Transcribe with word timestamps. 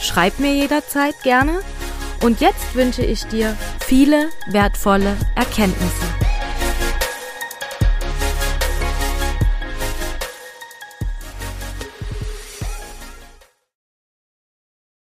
Schreib 0.00 0.38
mir 0.38 0.54
jederzeit 0.54 1.14
gerne. 1.22 1.60
Und 2.24 2.40
jetzt 2.40 2.74
wünsche 2.74 3.04
ich 3.04 3.24
dir 3.26 3.54
viele 3.80 4.30
wertvolle 4.50 5.14
Erkenntnisse. 5.36 6.06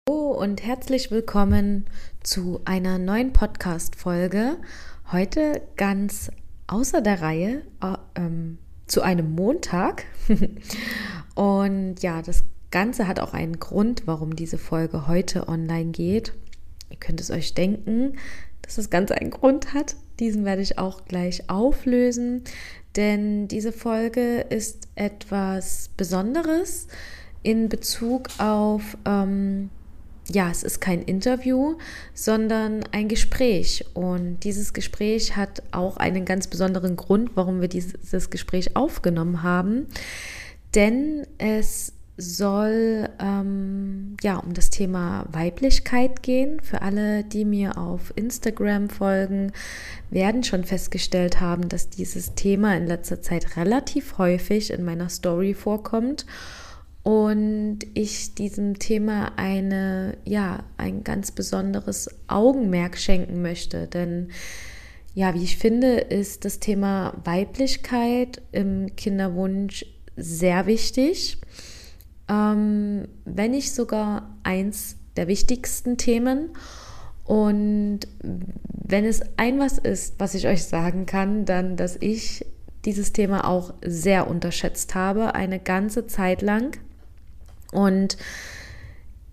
Hallo 0.08 0.32
und 0.32 0.62
herzlich 0.62 1.10
willkommen 1.10 1.84
zu 2.22 2.62
einer 2.64 2.96
neuen 2.96 3.34
Podcast-Folge. 3.34 4.56
Heute 5.12 5.60
ganz 5.76 6.30
außer 6.68 7.02
der 7.02 7.20
Reihe. 7.20 7.66
Äh, 7.82 7.96
ähm, 8.14 8.58
zu 8.86 9.02
einem 9.02 9.34
Montag. 9.34 10.04
Und 11.34 12.02
ja, 12.02 12.22
das 12.22 12.44
Ganze 12.70 13.08
hat 13.08 13.20
auch 13.20 13.34
einen 13.34 13.58
Grund, 13.58 14.02
warum 14.06 14.36
diese 14.36 14.58
Folge 14.58 15.06
heute 15.08 15.48
online 15.48 15.90
geht. 15.90 16.32
Ihr 16.90 16.96
könnt 16.98 17.20
es 17.20 17.30
euch 17.30 17.54
denken, 17.54 18.14
dass 18.62 18.76
das 18.76 18.90
Ganze 18.90 19.14
einen 19.16 19.30
Grund 19.30 19.74
hat. 19.74 19.96
Diesen 20.18 20.44
werde 20.44 20.62
ich 20.62 20.78
auch 20.78 21.04
gleich 21.06 21.48
auflösen, 21.48 22.42
denn 22.96 23.48
diese 23.48 23.72
Folge 23.72 24.40
ist 24.40 24.88
etwas 24.94 25.90
Besonderes 25.96 26.88
in 27.42 27.68
Bezug 27.68 28.28
auf 28.38 28.98
ähm, 29.06 29.70
ja, 30.32 30.48
es 30.50 30.62
ist 30.62 30.80
kein 30.80 31.02
Interview, 31.02 31.76
sondern 32.14 32.84
ein 32.92 33.08
Gespräch. 33.08 33.84
Und 33.94 34.40
dieses 34.44 34.72
Gespräch 34.72 35.36
hat 35.36 35.62
auch 35.72 35.96
einen 35.96 36.24
ganz 36.24 36.46
besonderen 36.46 36.96
Grund, 36.96 37.32
warum 37.34 37.60
wir 37.60 37.68
dieses 37.68 38.30
Gespräch 38.30 38.76
aufgenommen 38.76 39.42
haben. 39.42 39.88
Denn 40.74 41.26
es 41.38 41.92
soll 42.20 43.08
ähm, 43.18 44.16
ja 44.22 44.36
um 44.36 44.54
das 44.54 44.70
Thema 44.70 45.26
Weiblichkeit 45.32 46.22
gehen. 46.22 46.60
Für 46.60 46.82
alle, 46.82 47.24
die 47.24 47.44
mir 47.44 47.78
auf 47.78 48.12
Instagram 48.16 48.88
folgen, 48.90 49.52
werden 50.10 50.44
schon 50.44 50.64
festgestellt 50.64 51.40
haben, 51.40 51.68
dass 51.68 51.90
dieses 51.90 52.34
Thema 52.34 52.76
in 52.76 52.86
letzter 52.86 53.22
Zeit 53.22 53.56
relativ 53.56 54.18
häufig 54.18 54.70
in 54.70 54.84
meiner 54.84 55.08
Story 55.08 55.54
vorkommt 55.54 56.26
und 57.02 57.78
ich 57.94 58.34
diesem 58.34 58.78
Thema 58.78 59.32
eine, 59.36 60.18
ja, 60.24 60.64
ein 60.76 61.02
ganz 61.02 61.32
besonderes 61.32 62.10
Augenmerk 62.28 62.98
schenken 62.98 63.40
möchte. 63.40 63.86
Denn 63.86 64.28
ja, 65.14 65.34
wie 65.34 65.42
ich 65.42 65.56
finde, 65.56 65.96
ist 65.96 66.44
das 66.44 66.60
Thema 66.60 67.14
Weiblichkeit 67.24 68.42
im 68.52 68.94
Kinderwunsch 68.96 69.86
sehr 70.16 70.66
wichtig. 70.66 71.38
Ähm, 72.30 73.08
wenn 73.24 73.50
nicht 73.50 73.74
sogar 73.74 74.30
eins 74.44 74.96
der 75.16 75.26
wichtigsten 75.26 75.96
Themen. 75.96 76.50
Und 77.24 78.00
wenn 78.22 79.04
es 79.04 79.20
ein 79.36 79.58
was 79.58 79.78
ist, 79.78 80.14
was 80.18 80.34
ich 80.34 80.46
euch 80.46 80.64
sagen 80.64 81.06
kann, 81.06 81.44
dann, 81.44 81.76
dass 81.76 81.96
ich 81.96 82.46
dieses 82.84 83.12
Thema 83.12 83.46
auch 83.46 83.74
sehr 83.84 84.28
unterschätzt 84.28 84.94
habe, 84.94 85.34
eine 85.34 85.58
ganze 85.58 86.06
Zeit 86.06 86.40
lang. 86.40 86.78
Und 87.72 88.16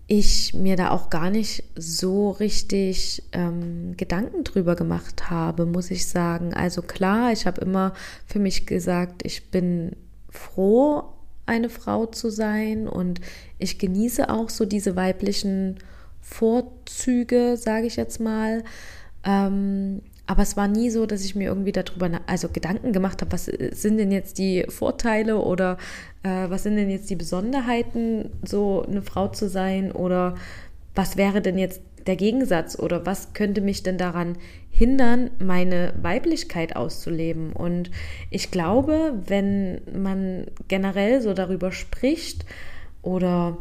ich 0.06 0.54
mir 0.54 0.76
da 0.76 0.90
auch 0.90 1.10
gar 1.10 1.30
nicht 1.30 1.64
so 1.76 2.30
richtig 2.30 3.22
ähm, 3.32 3.94
Gedanken 3.96 4.42
drüber 4.42 4.74
gemacht 4.74 5.30
habe, 5.30 5.66
muss 5.66 5.90
ich 5.90 6.06
sagen. 6.06 6.54
Also 6.54 6.82
klar, 6.82 7.30
ich 7.32 7.46
habe 7.46 7.60
immer 7.60 7.92
für 8.26 8.38
mich 8.38 8.66
gesagt, 8.66 9.22
ich 9.24 9.50
bin 9.50 9.96
froh, 10.30 11.04
eine 11.48 11.68
Frau 11.68 12.06
zu 12.06 12.30
sein 12.30 12.88
und 12.88 13.20
ich 13.58 13.78
genieße 13.78 14.30
auch 14.30 14.50
so 14.50 14.64
diese 14.64 14.96
weiblichen 14.96 15.78
Vorzüge, 16.20 17.56
sage 17.56 17.86
ich 17.86 17.96
jetzt 17.96 18.20
mal. 18.20 18.64
Ähm, 19.24 20.02
aber 20.26 20.42
es 20.42 20.58
war 20.58 20.68
nie 20.68 20.90
so, 20.90 21.06
dass 21.06 21.24
ich 21.24 21.34
mir 21.34 21.48
irgendwie 21.48 21.72
darüber, 21.72 22.10
also 22.26 22.48
Gedanken 22.50 22.92
gemacht 22.92 23.22
habe, 23.22 23.32
was 23.32 23.46
sind 23.46 23.96
denn 23.96 24.12
jetzt 24.12 24.36
die 24.36 24.66
Vorteile 24.68 25.38
oder 25.38 25.78
äh, 26.22 26.50
was 26.50 26.64
sind 26.64 26.76
denn 26.76 26.90
jetzt 26.90 27.08
die 27.08 27.16
Besonderheiten, 27.16 28.30
so 28.44 28.84
eine 28.86 29.00
Frau 29.00 29.28
zu 29.28 29.48
sein 29.48 29.90
oder 29.90 30.34
was 30.94 31.16
wäre 31.16 31.40
denn 31.40 31.56
jetzt 31.56 31.80
der 32.08 32.16
Gegensatz 32.16 32.78
oder 32.78 33.06
was 33.06 33.34
könnte 33.34 33.60
mich 33.60 33.82
denn 33.82 33.98
daran 33.98 34.36
hindern, 34.70 35.30
meine 35.38 35.94
Weiblichkeit 36.00 36.74
auszuleben? 36.74 37.52
Und 37.52 37.90
ich 38.30 38.50
glaube, 38.50 39.22
wenn 39.26 39.80
man 39.92 40.46
generell 40.66 41.20
so 41.20 41.34
darüber 41.34 41.70
spricht 41.70 42.44
oder 43.02 43.58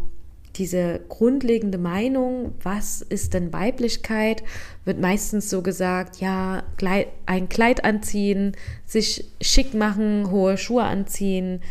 diese 0.56 1.02
grundlegende 1.08 1.78
Meinung, 1.78 2.54
was 2.64 3.02
ist 3.02 3.34
denn 3.34 3.54
Weiblichkeit, 3.54 4.44
wird 4.86 5.00
meistens 5.00 5.50
so 5.50 5.62
gesagt, 5.62 6.20
ja, 6.20 6.64
ein 7.26 7.50
Kleid 7.50 7.86
anziehen, 7.86 8.54
sich 8.86 9.26
schick 9.40 9.74
machen, 9.74 10.32
hohe 10.32 10.58
Schuhe 10.58 10.84
anziehen, 10.84 11.62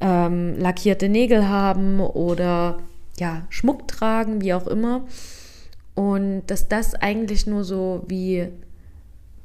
ähm, 0.00 0.58
lackierte 0.58 1.08
Nägel 1.08 1.48
haben 1.48 2.00
oder 2.00 2.78
ja, 3.18 3.42
Schmuck 3.50 3.86
tragen, 3.88 4.40
wie 4.40 4.54
auch 4.54 4.66
immer. 4.66 5.06
Und 6.00 6.44
dass 6.46 6.66
das 6.66 6.94
eigentlich 6.94 7.46
nur 7.46 7.62
so 7.62 8.04
wie 8.06 8.48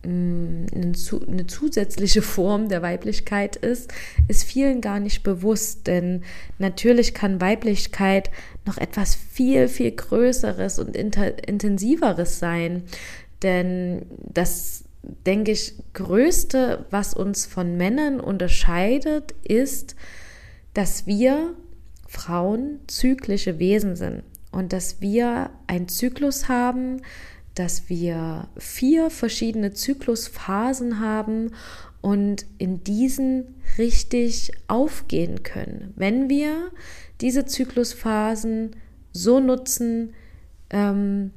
Mm, 0.05 0.65
eine 0.73 1.47
zusätzliche 1.47 2.21
Form 2.21 2.69
der 2.69 2.81
Weiblichkeit 2.81 3.55
ist, 3.55 3.91
ist 4.27 4.43
vielen 4.43 4.81
gar 4.81 4.99
nicht 4.99 5.23
bewusst. 5.23 5.87
Denn 5.87 6.23
natürlich 6.59 7.13
kann 7.13 7.41
Weiblichkeit 7.41 8.29
noch 8.65 8.77
etwas 8.77 9.15
viel, 9.15 9.67
viel 9.67 9.91
Größeres 9.91 10.79
und 10.79 10.95
intensiveres 10.95 12.39
sein. 12.39 12.83
Denn 13.41 14.03
das, 14.31 14.83
denke 15.25 15.51
ich, 15.51 15.73
Größte, 15.93 16.85
was 16.91 17.13
uns 17.13 17.45
von 17.45 17.75
Männern 17.77 18.19
unterscheidet, 18.19 19.33
ist, 19.43 19.95
dass 20.73 21.07
wir 21.07 21.53
Frauen 22.07 22.79
zyklische 22.87 23.57
Wesen 23.59 23.95
sind 23.95 24.23
und 24.55 24.71
dass 24.71 25.01
wir 25.01 25.49
einen 25.67 25.89
Zyklus 25.89 26.47
haben, 26.47 27.01
dass 27.55 27.89
wir 27.89 28.47
vier 28.57 29.09
verschiedene 29.09 29.73
Zyklusphasen 29.73 31.01
haben 31.01 31.51
und 31.99 32.45
in 32.57 32.81
diesen 32.83 33.55
richtig 33.77 34.53
aufgehen 34.67 35.43
können. 35.43 35.93
Wenn 35.97 36.29
wir 36.29 36.71
diese 37.19 37.45
Zyklusphasen 37.45 38.77
so 39.11 39.41
nutzen, 39.41 40.13
ähm, 40.69 41.31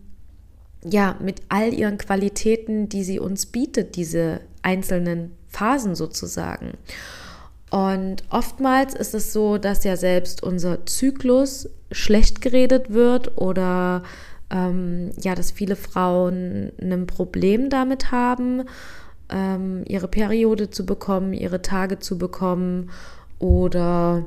ja, 0.84 1.16
mit 1.20 1.42
all 1.48 1.74
ihren 1.74 1.98
Qualitäten, 1.98 2.88
die 2.88 3.02
sie 3.02 3.18
uns 3.18 3.46
bietet, 3.46 3.96
diese 3.96 4.42
einzelnen 4.62 5.32
Phasen 5.48 5.96
sozusagen. 5.96 6.72
Und 7.70 8.24
oftmals 8.30 8.94
ist 8.94 9.14
es 9.14 9.32
so, 9.32 9.58
dass 9.58 9.84
ja 9.84 9.96
selbst 9.96 10.42
unser 10.42 10.86
Zyklus 10.86 11.68
schlecht 11.92 12.40
geredet 12.40 12.90
wird 12.92 13.36
oder 13.36 14.02
ähm, 14.50 15.10
ja, 15.20 15.34
dass 15.34 15.50
viele 15.50 15.76
Frauen 15.76 16.72
ein 16.80 17.06
Problem 17.06 17.68
damit 17.68 18.10
haben, 18.10 18.64
ähm, 19.30 19.84
ihre 19.86 20.08
Periode 20.08 20.70
zu 20.70 20.86
bekommen, 20.86 21.34
ihre 21.34 21.60
Tage 21.60 21.98
zu 21.98 22.16
bekommen 22.16 22.90
oder 23.38 24.24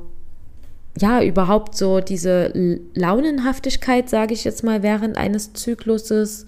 ja, 0.98 1.22
überhaupt 1.22 1.74
so 1.74 2.00
diese 2.00 2.52
Launenhaftigkeit, 2.94 4.08
sage 4.08 4.34
ich 4.34 4.44
jetzt 4.44 4.62
mal, 4.62 4.82
während 4.82 5.16
eines 5.16 5.52
Zykluses. 5.54 6.46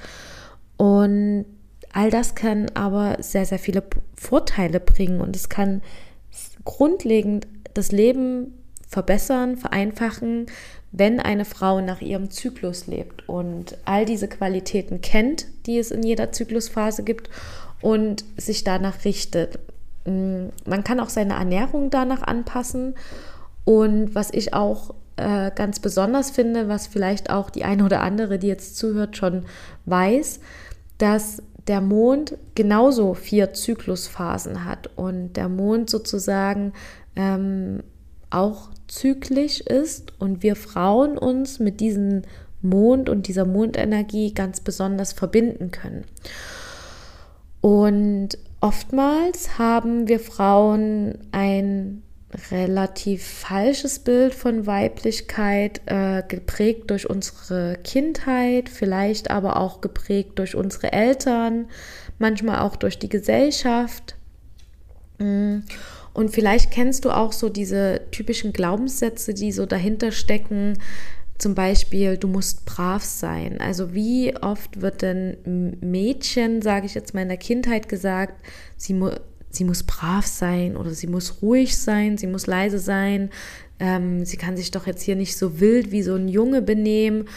Und 0.77 1.47
all 1.93 2.11
das 2.11 2.35
kann 2.35 2.67
aber 2.75 3.17
sehr, 3.21 3.47
sehr 3.47 3.59
viele 3.59 3.83
Vorteile 4.15 4.81
bringen 4.81 5.21
und 5.21 5.35
es 5.35 5.49
kann 5.49 5.81
grundlegend 6.65 7.47
das 7.75 7.93
Leben 7.93 8.55
verbessern, 8.89 9.57
vereinfachen, 9.57 10.47
wenn 10.93 11.19
eine 11.19 11.45
Frau 11.45 11.81
nach 11.81 12.01
ihrem 12.01 12.31
Zyklus 12.31 12.87
lebt 12.87 13.29
und 13.29 13.77
all 13.85 14.05
diese 14.05 14.29
Qualitäten 14.29 15.01
kennt, 15.01 15.47
die 15.67 15.79
es 15.79 15.91
in 15.91 16.05
jeder 16.05 16.31
Zyklusphase 16.31 17.03
gibt 17.03 17.29
und 17.81 18.25
sich 18.37 18.63
danach 18.63 19.05
richtet. 19.05 19.59
Mm, 20.05 20.47
man 20.65 20.85
kann 20.85 21.01
auch 21.01 21.09
seine 21.09 21.35
Ernährung 21.35 21.91
danach 21.91 22.23
anpassen 22.23 22.95
und 23.65 24.15
was 24.15 24.31
ich 24.33 24.55
auch 24.55 24.95
äh, 25.17 25.51
ganz 25.55 25.81
besonders 25.81 26.31
finde, 26.31 26.69
was 26.69 26.87
vielleicht 26.87 27.31
auch 27.31 27.51
die 27.51 27.65
eine 27.65 27.85
oder 27.85 28.01
andere, 28.01 28.39
die 28.39 28.49
jetzt 28.49 28.77
zuhört, 28.77 29.17
schon 29.17 29.47
weiß, 29.87 30.39
dass 30.99 31.43
der 31.67 31.81
Mond 31.81 32.37
genauso 32.55 33.15
vier 33.15 33.53
Zyklusphasen 33.53 34.65
hat 34.65 34.91
und 34.97 35.35
der 35.35 35.49
Mond 35.49 35.91
sozusagen 35.91 36.73
ähm, 37.17 37.83
auch 38.31 38.71
zyklisch 38.89 39.61
ist 39.61 40.13
und 40.21 40.43
wir 40.43 40.57
Frauen 40.57 41.17
uns 41.17 41.59
mit 41.59 41.81
diesem 41.81 42.23
Mond 42.63 43.09
und 43.09 43.29
dieser 43.29 43.45
Mondenergie 43.45 44.33
ganz 44.35 44.61
besonders 44.61 45.13
verbinden 45.13 45.71
können. 45.71 46.05
Und 47.61 48.39
oftmals 48.61 49.59
haben 49.59 50.09
wir 50.09 50.21
Frauen 50.21 51.19
ein 51.33 52.03
relativ 52.51 53.25
falsches 53.25 53.99
Bild 53.99 54.35
von 54.35 54.67
Weiblichkeit, 54.67 55.81
äh, 55.87 56.23
geprägt 56.27 56.91
durch 56.91 57.09
unsere 57.09 57.79
Kindheit, 57.85 58.69
vielleicht 58.69 59.31
aber 59.31 59.59
auch 59.59 59.81
geprägt 59.81 60.39
durch 60.39 60.55
unsere 60.55 60.93
Eltern, 60.93 61.67
manchmal 62.19 62.61
auch 62.61 62.77
durch 62.77 62.99
die 62.99 63.09
Gesellschaft. 63.09 64.17
Mm. 65.19 65.61
Und 66.13 66.31
vielleicht 66.31 66.71
kennst 66.71 67.05
du 67.05 67.11
auch 67.11 67.33
so 67.33 67.49
diese 67.49 68.03
typischen 68.13 68.53
Glaubenssätze, 68.53 69.35
die 69.35 69.51
so 69.51 69.67
dahinter 69.67 70.13
stecken. 70.13 70.79
Zum 71.39 71.57
Beispiel, 71.57 72.17
du 72.17 72.29
musst 72.29 72.65
brav 72.65 73.03
sein. 73.03 73.61
Also 73.61 73.95
wie 73.95 74.37
oft 74.37 74.81
wird 74.81 75.03
denn 75.03 75.79
Mädchen, 75.81 76.63
sage 76.63 76.87
ich 76.87 76.95
jetzt 76.95 77.15
mal 77.15 77.23
in 77.23 77.29
der 77.29 77.37
Kindheit 77.37 77.89
gesagt, 77.89 78.35
sie, 78.77 78.95
sie 79.57 79.65
muss 79.65 79.83
brav 79.83 80.27
sein 80.27 80.77
oder 80.77 80.91
sie 80.91 81.07
muss 81.07 81.43
ruhig 81.43 81.77
sein, 81.77 82.19
sie 82.19 82.27
muss 82.27 82.47
leise 82.47 82.79
sein, 82.79 83.31
ähm, 83.79 84.25
sie 84.25 84.37
kann 84.37 84.57
sich 84.57 84.71
doch 84.71 84.87
jetzt 84.87 85.03
hier 85.03 85.17
nicht 85.17 85.37
so 85.37 85.61
wild 85.61 85.91
wie 85.91 86.03
so 86.03 86.15
ein 86.15 86.29
Junge 86.29 86.63
benehmen 86.63 87.29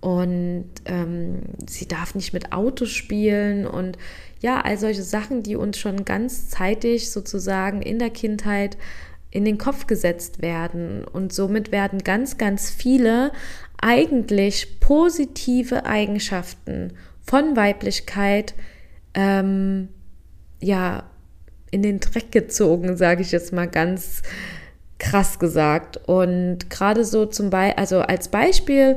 und 0.00 0.66
ähm, 0.84 1.40
sie 1.68 1.88
darf 1.88 2.14
nicht 2.14 2.32
mit 2.32 2.52
Autos 2.52 2.90
spielen 2.90 3.66
und 3.66 3.98
ja, 4.40 4.60
all 4.60 4.78
solche 4.78 5.02
Sachen, 5.02 5.42
die 5.42 5.56
uns 5.56 5.78
schon 5.78 6.04
ganz 6.04 6.48
zeitig 6.48 7.10
sozusagen 7.10 7.82
in 7.82 7.98
der 7.98 8.10
Kindheit 8.10 8.76
in 9.30 9.44
den 9.44 9.58
Kopf 9.58 9.86
gesetzt 9.86 10.40
werden. 10.40 11.04
Und 11.04 11.32
somit 11.32 11.72
werden 11.72 12.04
ganz, 12.04 12.38
ganz 12.38 12.70
viele 12.70 13.32
eigentlich 13.80 14.80
positive 14.80 15.84
Eigenschaften 15.84 16.92
von 17.22 17.56
Weiblichkeit 17.56 18.54
ähm, 19.14 19.88
ja 20.60 21.04
in 21.76 21.82
den 21.82 22.00
Dreck 22.00 22.32
gezogen, 22.32 22.96
sage 22.96 23.22
ich 23.22 23.32
jetzt 23.32 23.52
mal 23.52 23.68
ganz 23.68 24.22
krass 24.98 25.38
gesagt. 25.38 25.98
Und 26.08 26.70
gerade 26.70 27.04
so 27.04 27.26
zum 27.26 27.50
Beispiel, 27.50 27.78
also 27.78 28.00
als 28.00 28.28
Beispiel 28.28 28.96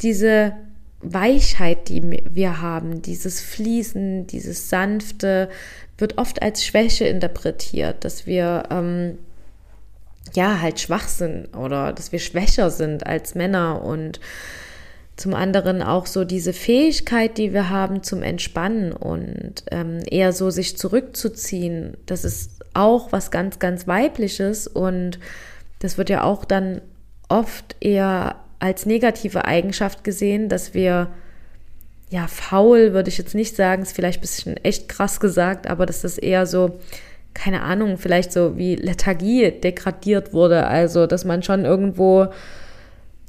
diese 0.00 0.54
Weichheit, 1.00 1.88
die 1.88 2.22
wir 2.30 2.60
haben, 2.60 3.02
dieses 3.02 3.40
Fließen, 3.40 4.26
dieses 4.26 4.70
Sanfte, 4.70 5.48
wird 5.98 6.18
oft 6.18 6.42
als 6.42 6.64
Schwäche 6.64 7.04
interpretiert, 7.04 8.04
dass 8.04 8.26
wir 8.26 8.64
ähm, 8.70 9.18
ja 10.34 10.60
halt 10.60 10.80
schwach 10.80 11.06
sind 11.06 11.54
oder 11.54 11.92
dass 11.92 12.10
wir 12.10 12.18
schwächer 12.18 12.70
sind 12.70 13.06
als 13.06 13.34
Männer 13.34 13.84
und 13.84 14.18
zum 15.16 15.34
anderen 15.34 15.82
auch 15.82 16.06
so 16.06 16.24
diese 16.24 16.52
Fähigkeit, 16.52 17.38
die 17.38 17.52
wir 17.52 17.70
haben 17.70 18.02
zum 18.02 18.22
Entspannen 18.22 18.92
und 18.92 19.64
ähm, 19.70 20.00
eher 20.10 20.32
so 20.32 20.50
sich 20.50 20.76
zurückzuziehen, 20.76 21.96
das 22.06 22.24
ist 22.24 22.64
auch 22.74 23.12
was 23.12 23.30
ganz, 23.30 23.60
ganz 23.60 23.86
weibliches 23.86 24.66
und 24.66 25.20
das 25.78 25.98
wird 25.98 26.10
ja 26.10 26.24
auch 26.24 26.44
dann 26.44 26.80
oft 27.28 27.76
eher 27.80 28.36
als 28.58 28.86
negative 28.86 29.44
Eigenschaft 29.44 30.04
gesehen, 30.04 30.48
dass 30.48 30.74
wir, 30.74 31.08
ja, 32.10 32.26
faul 32.26 32.92
würde 32.92 33.08
ich 33.08 33.18
jetzt 33.18 33.34
nicht 33.34 33.54
sagen, 33.54 33.82
ist 33.82 33.94
vielleicht 33.94 34.18
ein 34.18 34.22
bisschen 34.22 34.56
echt 34.58 34.88
krass 34.88 35.20
gesagt, 35.20 35.68
aber 35.68 35.86
dass 35.86 36.02
das 36.02 36.18
eher 36.18 36.46
so, 36.46 36.80
keine 37.34 37.62
Ahnung, 37.62 37.98
vielleicht 37.98 38.32
so 38.32 38.56
wie 38.56 38.76
Lethargie 38.76 39.50
degradiert 39.50 40.32
wurde. 40.32 40.66
Also, 40.66 41.06
dass 41.06 41.24
man 41.24 41.42
schon 41.42 41.64
irgendwo 41.64 42.28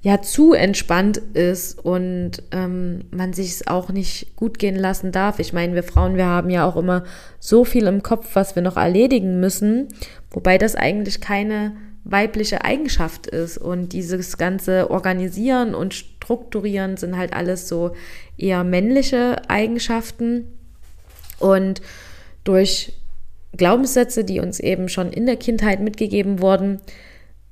ja 0.06 0.22
zu 0.22 0.54
entspannt 0.54 1.18
ist 1.18 1.84
und 1.84 2.34
ähm, 2.52 3.06
man 3.10 3.34
sich 3.34 3.50
es 3.50 3.66
auch 3.66 3.90
nicht 3.90 4.36
gut 4.36 4.60
gehen 4.60 4.76
lassen 4.76 5.12
darf. 5.12 5.40
Ich 5.40 5.52
meine, 5.52 5.74
wir 5.74 5.82
Frauen, 5.82 6.16
wir 6.16 6.28
haben 6.28 6.52
ja 6.52 6.64
auch 6.64 6.76
immer 6.76 7.06
so 7.40 7.66
viel 7.66 7.88
im 7.88 8.04
Kopf, 8.04 8.28
was 8.36 8.56
wir 8.56 8.62
noch 8.62 8.78
erledigen 8.78 9.40
müssen, 9.40 9.88
wobei 10.30 10.60
das 10.60 10.76
eigentlich 10.76 11.22
keine 11.22 11.76
weibliche 12.04 12.64
Eigenschaft 12.64 13.26
ist. 13.26 13.58
Und 13.58 13.94
dieses 13.94 14.38
ganze 14.38 14.92
Organisieren 14.92 15.74
und 15.74 15.96
Strukturieren 15.96 16.98
sind 16.98 17.18
halt 17.18 17.34
alles 17.34 17.68
so 17.68 17.96
eher 18.38 18.64
männliche 18.64 19.50
Eigenschaften. 19.50 20.54
Und 21.40 21.82
durch 22.44 22.94
Glaubenssätze, 23.58 24.24
die 24.24 24.40
uns 24.40 24.60
eben 24.60 24.88
schon 24.88 25.12
in 25.12 25.26
der 25.26 25.38
Kindheit 25.38 25.80
mitgegeben 25.80 26.42
wurden, 26.42 26.80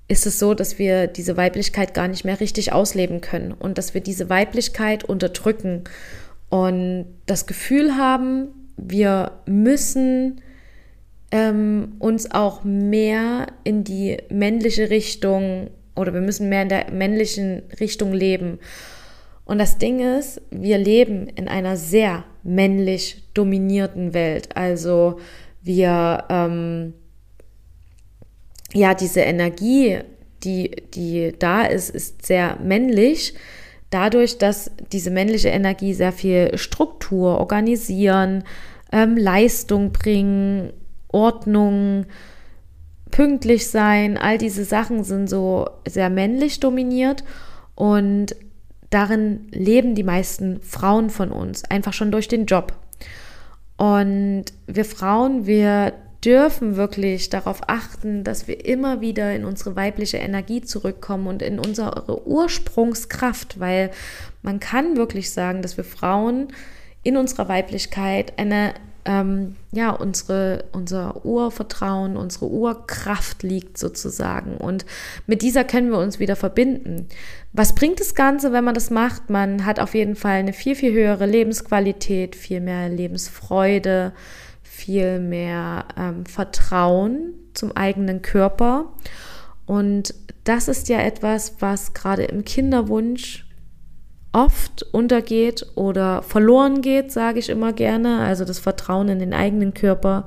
ist 0.07 0.25
es 0.25 0.39
so, 0.39 0.53
dass 0.53 0.79
wir 0.79 1.07
diese 1.07 1.37
Weiblichkeit 1.37 1.93
gar 1.93 2.07
nicht 2.07 2.25
mehr 2.25 2.39
richtig 2.39 2.73
ausleben 2.73 3.21
können 3.21 3.51
und 3.51 3.77
dass 3.77 3.93
wir 3.93 4.01
diese 4.01 4.29
Weiblichkeit 4.29 5.03
unterdrücken 5.03 5.85
und 6.49 7.05
das 7.25 7.47
Gefühl 7.47 7.97
haben, 7.97 8.49
wir 8.77 9.31
müssen 9.45 10.41
ähm, 11.31 11.93
uns 11.99 12.29
auch 12.29 12.63
mehr 12.63 13.47
in 13.63 13.83
die 13.83 14.17
männliche 14.29 14.89
Richtung 14.89 15.71
oder 15.95 16.13
wir 16.13 16.21
müssen 16.21 16.49
mehr 16.49 16.63
in 16.63 16.69
der 16.69 16.91
männlichen 16.91 17.63
Richtung 17.79 18.13
leben. 18.13 18.59
Und 19.45 19.57
das 19.57 19.77
Ding 19.77 19.99
ist, 19.99 20.41
wir 20.51 20.77
leben 20.77 21.27
in 21.27 21.47
einer 21.47 21.75
sehr 21.75 22.23
männlich 22.43 23.23
dominierten 23.33 24.13
Welt. 24.13 24.55
Also 24.55 25.19
wir, 25.61 26.25
ähm, 26.29 26.93
ja, 28.73 28.93
diese 28.93 29.21
Energie, 29.21 29.99
die, 30.43 30.71
die 30.93 31.33
da 31.37 31.63
ist, 31.63 31.89
ist 31.89 32.25
sehr 32.25 32.57
männlich. 32.61 33.33
Dadurch, 33.89 34.37
dass 34.37 34.71
diese 34.91 35.11
männliche 35.11 35.49
Energie 35.49 35.93
sehr 35.93 36.11
viel 36.11 36.57
Struktur, 36.57 37.39
Organisieren, 37.39 38.43
ähm, 38.91 39.15
Leistung 39.15 39.91
bringen, 39.91 40.73
Ordnung, 41.09 42.05
pünktlich 43.11 43.69
sein, 43.69 44.17
all 44.17 44.39
diese 44.39 44.65
Sachen 44.65 45.03
sind 45.03 45.29
so 45.29 45.69
sehr 45.87 46.09
männlich 46.09 46.59
dominiert 46.59 47.23
und 47.75 48.35
darin 48.89 49.47
leben 49.51 49.93
die 49.93 50.03
meisten 50.03 50.61
Frauen 50.61 51.11
von 51.11 51.31
uns, 51.31 51.63
einfach 51.65 51.93
schon 51.93 52.11
durch 52.11 52.27
den 52.27 52.47
Job. 52.47 52.73
Und 53.77 54.45
wir 54.65 54.85
Frauen, 54.85 55.45
wir 55.45 55.93
dürfen 56.25 56.75
wirklich 56.75 57.29
darauf 57.29 57.61
achten, 57.67 58.23
dass 58.23 58.47
wir 58.47 58.65
immer 58.65 59.01
wieder 59.01 59.35
in 59.35 59.45
unsere 59.45 59.75
weibliche 59.75 60.17
Energie 60.17 60.61
zurückkommen 60.61 61.27
und 61.27 61.41
in 61.41 61.59
unsere 61.59 62.25
Ursprungskraft, 62.27 63.59
weil 63.59 63.91
man 64.41 64.59
kann 64.59 64.97
wirklich 64.97 65.31
sagen, 65.31 65.61
dass 65.61 65.77
wir 65.77 65.83
Frauen 65.83 66.47
in 67.03 67.17
unserer 67.17 67.49
Weiblichkeit 67.49 68.33
eine 68.37 68.73
ähm, 69.05 69.55
ja, 69.71 69.89
unsere, 69.91 70.65
unser 70.71 71.25
Urvertrauen, 71.25 72.15
unsere 72.15 72.47
Urkraft 72.47 73.43
liegt 73.43 73.77
sozusagen. 73.77 74.55
Und 74.57 74.85
mit 75.27 75.41
dieser 75.41 75.63
können 75.63 75.91
wir 75.91 75.97
uns 75.97 76.19
wieder 76.19 76.35
verbinden. 76.35 77.07
Was 77.51 77.75
bringt 77.75 77.99
das 77.99 78.15
Ganze, 78.15 78.53
wenn 78.53 78.63
man 78.63 78.75
das 78.75 78.89
macht? 78.89 79.29
Man 79.29 79.65
hat 79.65 79.79
auf 79.79 79.93
jeden 79.93 80.15
Fall 80.15 80.35
eine 80.35 80.53
viel, 80.53 80.75
viel 80.75 80.93
höhere 80.93 81.25
Lebensqualität, 81.25 82.35
viel 82.35 82.61
mehr 82.61 82.87
Lebensfreude, 82.87 84.13
viel 84.73 85.19
mehr 85.19 85.85
ähm, 85.97 86.25
Vertrauen 86.25 87.35
zum 87.53 87.77
eigenen 87.77 88.23
Körper. 88.23 88.91
Und 89.67 90.15
das 90.43 90.67
ist 90.67 90.89
ja 90.89 90.99
etwas, 90.99 91.57
was 91.59 91.93
gerade 91.93 92.23
im 92.23 92.43
Kinderwunsch 92.43 93.45
oft 94.33 94.81
untergeht 94.91 95.65
oder 95.75 96.23
verloren 96.23 96.81
geht, 96.81 97.11
sage 97.11 97.37
ich 97.37 97.49
immer 97.49 97.71
gerne. 97.71 98.21
Also 98.21 98.45
das 98.45 98.57
Vertrauen 98.57 99.09
in 99.09 99.19
den 99.19 99.33
eigenen 99.33 99.75
Körper 99.75 100.25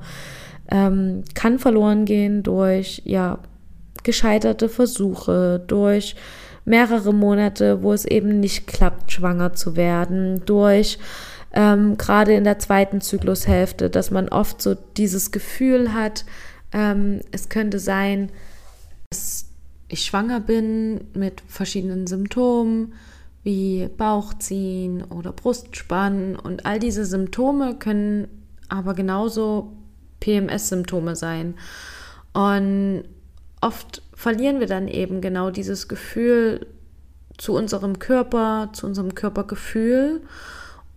ähm, 0.71 1.23
kann 1.35 1.59
verloren 1.59 2.05
gehen 2.05 2.41
durch 2.41 3.01
ja 3.03 3.39
gescheiterte 4.03 4.69
Versuche, 4.69 5.61
durch 5.67 6.15
mehrere 6.63 7.13
Monate, 7.13 7.83
wo 7.83 7.91
es 7.91 8.05
eben 8.05 8.39
nicht 8.39 8.65
klappt, 8.65 9.11
schwanger 9.11 9.53
zu 9.53 9.75
werden, 9.75 10.41
durch 10.45 10.99
ähm, 11.57 11.97
gerade 11.97 12.35
in 12.35 12.43
der 12.43 12.59
zweiten 12.59 13.01
Zyklushälfte, 13.01 13.89
dass 13.89 14.11
man 14.11 14.29
oft 14.29 14.61
so 14.61 14.75
dieses 14.75 15.31
Gefühl 15.31 15.91
hat, 15.91 16.23
ähm, 16.71 17.21
es 17.31 17.49
könnte 17.49 17.79
sein, 17.79 18.31
dass 19.09 19.47
ich 19.87 20.05
schwanger 20.05 20.39
bin 20.39 21.05
mit 21.15 21.41
verschiedenen 21.47 22.05
Symptomen, 22.05 22.93
wie 23.41 23.89
Bauchziehen 23.97 25.03
oder 25.05 25.33
Brustspannen 25.33 26.35
und 26.35 26.67
all 26.67 26.77
diese 26.77 27.05
Symptome 27.05 27.73
können 27.79 28.27
aber 28.69 28.93
genauso 28.93 29.73
PMS-Symptome 30.19 31.15
sein. 31.15 31.55
Und 32.33 33.05
oft 33.61 34.03
verlieren 34.13 34.59
wir 34.59 34.67
dann 34.67 34.87
eben 34.87 35.21
genau 35.21 35.49
dieses 35.49 35.87
Gefühl 35.87 36.67
zu 37.39 37.55
unserem 37.55 37.97
Körper, 37.97 38.69
zu 38.73 38.85
unserem 38.85 39.15
Körpergefühl 39.15 40.21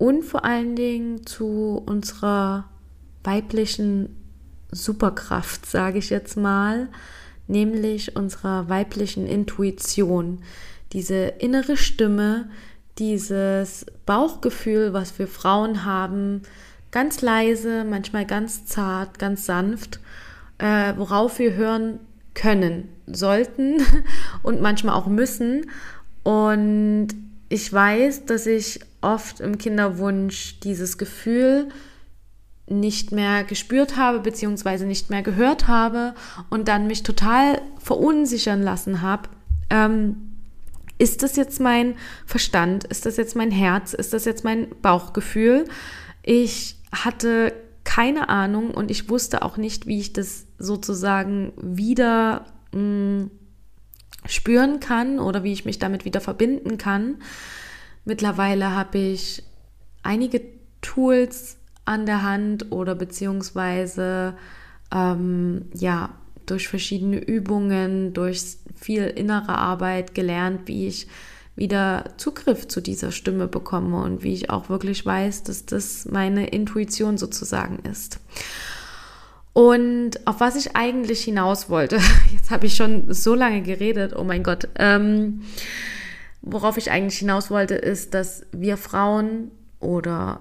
und 0.01 0.23
vor 0.23 0.47
allen 0.47 0.77
Dingen 0.77 1.27
zu 1.27 1.83
unserer 1.85 2.71
weiblichen 3.23 4.17
Superkraft, 4.73 5.67
sage 5.67 5.99
ich 5.99 6.09
jetzt 6.09 6.39
mal, 6.39 6.89
nämlich 7.49 8.17
unserer 8.17 8.71
weiblichen 8.71 9.27
Intuition, 9.27 10.39
diese 10.95 11.17
innere 11.39 11.77
Stimme, 11.77 12.49
dieses 12.99 13.85
Bauchgefühl, 14.07 14.95
was 14.95 15.19
wir 15.19 15.29
Frauen 15.29 15.85
haben, 15.85 16.45
ganz 16.93 17.21
leise, 17.21 17.85
manchmal 17.85 18.25
ganz 18.25 18.65
zart, 18.65 19.19
ganz 19.19 19.45
sanft, 19.45 20.01
äh, 20.57 20.95
worauf 20.97 21.39
wir 21.39 21.53
hören 21.53 22.01
können, 22.33 22.89
sollten 23.07 23.83
und 24.43 24.63
manchmal 24.63 24.95
auch 24.95 25.09
müssen. 25.09 25.71
Und 26.23 27.09
ich 27.51 27.71
weiß, 27.71 28.25
dass 28.25 28.47
ich 28.47 28.81
oft 29.01 29.41
im 29.41 29.59
Kinderwunsch 29.59 30.61
dieses 30.61 30.99
Gefühl 30.99 31.69
nicht 32.67 33.11
mehr 33.11 33.45
gespürt 33.45 33.97
habe, 33.97 34.21
beziehungsweise 34.21 34.87
nicht 34.87 35.11
mehr 35.11 35.23
gehört 35.23 35.67
habe 35.67 36.15
und 36.51 36.69
dann 36.69 36.87
mich 36.87 37.03
total 37.03 37.61
verunsichern 37.79 38.63
lassen 38.63 39.03
habe. 39.03 39.29
Ähm, 39.71 40.31
ist 40.99 41.23
das 41.23 41.37
jetzt 41.37 41.61
mein 41.61 41.97
Verstand? 42.27 42.85
Ist 42.85 43.07
das 43.07 43.17
jetzt 43.17 43.35
mein 43.35 43.51
Herz? 43.51 43.95
Ist 43.95 44.13
das 44.13 44.25
jetzt 44.25 44.45
mein 44.45 44.69
Bauchgefühl? 44.83 45.65
Ich 46.23 46.77
hatte 46.93 47.55
keine 47.85 48.29
Ahnung 48.29 48.71
und 48.73 48.91
ich 48.91 49.09
wusste 49.09 49.43
auch 49.43 49.57
nicht, 49.57 49.87
wie 49.87 49.99
ich 49.99 50.13
das 50.13 50.47
sozusagen 50.59 51.53
wieder 51.57 52.45
mh, 52.73 52.79
hm, 52.79 53.31
spüren 54.27 54.81
kann 54.81 55.19
oder 55.19 55.43
wie 55.43 55.53
ich 55.53 55.65
mich 55.65 55.79
damit 55.79 56.05
wieder 56.05 56.21
verbinden 56.21 56.79
kann. 56.79 57.17
Mittlerweile 58.05 58.75
habe 58.75 58.99
ich 58.99 59.43
einige 60.03 60.43
Tools 60.81 61.57
an 61.85 62.07
der 62.07 62.23
Hand 62.23 62.73
oder 62.73 62.95
beziehungsweise 62.95 64.35
ähm, 64.93 65.67
ja 65.75 66.11
durch 66.47 66.69
verschiedene 66.69 67.19
Übungen, 67.19 68.13
durch 68.13 68.43
viel 68.75 69.05
innere 69.05 69.57
Arbeit 69.57 70.15
gelernt, 70.15 70.63
wie 70.67 70.87
ich 70.87 71.07
wieder 71.57 72.05
Zugriff 72.17 72.67
zu 72.69 72.81
dieser 72.81 73.13
Stimme 73.13 73.47
bekomme 73.47 74.03
und 74.03 74.23
wie 74.23 74.33
ich 74.33 74.51
auch 74.51 74.69
wirklich 74.69 75.05
weiß, 75.05 75.43
dass 75.43 75.67
das 75.67 76.07
meine 76.07 76.49
Intuition 76.49 77.19
sozusagen 77.19 77.81
ist. 77.81 78.19
Und 79.53 80.27
auf 80.27 80.41
was 80.41 80.57
ich 80.57 80.77
eigentlich 80.77 81.23
hinaus 81.25 81.69
wollte, 81.69 82.01
jetzt 82.33 82.51
habe 82.51 82.67
ich 82.67 82.75
schon 82.75 83.13
so 83.13 83.35
lange 83.35 83.63
geredet, 83.63 84.15
oh 84.17 84.25
mein 84.25 84.43
Gott, 84.43 84.69
ähm, 84.77 85.43
worauf 86.43 86.77
ich 86.77 86.91
eigentlich 86.91 87.19
hinaus 87.19 87.51
wollte, 87.51 87.75
ist, 87.75 88.15
dass 88.15 88.47
wir 88.53 88.77
Frauen 88.77 89.51
oder 89.79 90.41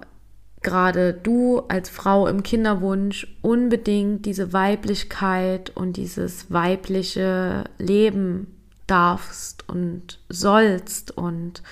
gerade 0.62 1.14
du 1.14 1.60
als 1.68 1.88
Frau 1.88 2.26
im 2.26 2.42
Kinderwunsch 2.42 3.26
unbedingt 3.42 4.26
diese 4.26 4.52
Weiblichkeit 4.52 5.70
und 5.70 5.96
dieses 5.96 6.50
weibliche 6.50 7.64
Leben 7.78 8.46
darfst 8.86 9.68
und 9.68 10.18
sollst. 10.28 11.16
Und 11.16 11.62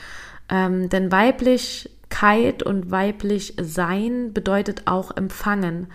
ähm, 0.49 0.88
denn 0.88 1.12
Weiblichkeit 1.12 2.62
und 2.62 2.90
weiblich 2.90 3.54
sein 3.61 4.32
bedeutet 4.32 4.82
auch 4.87 5.16
empfangen. 5.16 5.88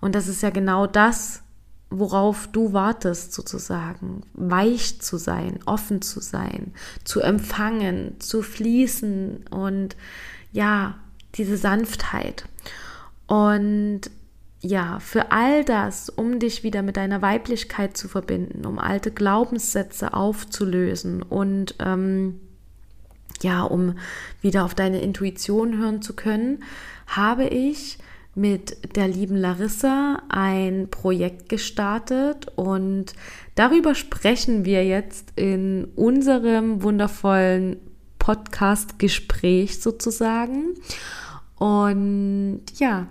Und 0.00 0.14
das 0.14 0.26
ist 0.26 0.42
ja 0.42 0.50
genau 0.50 0.86
das, 0.86 1.42
worauf 1.90 2.46
du 2.46 2.72
wartest 2.72 3.32
sozusagen, 3.32 4.22
weich 4.34 5.00
zu 5.00 5.16
sein, 5.16 5.58
offen 5.66 6.02
zu 6.02 6.20
sein, 6.20 6.72
zu 7.04 7.20
empfangen, 7.20 8.18
zu 8.20 8.42
fließen 8.42 9.46
und 9.50 9.96
ja, 10.52 10.94
diese 11.34 11.56
Sanftheit. 11.56 12.44
Und 13.26 14.02
ja, 14.62 14.98
für 15.00 15.32
all 15.32 15.64
das, 15.64 16.10
um 16.10 16.38
dich 16.38 16.62
wieder 16.62 16.82
mit 16.82 16.96
deiner 16.96 17.22
Weiblichkeit 17.22 17.96
zu 17.96 18.08
verbinden, 18.08 18.66
um 18.66 18.78
alte 18.78 19.10
Glaubenssätze 19.10 20.12
aufzulösen 20.12 21.22
und 21.22 21.74
ähm, 21.78 22.40
ja, 23.42 23.62
um 23.62 23.96
wieder 24.42 24.64
auf 24.64 24.74
deine 24.74 25.00
Intuition 25.00 25.78
hören 25.78 26.02
zu 26.02 26.14
können, 26.14 26.62
habe 27.06 27.46
ich 27.46 27.98
mit 28.40 28.96
der 28.96 29.06
lieben 29.06 29.36
Larissa 29.36 30.22
ein 30.30 30.88
Projekt 30.90 31.50
gestartet 31.50 32.46
und 32.56 33.12
darüber 33.54 33.94
sprechen 33.94 34.64
wir 34.64 34.82
jetzt 34.86 35.34
in 35.36 35.88
unserem 35.94 36.82
wundervollen 36.82 37.76
Podcast-Gespräch 38.18 39.82
sozusagen. 39.82 40.74
Und 41.56 42.62
ja, 42.78 43.08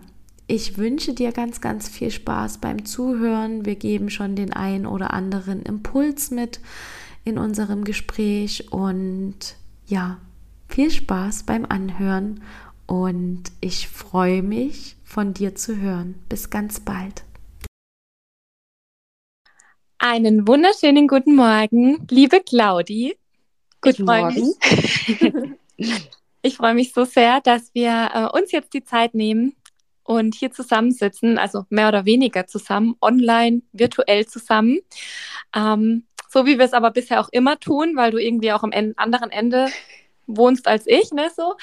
ich 0.47 0.79
wünsche 0.79 1.13
dir 1.13 1.31
ganz, 1.31 1.61
ganz 1.61 1.87
viel 1.87 2.09
Spaß 2.09 2.57
beim 2.57 2.85
Zuhören. 2.85 3.65
Wir 3.65 3.75
geben 3.75 4.09
schon 4.09 4.35
den 4.35 4.51
einen 4.51 4.87
oder 4.87 5.13
anderen 5.13 5.61
Impuls 5.61 6.31
mit 6.31 6.59
in 7.23 7.37
unserem 7.37 7.83
Gespräch 7.83 8.71
und 8.71 9.35
ja, 9.85 10.17
viel 10.67 10.89
Spaß 10.89 11.43
beim 11.43 11.67
Anhören 11.69 12.41
und 12.87 13.43
ich 13.61 13.87
freue 13.87 14.41
mich, 14.41 14.95
von 15.09 15.33
dir 15.33 15.55
zu 15.55 15.77
hören. 15.77 16.23
Bis 16.29 16.49
ganz 16.49 16.79
bald. 16.79 17.23
Einen 19.97 20.47
wunderschönen 20.47 21.07
guten 21.07 21.35
Morgen, 21.35 22.07
liebe 22.09 22.41
Claudi. 22.41 23.17
Guten 23.81 24.05
Morgen. 24.05 24.53
ich 26.41 26.55
freue 26.55 26.75
mich 26.75 26.93
so 26.93 27.05
sehr, 27.05 27.41
dass 27.41 27.73
wir 27.73 28.11
äh, 28.13 28.37
uns 28.37 28.51
jetzt 28.51 28.73
die 28.73 28.83
Zeit 28.83 29.15
nehmen 29.15 29.55
und 30.03 30.35
hier 30.35 30.51
zusammensitzen, 30.51 31.37
also 31.37 31.65
mehr 31.69 31.87
oder 31.87 32.05
weniger 32.05 32.45
zusammen, 32.45 32.95
online, 33.01 33.63
virtuell 33.73 34.27
zusammen. 34.27 34.79
Ähm, 35.55 36.05
so 36.29 36.45
wie 36.45 36.59
wir 36.59 36.65
es 36.65 36.73
aber 36.73 36.91
bisher 36.91 37.19
auch 37.19 37.29
immer 37.31 37.59
tun, 37.59 37.95
weil 37.95 38.11
du 38.11 38.19
irgendwie 38.19 38.53
auch 38.53 38.63
am 38.63 38.71
anderen 38.95 39.31
Ende 39.31 39.69
wohnst 40.27 40.67
als 40.67 40.85
ich, 40.85 41.11
ne, 41.11 41.31
so. 41.35 41.55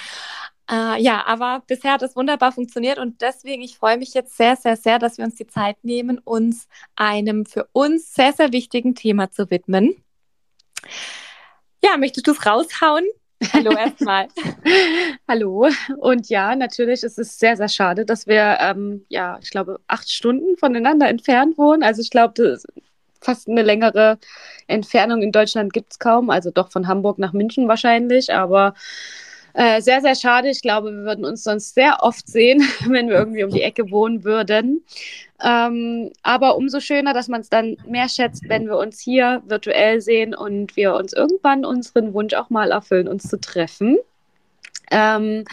Äh, 0.71 1.01
ja, 1.01 1.25
aber 1.27 1.63
bisher 1.67 1.93
hat 1.93 2.03
es 2.03 2.17
wunderbar 2.17 2.51
funktioniert 2.53 2.99
und 2.99 3.23
deswegen, 3.23 3.63
ich 3.63 3.79
freue 3.79 3.99
mich 3.99 4.15
jetzt 4.15 4.37
sehr, 4.37 4.57
sehr, 4.57 4.77
sehr, 4.77 4.99
dass 4.99 5.17
wir 5.17 5.25
uns 5.25 5.37
die 5.37 5.47
Zeit 5.47 5.77
nehmen, 5.83 6.19
uns 6.19 6.67
einem 6.97 7.47
für 7.47 7.69
uns 7.73 8.15
sehr, 8.15 8.33
sehr 8.33 8.53
wichtigen 8.53 8.95
Thema 8.95 9.31
zu 9.31 9.51
widmen. 9.51 9.95
Ja, 11.85 11.97
möchtest 11.97 12.27
du 12.27 12.33
es 12.33 12.45
raushauen? 12.45 13.05
Hallo 13.53 13.71
erstmal. 13.77 14.29
Hallo. 15.29 15.69
Und 15.99 16.29
ja, 16.29 16.57
natürlich 16.57 17.03
ist 17.03 17.19
es 17.19 17.39
sehr, 17.39 17.57
sehr 17.57 17.69
schade, 17.69 18.05
dass 18.05 18.27
wir, 18.27 18.59
ähm, 18.61 19.05
ja, 19.09 19.39
ich 19.43 19.51
glaube, 19.51 19.79
acht 19.87 20.11
Stunden 20.11 20.57
voneinander 20.57 21.09
entfernt 21.09 21.59
wohnen. 21.59 21.83
Also 21.83 22.01
ich 22.01 22.11
glaube, 22.11 22.59
fast 23.21 23.49
eine 23.49 23.63
längere 23.63 24.19
Entfernung 24.67 25.23
in 25.23 25.33
Deutschland 25.33 25.73
gibt 25.73 25.93
es 25.93 25.99
kaum. 25.99 26.31
Also 26.31 26.51
doch 26.51 26.71
von 26.71 26.89
Hamburg 26.89 27.19
nach 27.19 27.33
München 27.33 27.69
wahrscheinlich, 27.69 28.33
aber 28.33 28.75
äh, 29.57 29.81
sehr, 29.81 30.03
sehr 30.03 30.15
schade. 30.15 30.51
Ich 30.51 30.61
glaube, 30.61 30.93
wir 30.93 31.05
würden 31.05 31.25
uns 31.25 31.43
sonst 31.43 31.75
sehr 31.75 32.03
oft 32.03 32.29
sehen, 32.29 32.61
wenn 32.89 33.09
wir 33.09 33.17
irgendwie 33.17 33.43
um 33.43 33.51
die 33.51 33.63
Ecke 33.63 33.91
wohnen 33.91 34.23
würden. 34.23 34.85
Ähm, 35.43 36.13
aber 36.23 36.57
umso 36.57 36.81
schöner, 36.81 37.15
dass 37.15 37.29
man 37.29 37.41
es 37.41 37.49
dann 37.49 37.79
mehr 37.87 38.11
schätzt, 38.11 38.49
wenn 38.49 38.67
wir 38.67 38.77
uns 38.77 39.01
hier 39.01 39.43
virtuell 39.47 40.03
sehen 40.03 40.35
und 40.35 40.77
wir 40.77 40.95
uns 40.95 41.15
irgendwann 41.15 41.65
unseren 41.65 42.13
Wunsch 42.13 42.35
auch 42.35 42.51
mal 42.51 42.71
erfüllen, 42.71 43.09
uns 43.09 43.29
zu 43.29 43.41
treffen. 43.41 43.97
Ähm, 44.91 45.45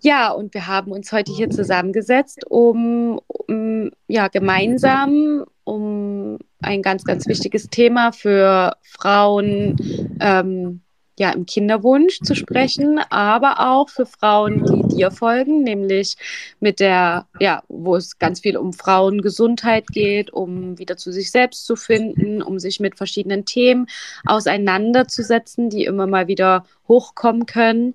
ja, 0.00 0.30
und 0.32 0.52
wir 0.52 0.66
haben 0.66 0.92
uns 0.92 1.10
heute 1.10 1.32
hier 1.32 1.48
zusammengesetzt, 1.48 2.44
um, 2.48 3.20
um 3.26 3.90
ja 4.06 4.28
gemeinsam 4.28 5.46
um 5.64 6.38
ein 6.60 6.82
ganz, 6.82 7.04
ganz 7.04 7.26
wichtiges 7.26 7.68
Thema 7.68 8.12
für 8.12 8.76
Frauen 8.82 9.76
ähm, 10.20 10.82
ja 11.18 11.30
im 11.30 11.46
Kinderwunsch 11.46 12.20
zu 12.20 12.34
sprechen, 12.34 13.00
aber 13.10 13.60
auch 13.60 13.88
für 13.88 14.06
Frauen, 14.06 14.64
die 14.64 14.96
dir 14.96 15.10
folgen, 15.10 15.62
nämlich 15.62 16.16
mit 16.60 16.80
der, 16.80 17.26
ja, 17.40 17.62
wo 17.68 17.96
es 17.96 18.18
ganz 18.18 18.40
viel 18.40 18.56
um 18.56 18.72
Frauengesundheit 18.72 19.86
geht, 19.88 20.32
um 20.32 20.78
wieder 20.78 20.96
zu 20.96 21.12
sich 21.12 21.30
selbst 21.30 21.66
zu 21.66 21.76
finden, 21.76 22.42
um 22.42 22.58
sich 22.58 22.80
mit 22.80 22.96
verschiedenen 22.96 23.44
Themen 23.44 23.86
auseinanderzusetzen, 24.26 25.70
die 25.70 25.84
immer 25.84 26.06
mal 26.06 26.28
wieder 26.28 26.64
hochkommen 26.88 27.46
können. 27.46 27.94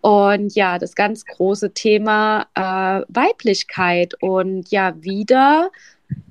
Und 0.00 0.54
ja, 0.54 0.78
das 0.78 0.94
ganz 0.94 1.26
große 1.26 1.74
Thema 1.74 2.46
äh, 2.54 3.04
Weiblichkeit 3.08 4.14
und 4.22 4.70
ja, 4.70 4.94
wieder 5.02 5.70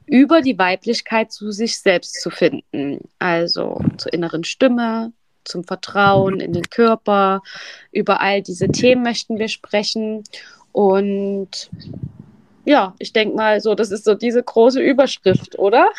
über 0.08 0.41
die 0.41 0.58
Weiblichkeit 0.58 1.31
zu 1.31 1.51
sich 1.51 1.79
selbst 1.79 2.19
zu 2.19 2.31
finden. 2.31 3.01
Also 3.19 3.79
zur 3.98 4.12
inneren 4.12 4.43
Stimme, 4.43 5.13
zum 5.50 5.63
Vertrauen 5.63 6.39
in 6.39 6.53
den 6.53 6.70
Körper. 6.70 7.41
Über 7.91 8.22
all 8.22 8.41
diese 8.41 8.68
Themen 8.70 9.03
möchten 9.03 9.39
wir 9.39 9.50
sprechen. 9.50 10.24
Und 10.72 11.70
ja, 12.65 12.94
ich 13.00 13.13
denke 13.13 13.36
mal, 13.36 13.62
so, 13.62 13.75
das 13.75 13.91
ist 13.91 14.06
so 14.06 14.13
diese 14.13 14.44
große 14.44 14.82
Überschrift, 14.82 15.58
oder? 15.58 15.89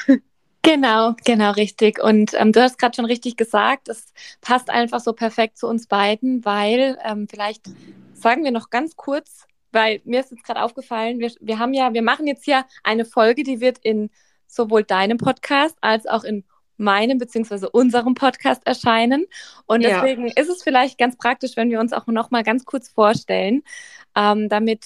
Genau, 0.62 1.14
genau, 1.25 1.52
richtig. 1.52 2.02
Und 2.02 2.35
ähm, 2.35 2.52
du 2.52 2.62
hast 2.62 2.78
gerade 2.78 2.95
schon 2.95 3.07
richtig 3.07 3.38
gesagt, 3.38 3.88
es 3.88 4.12
passt 4.42 4.69
einfach 4.69 5.00
so 5.00 5.14
perfekt 5.14 5.57
zu 5.57 5.66
uns 5.66 5.87
beiden, 5.87 6.45
weil 6.45 6.99
ähm, 7.02 7.26
vielleicht 7.28 7.64
sagen 8.12 8.45
wir 8.45 8.50
noch 8.50 8.69
ganz 8.69 8.95
kurz, 8.95 9.47
weil 9.73 10.02
mir 10.04 10.21
ist 10.21 10.30
jetzt 10.30 10.45
gerade 10.45 10.62
aufgefallen, 10.62 11.19
wir, 11.19 11.33
wir 11.40 11.59
haben 11.59 11.73
ja, 11.73 11.95
wir 11.95 12.02
machen 12.02 12.26
jetzt 12.26 12.45
hier 12.45 12.66
eine 12.85 13.07
Folge, 13.07 13.42
die 13.42 13.61
wird 13.61 13.78
in 13.78 14.11
sowohl 14.47 14.85
deinem 14.85 15.16
Podcast 15.16 15.76
als 15.80 16.07
auch 16.07 16.25
in 16.25 16.45
meinem 16.80 17.18
bzw. 17.18 17.68
unserem 17.72 18.14
Podcast 18.14 18.66
erscheinen. 18.66 19.26
Und 19.66 19.82
deswegen 19.82 20.26
ja. 20.26 20.32
ist 20.37 20.49
es 20.49 20.62
vielleicht 20.62 20.99
ganz 20.99 21.16
praktisch, 21.16 21.56
wenn 21.56 21.70
wir 21.70 21.80
uns 21.80 21.92
auch 21.92 22.06
noch 22.06 22.30
mal 22.30 22.42
ganz 22.42 22.64
kurz 22.64 22.88
vorstellen, 22.88 23.62
ähm, 24.16 24.49
damit 24.49 24.84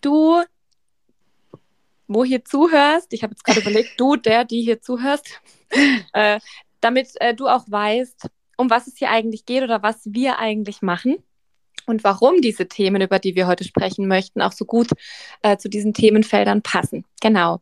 du 0.00 0.42
wo 2.08 2.24
hier 2.24 2.44
zuhörst, 2.44 3.12
ich 3.12 3.22
habe 3.22 3.32
jetzt 3.32 3.44
gerade 3.44 3.60
überlegt, 3.62 3.98
du, 3.98 4.16
der, 4.16 4.44
die 4.44 4.62
hier 4.62 4.80
zuhörst, 4.80 5.40
äh, 6.12 6.40
damit 6.80 7.10
äh, 7.20 7.34
du 7.34 7.48
auch 7.48 7.64
weißt, 7.68 8.28
um 8.56 8.70
was 8.70 8.86
es 8.86 8.96
hier 8.96 9.10
eigentlich 9.10 9.46
geht 9.46 9.62
oder 9.62 9.82
was 9.82 10.00
wir 10.04 10.38
eigentlich 10.38 10.82
machen 10.82 11.16
und 11.86 12.04
warum 12.04 12.40
diese 12.40 12.68
Themen, 12.68 13.02
über 13.02 13.18
die 13.18 13.34
wir 13.34 13.46
heute 13.46 13.64
sprechen 13.64 14.06
möchten, 14.06 14.42
auch 14.42 14.52
so 14.52 14.64
gut 14.64 14.88
äh, 15.42 15.56
zu 15.56 15.68
diesen 15.68 15.94
Themenfeldern 15.94 16.62
passen. 16.62 17.04
Genau. 17.20 17.60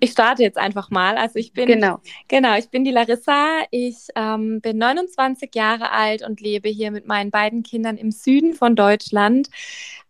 Ich 0.00 0.12
starte 0.12 0.42
jetzt 0.42 0.56
einfach 0.56 0.90
mal. 0.90 1.18
Also 1.18 1.38
ich 1.38 1.52
bin 1.52 1.66
genau, 1.66 2.00
genau 2.26 2.56
ich 2.56 2.70
bin 2.70 2.84
die 2.84 2.90
Larissa. 2.90 3.60
Ich 3.70 4.08
ähm, 4.16 4.60
bin 4.62 4.78
29 4.78 5.54
Jahre 5.54 5.90
alt 5.90 6.22
und 6.22 6.40
lebe 6.40 6.70
hier 6.70 6.90
mit 6.90 7.06
meinen 7.06 7.30
beiden 7.30 7.62
Kindern 7.62 7.98
im 7.98 8.10
Süden 8.10 8.54
von 8.54 8.74
Deutschland, 8.74 9.48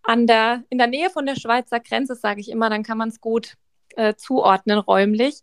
an 0.05 0.29
der 0.29 0.63
in 0.71 0.79
der 0.79 0.87
Nähe 0.87 1.11
von 1.11 1.27
der 1.27 1.35
Schweizer 1.35 1.81
Grenze, 1.81 2.15
sage 2.15 2.41
ich 2.41 2.51
immer. 2.51 2.71
Dann 2.71 2.85
kann 2.85 2.99
man 2.99 3.09
es 3.09 3.21
gut 3.21 3.57
äh, 3.97 4.15
zuordnen 4.15 4.79
räumlich. 4.79 5.43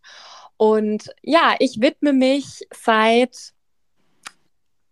Und 0.55 1.11
ja, 1.21 1.55
ich 1.59 1.81
widme 1.81 2.13
mich 2.13 2.65
seit 2.73 3.53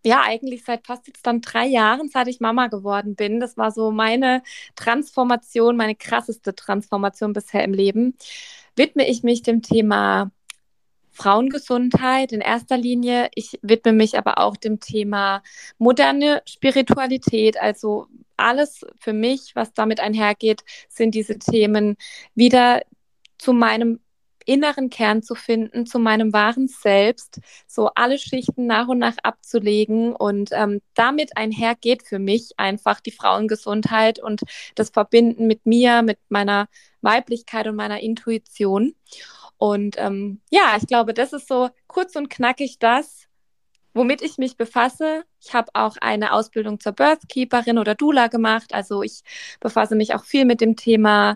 ja, 0.05 0.21
eigentlich 0.23 0.63
seit 0.63 0.85
fast 0.85 1.07
jetzt 1.07 1.25
dann 1.25 1.41
drei 1.41 1.65
Jahren, 1.65 2.09
seit 2.09 2.27
ich 2.27 2.39
Mama 2.39 2.67
geworden 2.67 3.15
bin. 3.15 3.39
Das 3.39 3.57
war 3.57 3.71
so 3.71 3.91
meine 3.91 4.43
Transformation, 4.75 5.75
meine 5.75 5.95
krasseste 5.95 6.53
Transformation 6.53 7.33
bisher 7.33 7.63
im 7.63 7.73
Leben. 7.73 8.15
Widme 8.75 9.07
ich 9.07 9.23
mich 9.23 9.43
dem 9.43 9.61
Thema 9.61 10.31
Frauengesundheit 11.11 12.33
in 12.33 12.41
erster 12.41 12.77
Linie. 12.77 13.29
Ich 13.35 13.57
widme 13.61 13.93
mich 13.93 14.17
aber 14.17 14.37
auch 14.37 14.57
dem 14.57 14.81
Thema 14.81 15.41
moderne 15.77 16.41
Spiritualität, 16.45 17.57
also 17.57 18.07
alles 18.35 18.85
für 18.99 19.13
mich, 19.13 19.55
was 19.55 19.71
damit 19.73 20.01
einhergeht, 20.01 20.63
sind 20.89 21.15
diese 21.15 21.39
Themen 21.39 21.95
wieder 22.35 22.81
zu 23.37 23.53
meinem 23.53 24.01
inneren 24.45 24.89
Kern 24.89 25.21
zu 25.21 25.35
finden, 25.35 25.85
zu 25.85 25.99
meinem 25.99 26.33
wahren 26.33 26.67
Selbst, 26.67 27.39
so 27.67 27.89
alle 27.95 28.17
Schichten 28.17 28.67
nach 28.67 28.87
und 28.87 28.99
nach 28.99 29.15
abzulegen. 29.23 30.15
Und 30.15 30.49
ähm, 30.53 30.81
damit 30.93 31.35
einhergeht 31.37 32.03
für 32.03 32.19
mich 32.19 32.51
einfach 32.57 32.99
die 33.01 33.11
Frauengesundheit 33.11 34.19
und 34.19 34.41
das 34.75 34.89
Verbinden 34.91 35.47
mit 35.47 35.65
mir, 35.65 36.01
mit 36.01 36.19
meiner 36.29 36.67
Weiblichkeit 37.01 37.67
und 37.67 37.75
meiner 37.75 37.99
Intuition. 37.99 38.95
Und 39.57 39.95
ähm, 39.97 40.41
ja, 40.49 40.75
ich 40.77 40.87
glaube, 40.87 41.13
das 41.13 41.33
ist 41.33 41.47
so 41.47 41.69
kurz 41.87 42.15
und 42.15 42.29
knackig 42.29 42.77
das, 42.79 43.27
womit 43.93 44.21
ich 44.21 44.37
mich 44.37 44.57
befasse. 44.57 45.23
Ich 45.41 45.53
habe 45.53 45.69
auch 45.73 45.97
eine 46.01 46.33
Ausbildung 46.33 46.79
zur 46.79 46.91
Birthkeeperin 46.91 47.77
oder 47.77 47.95
Doula 47.95 48.27
gemacht. 48.27 48.73
Also 48.73 49.01
ich 49.01 49.21
befasse 49.59 49.95
mich 49.95 50.13
auch 50.13 50.25
viel 50.25 50.45
mit 50.45 50.61
dem 50.61 50.75
Thema 50.75 51.35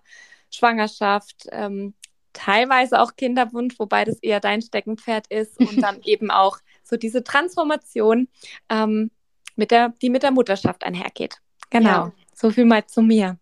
Schwangerschaft, 0.51 1.47
ähm, 1.51 1.93
teilweise 2.33 2.99
auch 2.99 3.15
Kinderwunsch, 3.15 3.79
wobei 3.79 4.05
das 4.05 4.19
eher 4.19 4.39
dein 4.39 4.61
Steckenpferd 4.61 5.27
ist 5.27 5.59
und 5.59 5.77
dann 5.81 6.01
eben 6.03 6.31
auch 6.31 6.59
so 6.83 6.97
diese 6.97 7.23
Transformation, 7.23 8.27
ähm, 8.69 9.11
mit 9.55 9.71
der, 9.71 9.93
die 10.01 10.09
mit 10.09 10.23
der 10.23 10.31
Mutterschaft 10.31 10.83
einhergeht. 10.83 11.37
Genau. 11.69 11.89
Ja. 11.89 12.13
So 12.33 12.49
viel 12.49 12.65
mal 12.65 12.85
zu 12.85 13.01
mir. 13.01 13.37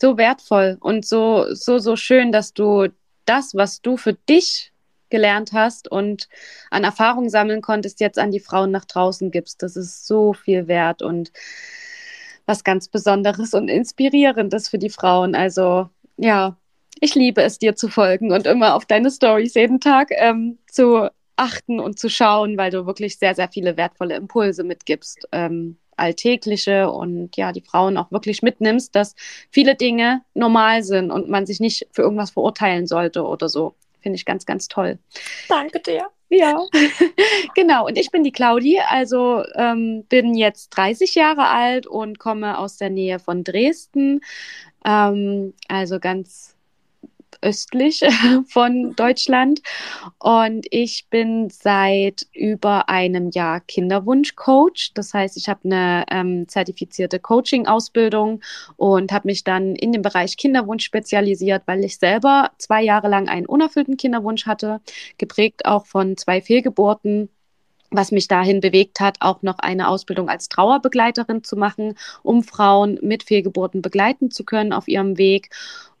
So 0.00 0.18
wertvoll 0.18 0.76
und 0.80 1.06
so, 1.06 1.46
so, 1.54 1.78
so 1.78 1.96
schön, 1.96 2.32
dass 2.32 2.52
du 2.52 2.88
das, 3.24 3.54
was 3.54 3.80
du 3.80 3.96
für 3.96 4.14
dich 4.14 4.72
gelernt 5.10 5.52
hast 5.52 5.88
und 5.90 6.28
an 6.70 6.84
Erfahrung 6.84 7.28
sammeln 7.28 7.60
konntest, 7.60 8.00
jetzt 8.00 8.18
an 8.18 8.30
die 8.30 8.40
Frauen 8.40 8.70
nach 8.70 8.84
draußen 8.84 9.30
gibst. 9.30 9.62
Das 9.62 9.76
ist 9.76 10.06
so 10.06 10.32
viel 10.32 10.68
wert 10.68 11.02
und 11.02 11.32
was 12.46 12.64
ganz 12.64 12.88
Besonderes 12.88 13.54
und 13.54 13.68
Inspirierendes 13.68 14.68
für 14.68 14.78
die 14.78 14.90
Frauen. 14.90 15.34
Also 15.34 15.88
ja, 16.16 16.56
ich 17.02 17.16
liebe 17.16 17.42
es, 17.42 17.58
dir 17.58 17.74
zu 17.74 17.88
folgen 17.88 18.30
und 18.30 18.46
immer 18.46 18.76
auf 18.76 18.86
deine 18.86 19.10
Stories 19.10 19.54
jeden 19.54 19.80
Tag 19.80 20.10
ähm, 20.12 20.58
zu 20.70 21.08
achten 21.34 21.80
und 21.80 21.98
zu 21.98 22.08
schauen, 22.08 22.56
weil 22.56 22.70
du 22.70 22.86
wirklich 22.86 23.18
sehr, 23.18 23.34
sehr 23.34 23.48
viele 23.48 23.76
wertvolle 23.76 24.14
Impulse 24.14 24.62
mitgibst, 24.62 25.26
ähm, 25.32 25.78
alltägliche 25.96 26.92
und 26.92 27.36
ja, 27.36 27.50
die 27.50 27.60
Frauen 27.60 27.96
auch 27.96 28.12
wirklich 28.12 28.42
mitnimmst, 28.42 28.94
dass 28.94 29.16
viele 29.50 29.74
Dinge 29.74 30.22
normal 30.34 30.84
sind 30.84 31.10
und 31.10 31.28
man 31.28 31.44
sich 31.44 31.58
nicht 31.58 31.88
für 31.90 32.02
irgendwas 32.02 32.30
verurteilen 32.30 32.86
sollte 32.86 33.24
oder 33.24 33.48
so. 33.48 33.74
Finde 34.00 34.16
ich 34.16 34.24
ganz, 34.24 34.46
ganz 34.46 34.68
toll. 34.68 34.98
Danke 35.48 35.80
dir. 35.80 36.06
Ja, 36.28 36.64
genau. 37.56 37.86
Und 37.86 37.98
ich 37.98 38.12
bin 38.12 38.22
die 38.22 38.32
Claudi, 38.32 38.78
also 38.78 39.42
ähm, 39.56 40.04
bin 40.08 40.34
jetzt 40.34 40.70
30 40.70 41.16
Jahre 41.16 41.48
alt 41.48 41.88
und 41.88 42.20
komme 42.20 42.58
aus 42.58 42.76
der 42.76 42.90
Nähe 42.90 43.18
von 43.18 43.42
Dresden. 43.42 44.20
Ähm, 44.84 45.52
also 45.68 45.98
ganz 45.98 46.51
östlich 47.42 48.00
von 48.48 48.94
Deutschland. 48.96 49.60
Und 50.18 50.66
ich 50.70 51.06
bin 51.10 51.50
seit 51.50 52.26
über 52.32 52.88
einem 52.88 53.30
Jahr 53.30 53.60
Kinderwunschcoach. 53.60 54.92
Das 54.94 55.12
heißt, 55.12 55.36
ich 55.36 55.48
habe 55.48 55.60
eine 55.64 56.04
ähm, 56.10 56.48
zertifizierte 56.48 57.18
Coaching-Ausbildung 57.18 58.40
und 58.76 59.12
habe 59.12 59.28
mich 59.28 59.44
dann 59.44 59.74
in 59.76 59.92
dem 59.92 60.02
Bereich 60.02 60.36
Kinderwunsch 60.36 60.84
spezialisiert, 60.84 61.62
weil 61.66 61.84
ich 61.84 61.98
selber 61.98 62.50
zwei 62.58 62.82
Jahre 62.82 63.08
lang 63.08 63.28
einen 63.28 63.46
unerfüllten 63.46 63.96
Kinderwunsch 63.96 64.46
hatte, 64.46 64.80
geprägt 65.18 65.66
auch 65.66 65.86
von 65.86 66.16
zwei 66.16 66.40
Fehlgeburten 66.40 67.28
was 67.92 68.10
mich 68.10 68.28
dahin 68.28 68.60
bewegt 68.60 69.00
hat, 69.00 69.18
auch 69.20 69.42
noch 69.42 69.58
eine 69.58 69.88
Ausbildung 69.88 70.28
als 70.28 70.48
Trauerbegleiterin 70.48 71.44
zu 71.44 71.56
machen, 71.56 71.96
um 72.22 72.42
Frauen 72.42 72.98
mit 73.02 73.22
Fehlgeburten 73.22 73.82
begleiten 73.82 74.30
zu 74.30 74.44
können 74.44 74.72
auf 74.72 74.88
ihrem 74.88 75.18
Weg. 75.18 75.50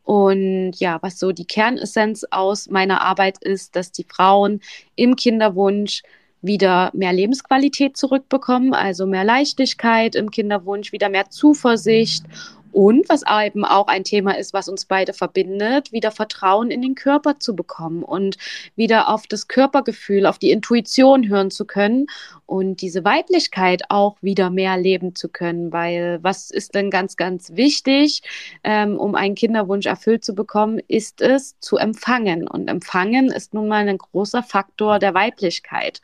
Und 0.04 0.72
ja, 0.76 0.98
was 1.00 1.18
so 1.18 1.32
die 1.32 1.44
Kernessenz 1.44 2.24
aus 2.30 2.68
meiner 2.68 3.02
Arbeit 3.02 3.38
ist, 3.42 3.76
dass 3.76 3.92
die 3.92 4.04
Frauen 4.04 4.60
im 4.96 5.16
Kinderwunsch 5.16 6.02
wieder 6.42 6.90
mehr 6.92 7.12
Lebensqualität 7.12 7.96
zurückbekommen, 7.96 8.74
also 8.74 9.06
mehr 9.06 9.24
Leichtigkeit 9.24 10.16
im 10.16 10.30
Kinderwunsch, 10.30 10.92
wieder 10.92 11.08
mehr 11.08 11.30
Zuversicht. 11.30 12.24
Und 12.72 13.08
was 13.10 13.22
eben 13.44 13.66
auch 13.66 13.86
ein 13.86 14.02
Thema 14.02 14.36
ist, 14.38 14.54
was 14.54 14.68
uns 14.68 14.86
beide 14.86 15.12
verbindet, 15.12 15.92
wieder 15.92 16.10
Vertrauen 16.10 16.70
in 16.70 16.80
den 16.80 16.94
Körper 16.94 17.38
zu 17.38 17.54
bekommen 17.54 18.02
und 18.02 18.38
wieder 18.76 19.10
auf 19.10 19.26
das 19.26 19.46
Körpergefühl, 19.46 20.24
auf 20.24 20.38
die 20.38 20.50
Intuition 20.50 21.28
hören 21.28 21.50
zu 21.50 21.66
können 21.66 22.06
und 22.52 22.82
diese 22.82 23.02
Weiblichkeit 23.02 23.84
auch 23.88 24.18
wieder 24.20 24.50
mehr 24.50 24.76
leben 24.76 25.14
zu 25.14 25.30
können. 25.30 25.72
Weil 25.72 26.18
was 26.20 26.50
ist 26.50 26.74
denn 26.74 26.90
ganz, 26.90 27.16
ganz 27.16 27.52
wichtig, 27.56 28.20
ähm, 28.62 28.98
um 28.98 29.14
einen 29.14 29.34
Kinderwunsch 29.34 29.86
erfüllt 29.86 30.22
zu 30.22 30.34
bekommen, 30.34 30.78
ist 30.86 31.22
es 31.22 31.58
zu 31.60 31.78
empfangen. 31.78 32.46
Und 32.46 32.68
empfangen 32.68 33.28
ist 33.30 33.54
nun 33.54 33.68
mal 33.68 33.88
ein 33.88 33.96
großer 33.96 34.42
Faktor 34.42 34.98
der 34.98 35.14
Weiblichkeit. 35.14 36.02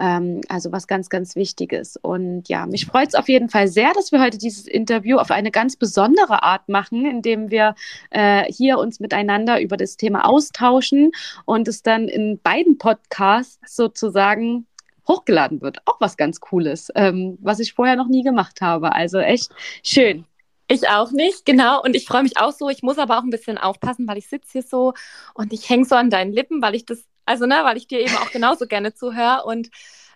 Ähm, 0.00 0.40
also 0.48 0.72
was 0.72 0.88
ganz, 0.88 1.10
ganz 1.10 1.36
Wichtiges. 1.36 1.96
Und 1.96 2.48
ja, 2.48 2.66
mich 2.66 2.86
freut 2.86 3.10
es 3.10 3.14
auf 3.14 3.28
jeden 3.28 3.48
Fall 3.48 3.68
sehr, 3.68 3.92
dass 3.94 4.10
wir 4.10 4.20
heute 4.20 4.38
dieses 4.38 4.66
Interview 4.66 5.18
auf 5.18 5.30
eine 5.30 5.52
ganz 5.52 5.76
besondere 5.76 6.42
Art 6.42 6.68
machen, 6.68 7.06
indem 7.06 7.52
wir 7.52 7.76
äh, 8.10 8.52
hier 8.52 8.78
uns 8.78 8.98
miteinander 8.98 9.60
über 9.60 9.76
das 9.76 9.96
Thema 9.96 10.24
austauschen 10.24 11.12
und 11.44 11.68
es 11.68 11.84
dann 11.84 12.08
in 12.08 12.40
beiden 12.42 12.78
Podcasts 12.78 13.76
sozusagen 13.76 14.66
hochgeladen 15.06 15.60
wird. 15.60 15.78
Auch 15.86 16.00
was 16.00 16.16
ganz 16.16 16.40
Cooles, 16.40 16.90
ähm, 16.94 17.38
was 17.40 17.60
ich 17.60 17.74
vorher 17.74 17.96
noch 17.96 18.08
nie 18.08 18.22
gemacht 18.22 18.60
habe. 18.60 18.92
Also 18.92 19.18
echt 19.18 19.50
schön. 19.82 20.24
Ich 20.68 20.88
auch 20.88 21.10
nicht, 21.10 21.44
genau. 21.44 21.82
Und 21.82 21.94
ich 21.94 22.06
freue 22.06 22.22
mich 22.22 22.38
auch 22.38 22.52
so. 22.52 22.70
Ich 22.70 22.82
muss 22.82 22.98
aber 22.98 23.18
auch 23.18 23.22
ein 23.22 23.30
bisschen 23.30 23.58
aufpassen, 23.58 24.08
weil 24.08 24.16
ich 24.16 24.28
sitze 24.28 24.52
hier 24.52 24.62
so 24.62 24.94
und 25.34 25.52
ich 25.52 25.68
hänge 25.68 25.84
so 25.84 25.94
an 25.94 26.10
deinen 26.10 26.32
Lippen, 26.32 26.62
weil 26.62 26.74
ich 26.74 26.86
das, 26.86 27.04
also 27.26 27.46
ne, 27.46 27.60
weil 27.64 27.76
ich 27.76 27.86
dir 27.86 28.00
eben 28.00 28.16
auch 28.16 28.30
genauso 28.30 28.66
gerne 28.66 28.94
zuhöre 28.94 29.44
und 29.44 29.68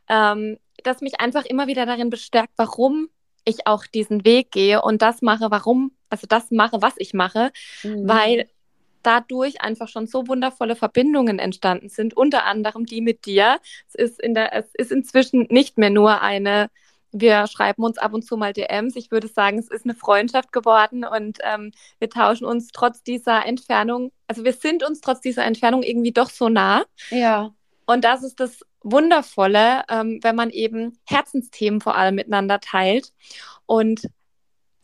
ähm, 0.09 0.59
das 0.85 1.01
mich 1.01 1.21
einfach 1.21 1.45
immer 1.45 1.67
wieder 1.67 1.85
darin 1.85 2.09
bestärkt, 2.09 2.53
warum 2.57 3.09
ich 3.45 3.67
auch 3.67 3.87
diesen 3.87 4.25
Weg 4.25 4.51
gehe 4.51 4.81
und 4.83 5.03
das 5.03 5.23
mache, 5.23 5.51
warum, 5.51 5.93
also 6.09 6.27
das 6.27 6.51
mache, 6.51 6.81
was 6.81 6.95
ich 6.97 7.15
mache, 7.15 7.51
mhm. 7.83 8.09
weil 8.09 8.49
dadurch 9.03 9.61
einfach 9.61 9.89
schon 9.89 10.07
so 10.07 10.27
wundervolle 10.29 10.77
Verbindungen 10.77 11.39
entstanden 11.39 11.89
sind, 11.89 12.17
unter 12.17 12.45
anderem 12.45 12.87
die 12.87 13.01
mit 13.01 13.27
dir. 13.27 13.59
Es 13.89 13.95
ist 13.95 14.21
in 14.21 14.35
der, 14.35 14.55
es 14.55 14.75
ist 14.75 14.93
inzwischen 14.93 15.47
nicht 15.51 15.79
mehr 15.79 15.91
nur 15.91 16.21
eine, 16.21 16.71
wir 17.13 17.47
schreiben 17.47 17.85
uns 17.85 17.99
ab 17.99 18.13
und 18.13 18.23
zu 18.23 18.37
mal 18.37 18.53
DMs. 18.53 18.97
Ich 18.97 19.11
würde 19.11 19.29
sagen, 19.29 19.59
es 19.59 19.69
ist 19.69 19.85
eine 19.85 19.95
Freundschaft 19.95 20.53
geworden 20.53 21.05
und 21.05 21.39
ähm, 21.43 21.73
wir 21.99 22.11
tauschen 22.11 22.45
uns 22.45 22.69
trotz 22.73 23.03
dieser 23.03 23.47
Entfernung, 23.47 24.13
also 24.27 24.45
wir 24.45 24.53
sind 24.53 24.83
uns 24.83 25.01
trotz 25.01 25.21
dieser 25.21 25.45
Entfernung 25.45 25.83
irgendwie 25.83 26.13
doch 26.13 26.31
so 26.31 26.49
nah. 26.49 26.85
Ja. 27.11 27.55
Und 27.87 28.05
das 28.05 28.23
ist 28.23 28.41
das 28.41 28.61
Wundervolle, 28.83 29.83
ähm, 29.89 30.21
wenn 30.23 30.37
man 30.37 30.51
eben 30.51 30.99
Herzensthemen 31.07 31.81
vor 31.81 31.97
allem 31.97 32.17
miteinander 32.17 32.61
teilt. 32.61 33.13
Und 33.67 34.09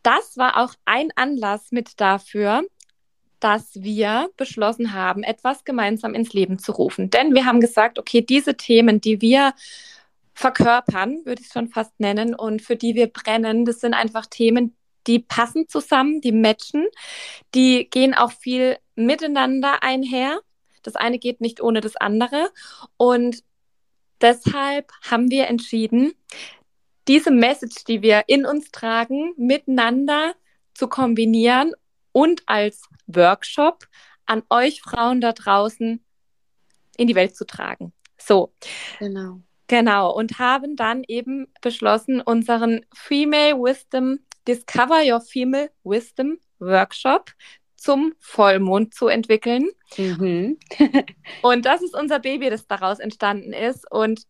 das 0.02 0.36
war 0.36 0.62
auch 0.62 0.74
ein 0.84 1.10
Anlass 1.16 1.70
mit 1.70 2.00
dafür, 2.00 2.62
dass 3.40 3.74
wir 3.74 4.30
beschlossen 4.36 4.92
haben, 4.92 5.22
etwas 5.22 5.64
gemeinsam 5.64 6.14
ins 6.14 6.32
Leben 6.32 6.58
zu 6.58 6.72
rufen. 6.72 7.10
Denn 7.10 7.34
wir 7.34 7.46
haben 7.46 7.60
gesagt, 7.60 7.98
okay, 7.98 8.20
diese 8.20 8.56
Themen, 8.56 9.00
die 9.00 9.20
wir 9.20 9.54
verkörpern, 10.34 11.24
würde 11.24 11.42
ich 11.42 11.48
schon 11.48 11.68
fast 11.68 11.98
nennen, 12.00 12.34
und 12.34 12.62
für 12.62 12.76
die 12.76 12.94
wir 12.94 13.06
brennen, 13.06 13.64
das 13.64 13.80
sind 13.80 13.94
einfach 13.94 14.26
Themen, 14.26 14.76
die 15.06 15.18
passen 15.18 15.68
zusammen, 15.68 16.20
die 16.20 16.32
matchen, 16.32 16.86
die 17.54 17.88
gehen 17.90 18.14
auch 18.14 18.32
viel 18.32 18.78
miteinander 18.94 19.82
einher. 19.82 20.40
Das 20.82 20.96
eine 20.96 21.18
geht 21.18 21.40
nicht 21.40 21.60
ohne 21.60 21.80
das 21.80 21.96
andere. 21.96 22.50
Und 22.96 23.42
deshalb 24.20 24.92
haben 25.02 25.30
wir 25.30 25.46
entschieden, 25.48 26.12
diese 27.06 27.30
Message, 27.30 27.84
die 27.84 28.02
wir 28.02 28.24
in 28.26 28.46
uns 28.46 28.70
tragen, 28.70 29.34
miteinander 29.36 30.34
zu 30.72 30.88
kombinieren 30.88 31.72
und 32.14 32.42
als 32.46 32.88
Workshop 33.08 33.86
an 34.24 34.44
euch 34.48 34.80
Frauen 34.80 35.20
da 35.20 35.32
draußen 35.32 36.02
in 36.96 37.06
die 37.06 37.14
Welt 37.14 37.36
zu 37.36 37.44
tragen. 37.44 37.92
So. 38.16 38.54
Genau. 38.98 39.40
Genau. 39.66 40.12
Und 40.12 40.38
haben 40.38 40.76
dann 40.76 41.02
eben 41.08 41.48
beschlossen, 41.60 42.20
unseren 42.20 42.86
Female 42.94 43.56
Wisdom 43.56 44.20
Discover 44.46 45.02
Your 45.04 45.20
Female 45.20 45.70
Wisdom 45.82 46.38
Workshop 46.60 47.32
zum 47.76 48.14
Vollmond 48.20 48.94
zu 48.94 49.08
entwickeln. 49.08 49.68
Mhm. 49.98 50.58
und 51.42 51.66
das 51.66 51.82
ist 51.82 51.94
unser 51.94 52.20
Baby, 52.20 52.48
das 52.48 52.66
daraus 52.66 53.00
entstanden 53.00 53.52
ist. 53.52 53.90
Und 53.90 54.22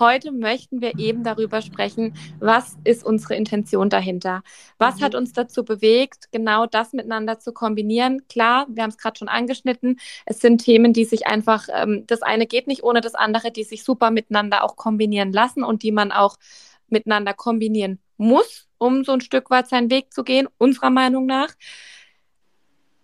heute 0.00 0.32
möchten 0.32 0.80
wir 0.80 0.98
eben 0.98 1.24
darüber 1.24 1.62
sprechen, 1.62 2.14
was 2.40 2.76
ist 2.84 3.04
unsere 3.04 3.34
Intention 3.34 3.90
dahinter? 3.90 4.42
Was 4.78 5.00
hat 5.00 5.14
uns 5.14 5.32
dazu 5.32 5.64
bewegt, 5.64 6.30
genau 6.32 6.66
das 6.66 6.92
miteinander 6.92 7.38
zu 7.38 7.52
kombinieren? 7.52 8.26
Klar, 8.28 8.66
wir 8.68 8.82
haben 8.82 8.90
es 8.90 8.98
gerade 8.98 9.18
schon 9.18 9.28
angeschnitten. 9.28 9.98
Es 10.26 10.40
sind 10.40 10.64
Themen, 10.64 10.92
die 10.92 11.04
sich 11.04 11.26
einfach, 11.26 11.68
ähm, 11.72 12.04
das 12.06 12.22
eine 12.22 12.46
geht 12.46 12.66
nicht 12.66 12.82
ohne 12.82 13.00
das 13.00 13.14
andere, 13.14 13.50
die 13.50 13.64
sich 13.64 13.84
super 13.84 14.10
miteinander 14.10 14.64
auch 14.64 14.76
kombinieren 14.76 15.32
lassen 15.32 15.64
und 15.64 15.82
die 15.82 15.92
man 15.92 16.12
auch 16.12 16.36
miteinander 16.88 17.34
kombinieren 17.34 17.98
muss, 18.16 18.68
um 18.78 19.04
so 19.04 19.12
ein 19.12 19.20
Stück 19.20 19.50
weit 19.50 19.68
seinen 19.68 19.90
Weg 19.90 20.12
zu 20.12 20.24
gehen, 20.24 20.48
unserer 20.58 20.90
Meinung 20.90 21.26
nach. 21.26 21.54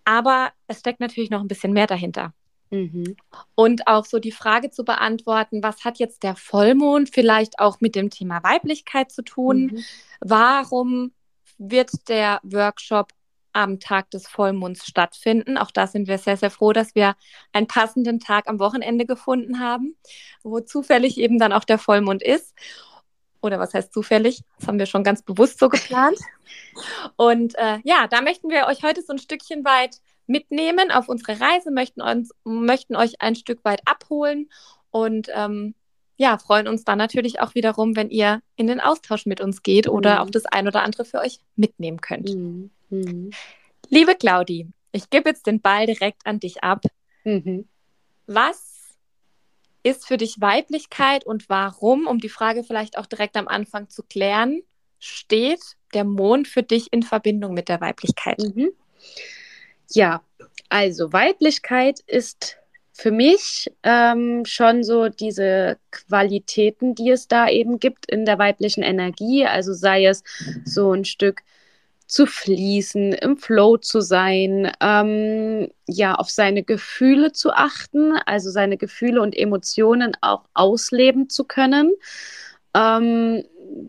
Aber 0.03 0.51
es 0.67 0.79
steckt 0.79 0.99
natürlich 0.99 1.29
noch 1.29 1.41
ein 1.41 1.47
bisschen 1.47 1.73
mehr 1.73 1.87
dahinter. 1.87 2.33
Mhm. 2.69 3.15
Und 3.53 3.87
auch 3.87 4.05
so 4.05 4.19
die 4.19 4.31
Frage 4.31 4.71
zu 4.71 4.83
beantworten, 4.83 5.63
was 5.63 5.85
hat 5.85 5.99
jetzt 5.99 6.23
der 6.23 6.35
Vollmond 6.35 7.09
vielleicht 7.13 7.59
auch 7.59 7.79
mit 7.79 7.95
dem 7.95 8.09
Thema 8.09 8.43
Weiblichkeit 8.43 9.11
zu 9.11 9.21
tun? 9.21 9.65
Mhm. 9.65 9.83
Warum 10.19 11.11
wird 11.57 12.09
der 12.09 12.39
Workshop 12.43 13.11
am 13.53 13.79
Tag 13.79 14.11
des 14.11 14.27
Vollmonds 14.27 14.85
stattfinden? 14.85 15.57
Auch 15.57 15.71
da 15.71 15.87
sind 15.87 16.07
wir 16.07 16.17
sehr, 16.17 16.37
sehr 16.37 16.51
froh, 16.51 16.73
dass 16.73 16.95
wir 16.95 17.15
einen 17.53 17.67
passenden 17.67 18.19
Tag 18.19 18.47
am 18.47 18.59
Wochenende 18.59 19.05
gefunden 19.05 19.59
haben, 19.59 19.95
wo 20.43 20.59
zufällig 20.59 21.17
eben 21.17 21.39
dann 21.39 21.53
auch 21.53 21.63
der 21.63 21.77
Vollmond 21.77 22.21
ist. 22.21 22.53
Oder 23.41 23.59
was 23.59 23.73
heißt 23.73 23.93
zufällig? 23.93 24.41
Das 24.57 24.67
haben 24.67 24.79
wir 24.79 24.87
schon 24.87 25.03
ganz 25.03 25.21
bewusst 25.21 25.59
so 25.59 25.69
geplant. 25.69 26.17
Und 27.15 27.55
äh, 27.57 27.77
ja, 27.83 28.07
da 28.07 28.21
möchten 28.21 28.49
wir 28.49 28.65
euch 28.65 28.83
heute 28.83 29.01
so 29.03 29.13
ein 29.13 29.19
Stückchen 29.19 29.63
weit 29.63 30.01
mitnehmen 30.27 30.91
auf 30.91 31.09
unsere 31.09 31.39
Reise, 31.39 31.71
möchten, 31.71 32.01
uns, 32.01 32.31
möchten 32.43 32.95
euch 32.95 33.21
ein 33.21 33.35
Stück 33.35 33.63
weit 33.63 33.81
abholen 33.85 34.49
und 34.89 35.29
ähm, 35.33 35.75
ja, 36.17 36.37
freuen 36.37 36.67
uns 36.67 36.85
dann 36.85 36.97
natürlich 36.97 37.41
auch 37.41 37.55
wiederum, 37.55 37.95
wenn 37.95 38.09
ihr 38.09 38.41
in 38.55 38.67
den 38.67 38.79
Austausch 38.79 39.25
mit 39.25 39.41
uns 39.41 39.63
geht 39.63 39.87
oder 39.87 40.15
mhm. 40.15 40.21
auch 40.21 40.29
das 40.29 40.45
ein 40.45 40.67
oder 40.67 40.83
andere 40.83 41.05
für 41.05 41.19
euch 41.19 41.39
mitnehmen 41.55 41.99
könnt. 41.99 42.33
Mhm. 42.33 42.71
Mhm. 42.89 43.31
Liebe 43.89 44.15
Claudi, 44.15 44.67
ich 44.91 45.09
gebe 45.09 45.29
jetzt 45.29 45.45
den 45.45 45.61
Ball 45.61 45.85
direkt 45.85 46.25
an 46.25 46.39
dich 46.39 46.63
ab. 46.63 46.83
Mhm. 47.25 47.67
Was 48.27 48.95
ist 49.83 50.07
für 50.07 50.17
dich 50.17 50.39
Weiblichkeit 50.39 51.25
und 51.25 51.49
warum, 51.49 52.07
um 52.07 52.19
die 52.19 52.29
Frage 52.29 52.63
vielleicht 52.63 52.97
auch 52.97 53.05
direkt 53.05 53.35
am 53.35 53.47
Anfang 53.47 53.89
zu 53.89 54.01
klären, 54.03 54.61
steht 54.99 55.61
der 55.93 56.05
Mond 56.05 56.47
für 56.47 56.63
dich 56.63 56.91
in 56.91 57.03
Verbindung 57.03 57.53
mit 57.53 57.69
der 57.69 57.81
Weiblichkeit? 57.81 58.39
Ja, 59.91 60.21
also 60.69 61.13
Weiblichkeit 61.13 61.99
ist 62.07 62.57
für 62.91 63.11
mich 63.11 63.71
ähm, 63.83 64.45
schon 64.45 64.83
so 64.83 65.09
diese 65.09 65.77
Qualitäten, 65.91 66.95
die 66.95 67.11
es 67.11 67.27
da 67.27 67.49
eben 67.49 67.79
gibt 67.79 68.09
in 68.09 68.25
der 68.25 68.39
weiblichen 68.39 68.83
Energie. 68.83 69.45
Also 69.45 69.73
sei 69.73 70.05
es 70.05 70.23
so 70.63 70.93
ein 70.93 71.03
Stück 71.03 71.41
zu 72.07 72.25
fließen, 72.25 73.13
im 73.13 73.37
Flow 73.37 73.77
zu 73.77 73.99
sein, 73.99 74.71
ähm, 74.79 75.69
ja, 75.87 76.15
auf 76.15 76.29
seine 76.29 76.63
Gefühle 76.63 77.31
zu 77.31 77.51
achten, 77.51 78.13
also 78.25 78.49
seine 78.49 78.77
Gefühle 78.77 79.21
und 79.21 79.35
Emotionen 79.35 80.15
auch 80.21 80.45
ausleben 80.53 81.29
zu 81.29 81.43
können, 81.45 81.91
ähm, 82.73 83.43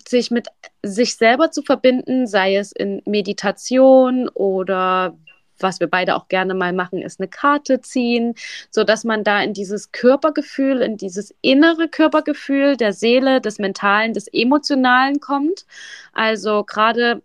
sich 0.08 0.30
mit 0.30 0.48
sich 0.82 1.16
selber 1.16 1.50
zu 1.50 1.62
verbinden, 1.62 2.26
sei 2.26 2.56
es 2.56 2.72
in 2.72 3.02
Meditation 3.04 4.28
oder 4.30 5.16
was 5.58 5.80
wir 5.80 5.86
beide 5.86 6.16
auch 6.16 6.28
gerne 6.28 6.54
mal 6.54 6.72
machen, 6.72 7.02
ist 7.02 7.20
eine 7.20 7.28
Karte 7.28 7.80
ziehen, 7.80 8.34
so 8.70 8.84
dass 8.84 9.04
man 9.04 9.24
da 9.24 9.42
in 9.42 9.52
dieses 9.52 9.92
Körpergefühl, 9.92 10.82
in 10.82 10.96
dieses 10.96 11.34
innere 11.40 11.88
Körpergefühl 11.88 12.76
der 12.76 12.92
Seele, 12.92 13.40
des 13.40 13.58
Mentalen, 13.58 14.12
des 14.12 14.28
Emotionalen 14.28 15.20
kommt. 15.20 15.66
Also 16.12 16.64
gerade 16.64 17.22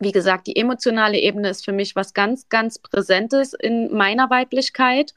wie 0.00 0.12
gesagt, 0.12 0.46
die 0.48 0.56
emotionale 0.56 1.18
Ebene 1.18 1.48
ist 1.48 1.64
für 1.64 1.72
mich 1.72 1.94
was 1.94 2.12
ganz, 2.12 2.48
ganz 2.48 2.78
Präsentes 2.78 3.54
in 3.54 3.94
meiner 3.94 4.30
Weiblichkeit. 4.30 5.14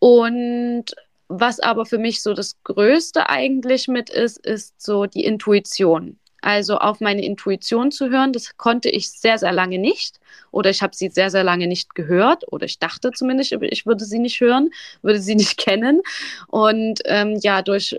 Und 0.00 0.86
was 1.28 1.60
aber 1.60 1.86
für 1.86 1.98
mich 1.98 2.22
so 2.22 2.34
das 2.34 2.60
Größte 2.64 3.28
eigentlich 3.28 3.86
mit 3.86 4.10
ist, 4.10 4.44
ist 4.44 4.82
so 4.82 5.06
die 5.06 5.24
Intuition. 5.24 6.18
Also 6.42 6.78
auf 6.78 7.00
meine 7.00 7.24
Intuition 7.24 7.90
zu 7.90 8.10
hören, 8.10 8.32
das 8.32 8.56
konnte 8.56 8.88
ich 8.88 9.10
sehr, 9.10 9.38
sehr 9.38 9.52
lange 9.52 9.78
nicht. 9.78 10.20
Oder 10.50 10.70
ich 10.70 10.82
habe 10.82 10.94
sie 10.94 11.08
sehr, 11.08 11.30
sehr 11.30 11.44
lange 11.44 11.66
nicht 11.66 11.94
gehört. 11.94 12.50
Oder 12.52 12.66
ich 12.66 12.78
dachte 12.78 13.12
zumindest, 13.12 13.52
ich 13.52 13.86
würde 13.86 14.04
sie 14.04 14.18
nicht 14.18 14.40
hören, 14.40 14.70
würde 15.02 15.20
sie 15.20 15.34
nicht 15.36 15.58
kennen. 15.58 16.02
Und 16.48 17.00
ähm, 17.04 17.38
ja, 17.42 17.62
durch 17.62 17.96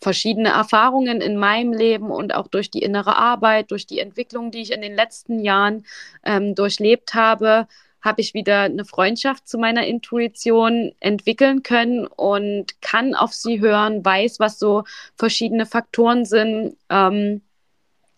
verschiedene 0.00 0.50
Erfahrungen 0.50 1.20
in 1.20 1.36
meinem 1.36 1.72
Leben 1.72 2.10
und 2.10 2.34
auch 2.34 2.48
durch 2.48 2.70
die 2.70 2.82
innere 2.82 3.16
Arbeit, 3.16 3.70
durch 3.70 3.86
die 3.86 3.98
Entwicklung, 3.98 4.50
die 4.50 4.60
ich 4.60 4.72
in 4.72 4.82
den 4.82 4.94
letzten 4.94 5.40
Jahren 5.40 5.84
ähm, 6.24 6.54
durchlebt 6.54 7.14
habe, 7.14 7.66
habe 8.02 8.20
ich 8.20 8.34
wieder 8.34 8.60
eine 8.60 8.84
Freundschaft 8.84 9.48
zu 9.48 9.58
meiner 9.58 9.86
Intuition 9.86 10.92
entwickeln 11.00 11.62
können 11.64 12.06
und 12.06 12.80
kann 12.80 13.14
auf 13.14 13.34
sie 13.34 13.60
hören, 13.60 14.04
weiß, 14.04 14.38
was 14.38 14.60
so 14.60 14.84
verschiedene 15.16 15.66
Faktoren 15.66 16.24
sind, 16.24 16.76
ähm, 16.88 17.42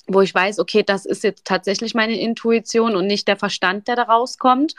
wo 0.08 0.22
ich 0.22 0.34
weiß, 0.34 0.58
okay, 0.58 0.82
das 0.82 1.06
ist 1.06 1.22
jetzt 1.22 1.44
tatsächlich 1.44 1.94
meine 1.94 2.18
Intuition 2.18 2.96
und 2.96 3.06
nicht 3.06 3.28
der 3.28 3.36
Verstand, 3.36 3.88
der 3.88 3.96
da 3.96 4.04
rauskommt. 4.04 4.74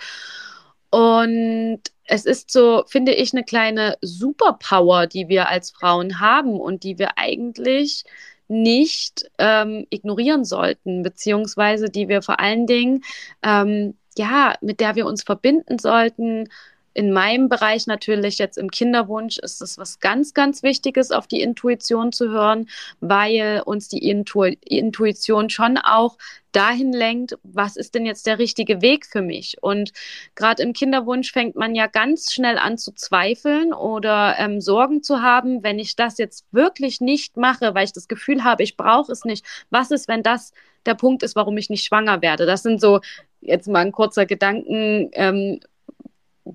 Und 0.90 1.82
es 2.06 2.26
ist 2.26 2.52
so, 2.52 2.84
finde 2.88 3.14
ich, 3.14 3.34
eine 3.34 3.44
kleine 3.44 3.98
Superpower, 4.02 5.06
die 5.06 5.28
wir 5.30 5.48
als 5.48 5.70
Frauen 5.72 6.20
haben 6.20 6.60
und 6.60 6.84
die 6.84 6.98
wir 6.98 7.18
eigentlich 7.18 8.04
nicht 8.48 9.30
ähm, 9.38 9.86
ignorieren 9.92 10.44
sollten, 10.44 11.04
beziehungsweise 11.04 11.90
die 11.90 12.08
wir 12.08 12.24
vor 12.24 12.40
allen 12.40 12.66
Dingen, 12.66 13.04
ähm, 13.44 13.96
ja, 14.18 14.56
mit 14.62 14.80
der 14.80 14.96
wir 14.96 15.06
uns 15.06 15.22
verbinden 15.22 15.78
sollten, 15.78 16.50
in 16.94 17.12
meinem 17.12 17.50
Bereich 17.50 17.88
natürlich 17.88 18.38
jetzt 18.38 18.58
im 18.58 18.72
Kinderwunsch 18.72 19.38
ist 19.38 19.62
es 19.62 19.78
was 19.78 20.00
ganz, 20.00 20.34
ganz 20.34 20.64
Wichtiges, 20.64 21.12
auf 21.12 21.28
die 21.28 21.42
Intuition 21.42 22.12
zu 22.12 22.30
hören, 22.30 22.68
weil 23.00 23.62
uns 23.66 23.88
die 23.88 24.10
Intu 24.10 24.44
Intuition 24.44 25.50
schon 25.50 25.78
auch 25.78 26.18
dahin 26.52 26.94
lenkt, 26.94 27.38
was 27.44 27.76
ist 27.76 27.96
denn 27.96 28.06
jetzt 28.06 28.26
der 28.26 28.40
richtige 28.40 28.82
Weg 28.82 29.06
für 29.06 29.22
mich? 29.22 29.58
Und 29.62 29.92
gerade 30.36 30.64
im 30.64 30.74
Kinderwunsch 30.74 31.32
fängt 31.32 31.56
man 31.56 31.76
ja 31.76 31.88
ganz 31.88 32.34
schnell 32.34 32.58
an 32.58 32.78
zu 32.78 32.92
zweifeln 32.94 33.74
oder 33.74 34.36
ähm, 34.40 34.60
Sorgen 34.62 35.04
zu 35.04 35.22
haben, 35.22 35.64
wenn 35.64 35.80
ich 35.80 35.96
das 35.96 36.18
jetzt 36.18 36.46
wirklich 36.52 37.02
nicht 37.02 37.38
mache, 37.38 37.76
weil 37.76 37.86
ich 37.86 37.94
das 37.94 38.08
Gefühl 38.08 38.44
habe, 38.44 38.64
ich 38.64 38.78
brauche 38.78 39.12
es 39.12 39.26
nicht. 39.26 39.46
Was 39.70 39.92
ist, 39.92 40.08
wenn 40.08 40.24
das 40.24 40.52
der 40.86 40.96
Punkt 40.96 41.24
ist, 41.24 41.36
warum 41.36 41.58
ich 41.58 41.70
nicht 41.70 41.86
schwanger 41.86 42.22
werde? 42.22 42.46
Das 42.46 42.64
sind 42.64 42.82
so 42.82 43.00
jetzt 43.42 43.68
mal 43.68 43.80
ein 43.80 43.92
kurzer 43.92 44.26
Gedanken. 44.26 45.10
Ähm, 45.14 45.60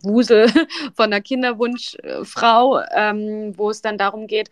Wusel 0.03 0.49
von 0.95 1.07
einer 1.07 1.21
Kinderwunschfrau, 1.21 2.81
ähm, 2.95 3.53
wo 3.57 3.71
es 3.71 3.83
dann 3.83 3.99
darum 3.99 4.27
geht, 4.27 4.51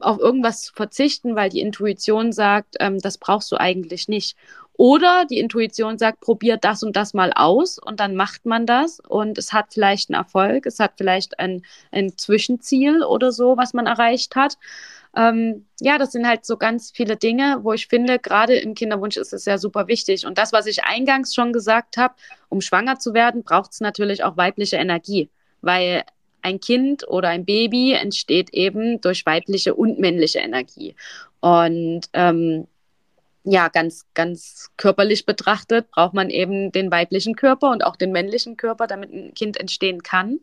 auf 0.00 0.18
irgendwas 0.18 0.62
zu 0.62 0.72
verzichten, 0.74 1.36
weil 1.36 1.50
die 1.50 1.60
Intuition 1.60 2.32
sagt, 2.32 2.76
ähm, 2.80 2.98
das 2.98 3.18
brauchst 3.18 3.52
du 3.52 3.56
eigentlich 3.56 4.08
nicht. 4.08 4.36
Oder 4.74 5.26
die 5.26 5.38
Intuition 5.38 5.98
sagt, 5.98 6.20
probiert 6.20 6.64
das 6.64 6.82
und 6.82 6.96
das 6.96 7.14
mal 7.14 7.32
aus 7.34 7.78
und 7.78 8.00
dann 8.00 8.16
macht 8.16 8.46
man 8.46 8.66
das 8.66 9.00
und 9.00 9.38
es 9.38 9.52
hat 9.52 9.66
vielleicht 9.72 10.10
einen 10.10 10.22
Erfolg, 10.22 10.66
es 10.66 10.78
hat 10.78 10.92
vielleicht 10.96 11.38
ein, 11.38 11.62
ein 11.90 12.16
Zwischenziel 12.16 13.02
oder 13.02 13.32
so, 13.32 13.56
was 13.56 13.74
man 13.74 13.86
erreicht 13.86 14.34
hat. 14.34 14.56
Ähm, 15.14 15.66
ja, 15.80 15.98
das 15.98 16.12
sind 16.12 16.26
halt 16.26 16.46
so 16.46 16.56
ganz 16.56 16.90
viele 16.90 17.16
Dinge, 17.16 17.58
wo 17.62 17.74
ich 17.74 17.86
finde, 17.86 18.18
gerade 18.18 18.56
im 18.56 18.74
Kinderwunsch 18.74 19.18
ist 19.18 19.34
es 19.34 19.44
ja 19.44 19.58
super 19.58 19.86
wichtig. 19.88 20.24
Und 20.26 20.38
das, 20.38 20.52
was 20.52 20.66
ich 20.66 20.84
eingangs 20.84 21.34
schon 21.34 21.52
gesagt 21.52 21.98
habe, 21.98 22.14
um 22.48 22.62
schwanger 22.62 22.98
zu 22.98 23.12
werden, 23.12 23.42
braucht 23.42 23.72
es 23.72 23.80
natürlich 23.80 24.24
auch 24.24 24.38
weibliche 24.38 24.76
Energie, 24.76 25.28
weil 25.60 26.04
ein 26.40 26.60
Kind 26.60 27.06
oder 27.08 27.28
ein 27.28 27.44
Baby 27.44 27.92
entsteht 27.92 28.50
eben 28.52 29.00
durch 29.00 29.26
weibliche 29.26 29.74
und 29.74 29.98
männliche 29.98 30.38
Energie. 30.38 30.94
Und 31.40 32.06
ähm, 32.14 32.66
ja, 33.44 33.68
ganz, 33.68 34.06
ganz 34.14 34.70
körperlich 34.76 35.26
betrachtet 35.26 35.90
braucht 35.90 36.14
man 36.14 36.30
eben 36.30 36.70
den 36.70 36.90
weiblichen 36.90 37.34
Körper 37.34 37.70
und 37.70 37.84
auch 37.84 37.96
den 37.96 38.12
männlichen 38.12 38.56
Körper, 38.56 38.86
damit 38.86 39.12
ein 39.12 39.34
Kind 39.34 39.56
entstehen 39.56 40.02
kann. 40.02 40.40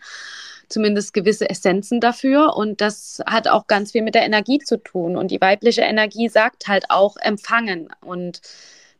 Zumindest 0.68 1.14
gewisse 1.14 1.50
Essenzen 1.50 2.02
dafür. 2.02 2.56
Und 2.56 2.82
das 2.82 3.22
hat 3.26 3.48
auch 3.48 3.68
ganz 3.68 3.94
viel 3.94 4.04
mit 4.04 4.16
der 4.16 4.24
Energie 4.24 4.60
zu 4.60 4.78
tun. 4.78 5.16
Und 5.16 5.32
die 5.32 5.42
weibliche 5.42 5.82
Energie 5.82 6.28
sagt 6.30 6.68
halt 6.68 6.86
auch 6.90 7.16
empfangen. 7.18 7.90
Und 8.02 8.42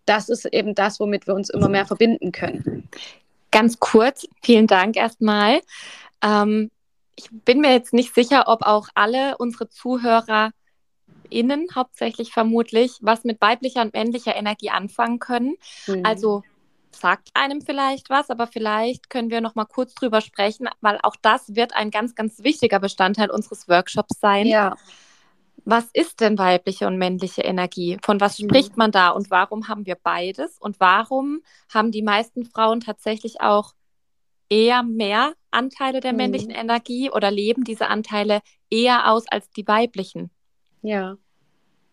das 0.06 0.30
ist 0.30 0.46
eben 0.46 0.74
das, 0.76 1.00
womit 1.00 1.28
wir 1.28 1.36
uns 1.36 1.50
immer 1.50 1.70
mehr 1.70 1.86
verbinden 1.86 2.32
können. 2.32 2.90
Ganz 3.52 3.80
kurz, 3.80 4.26
vielen 4.42 4.68
Dank 4.68 4.96
erstmal. 4.96 5.60
Ähm, 6.24 6.72
ich 7.16 7.30
bin 7.32 7.60
mir 7.60 7.74
jetzt 7.74 7.94
nicht 7.94 8.16
sicher, 8.16 8.48
ob 8.48 8.62
auch 8.64 8.88
alle 8.96 9.38
unsere 9.38 9.70
Zuhörer 9.70 10.52
innen 11.30 11.68
hauptsächlich 11.76 12.32
vermutlich 12.32 12.98
was 13.02 13.24
mit 13.24 13.42
weiblicher 13.42 13.82
und 13.82 13.94
männlicher 13.94 14.36
Energie 14.36 14.70
anfangen 14.70 15.20
können. 15.20 15.56
Mhm. 15.88 16.06
Also 16.06 16.44
sagt 16.92 17.30
einem 17.34 17.62
vielleicht 17.62 18.10
was, 18.10 18.30
aber 18.30 18.48
vielleicht 18.48 19.10
können 19.10 19.30
wir 19.30 19.42
noch 19.42 19.56
mal 19.56 19.66
kurz 19.66 19.94
drüber 19.94 20.22
sprechen, 20.22 20.68
weil 20.82 21.00
auch 21.04 21.16
das 21.22 21.56
wird 21.56 21.76
ein 21.76 21.92
ganz, 21.92 22.16
ganz 22.16 22.44
wichtiger 22.44 22.80
Bestandteil 22.80 23.30
unseres 23.30 23.68
Workshops 23.68 24.20
sein. 24.20 24.48
Ja. 24.48 24.76
Was 25.66 25.86
ist 25.94 26.22
denn 26.22 26.38
weibliche 26.38 26.88
und 26.88 26.98
männliche 26.98 27.42
Energie? 27.42 27.98
Von 28.04 28.20
was 28.20 28.40
mhm. 28.40 28.46
spricht 28.46 28.78
man 28.78 28.92
da 28.92 29.10
und 29.10 29.30
warum 29.30 29.68
haben 29.68 29.86
wir 29.86 29.96
beides? 29.96 30.58
Und 30.60 30.80
warum 30.80 31.42
haben 31.72 31.92
die 31.92 32.02
meisten 32.02 32.46
Frauen 32.46 32.80
tatsächlich 32.80 33.42
auch 33.42 33.74
eher 34.50 34.84
mehr 34.84 35.34
Anteile 35.52 36.00
der 36.00 36.12
mhm. 36.12 36.18
männlichen 36.18 36.52
Energie 36.52 37.12
oder 37.12 37.30
leben 37.30 37.64
diese 37.64 37.88
Anteile 37.88 38.42
eher 38.70 39.12
aus 39.12 39.26
als 39.28 39.50
die 39.52 39.68
weiblichen? 39.68 40.32
Ja. 40.82 41.18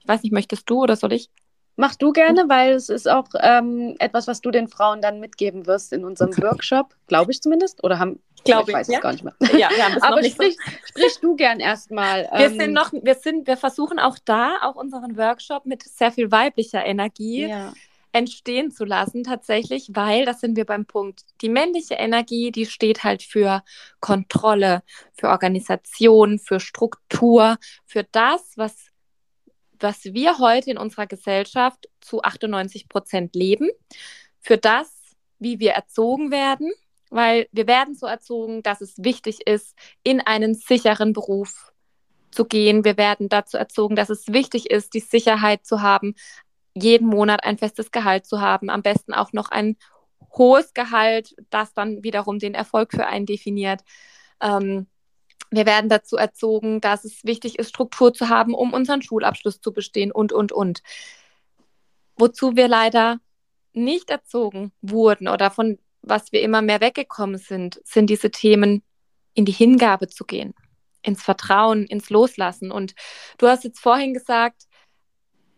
Ich 0.01 0.09
weiß 0.09 0.22
nicht, 0.22 0.33
möchtest 0.33 0.68
du 0.70 0.83
oder 0.83 0.96
soll 0.96 1.12
ich? 1.12 1.31
Mach 1.79 1.94
du 1.94 2.12
gerne, 2.12 2.49
weil 2.49 2.72
es 2.72 2.88
ist 2.88 3.07
auch 3.07 3.29
ähm, 3.38 3.96
etwas, 3.99 4.27
was 4.27 4.40
du 4.40 4.51
den 4.51 4.66
Frauen 4.66 5.03
dann 5.03 5.20
mitgeben 5.20 5.66
wirst 5.66 5.92
in 5.92 6.07
unserem 6.07 6.35
Workshop, 6.38 6.94
glaube 7.07 7.33
ich 7.33 7.42
zumindest. 7.42 7.85
Oder 7.85 7.99
haben, 7.99 8.18
glaube 8.44 8.70
ich, 8.70 8.77
weiß 8.77 8.88
ja? 8.88 8.96
es 8.96 9.03
gar 9.03 9.12
nicht 9.12 9.25
mehr. 9.25 9.35
Ja, 9.53 9.68
wir 9.68 9.85
haben 9.85 9.99
Aber 10.03 10.25
sprich, 10.25 10.57
so. 10.57 10.72
sprich 10.87 11.18
du 11.20 11.37
gern 11.37 11.61
erstmal. 11.61 12.31
Ähm, 12.33 12.38
wir 12.38 12.51
sind 12.51 12.72
noch, 12.72 12.92
wir 12.94 13.14
sind, 13.14 13.46
wir 13.46 13.59
versuchen 13.59 13.99
auch 13.99 14.16
da, 14.25 14.57
auch 14.62 14.75
unseren 14.75 15.18
Workshop 15.18 15.66
mit 15.66 15.83
sehr 15.83 16.12
viel 16.12 16.33
weiblicher 16.33 16.83
Energie 16.83 17.49
ja. 17.49 17.75
Entstehen 18.16 18.70
zu 18.70 18.85
lassen, 18.85 19.22
tatsächlich, 19.24 19.90
weil, 19.92 20.24
das 20.24 20.40
sind 20.40 20.57
wir 20.57 20.64
beim 20.64 20.87
Punkt, 20.87 21.22
die 21.42 21.48
männliche 21.48 21.94
Energie, 21.94 22.50
die 22.50 22.66
steht 22.66 23.05
halt 23.05 23.22
für 23.22 23.62
Kontrolle, 24.00 24.83
für 25.14 25.29
Organisation, 25.29 26.38
für 26.38 26.61
Struktur, 26.61 27.59
für 27.85 28.05
das, 28.05 28.52
was 28.57 28.87
was 29.79 30.05
wir 30.05 30.38
heute 30.38 30.70
in 30.70 30.79
unserer 30.79 31.07
Gesellschaft 31.07 31.88
zu 32.00 32.22
98 32.22 32.88
Prozent 32.88 33.35
leben, 33.35 33.68
für 34.40 34.59
das, 34.59 34.90
wie 35.38 35.59
wir 35.59 35.72
erzogen 35.72 36.31
werden, 36.31 36.72
weil 37.11 37.46
wir 37.52 37.66
werden 37.66 37.94
so 37.94 38.07
erzogen, 38.07 38.62
dass 38.62 38.81
es 38.81 39.05
wichtig 39.05 39.46
ist, 39.46 39.76
in 40.02 40.20
einen 40.20 40.55
sicheren 40.55 41.12
Beruf 41.12 41.72
zu 42.31 42.44
gehen. 42.44 42.85
Wir 42.85 42.96
werden 42.96 43.29
dazu 43.29 43.57
erzogen, 43.57 43.96
dass 43.96 44.11
es 44.11 44.29
wichtig 44.29 44.70
ist, 44.70 44.94
die 44.94 45.00
Sicherheit 45.00 45.64
zu 45.64 45.83
haben, 45.83 46.14
jeden 46.77 47.09
Monat 47.09 47.45
ein 47.45 47.59
festes 47.59 47.91
Gehalt 47.91 48.27
zu 48.27 48.41
haben, 48.41 48.71
am 48.71 48.83
besten 48.83 49.15
auch 49.15 49.33
noch 49.33 49.51
ein 49.51 49.77
hohes 50.37 50.75
Gehalt, 50.75 51.35
das 51.51 51.73
dann 51.73 52.03
wiederum 52.03 52.39
den 52.39 52.55
Erfolg 52.55 52.93
für 52.93 53.07
einen 53.07 53.27
definiert. 53.27 53.83
Ähm, 54.41 54.87
wir 55.51 55.65
werden 55.65 55.89
dazu 55.89 56.17
erzogen, 56.17 56.81
dass 56.81 57.05
es 57.05 57.25
wichtig 57.25 57.59
ist, 57.59 57.71
Struktur 57.71 58.12
zu 58.12 58.29
haben, 58.29 58.55
um 58.55 58.73
unseren 58.73 59.01
Schulabschluss 59.01 59.61
zu 59.61 59.73
bestehen 59.73 60.12
und, 60.12 60.33
und, 60.33 60.53
und. 60.53 60.83
Wozu 62.17 62.57
wir 62.57 62.69
leider 62.69 63.19
nicht 63.73 64.11
erzogen 64.11 64.73
wurden 64.83 65.29
oder 65.29 65.51
von 65.51 65.79
was 66.03 66.31
wir 66.31 66.41
immer 66.41 66.62
mehr 66.62 66.81
weggekommen 66.81 67.39
sind, 67.39 67.81
sind 67.85 68.09
diese 68.09 68.31
Themen, 68.31 68.83
in 69.35 69.45
die 69.45 69.53
Hingabe 69.53 70.09
zu 70.09 70.25
gehen, 70.25 70.55
ins 71.03 71.23
Vertrauen, 71.23 71.85
ins 71.85 72.11
Loslassen. 72.11 72.71
Und 72.71 72.95
du 73.39 73.49
hast 73.49 73.65
jetzt 73.65 73.81
vorhin 73.81 74.15
gesagt, 74.15 74.65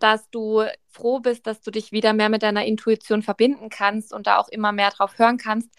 dass 0.03 0.31
du 0.31 0.65
froh 0.89 1.21
bist, 1.21 1.47
dass 1.47 1.61
du 1.61 1.71
dich 1.71 1.93
wieder 1.93 2.13
mehr 2.13 2.29
mit 2.29 2.43
deiner 2.43 2.65
Intuition 2.65 3.23
verbinden 3.23 3.69
kannst 3.71 4.13
und 4.13 4.27
da 4.27 4.39
auch 4.39 4.49
immer 4.49 4.73
mehr 4.73 4.91
drauf 4.91 5.19
hören 5.19 5.39
kannst. 5.39 5.71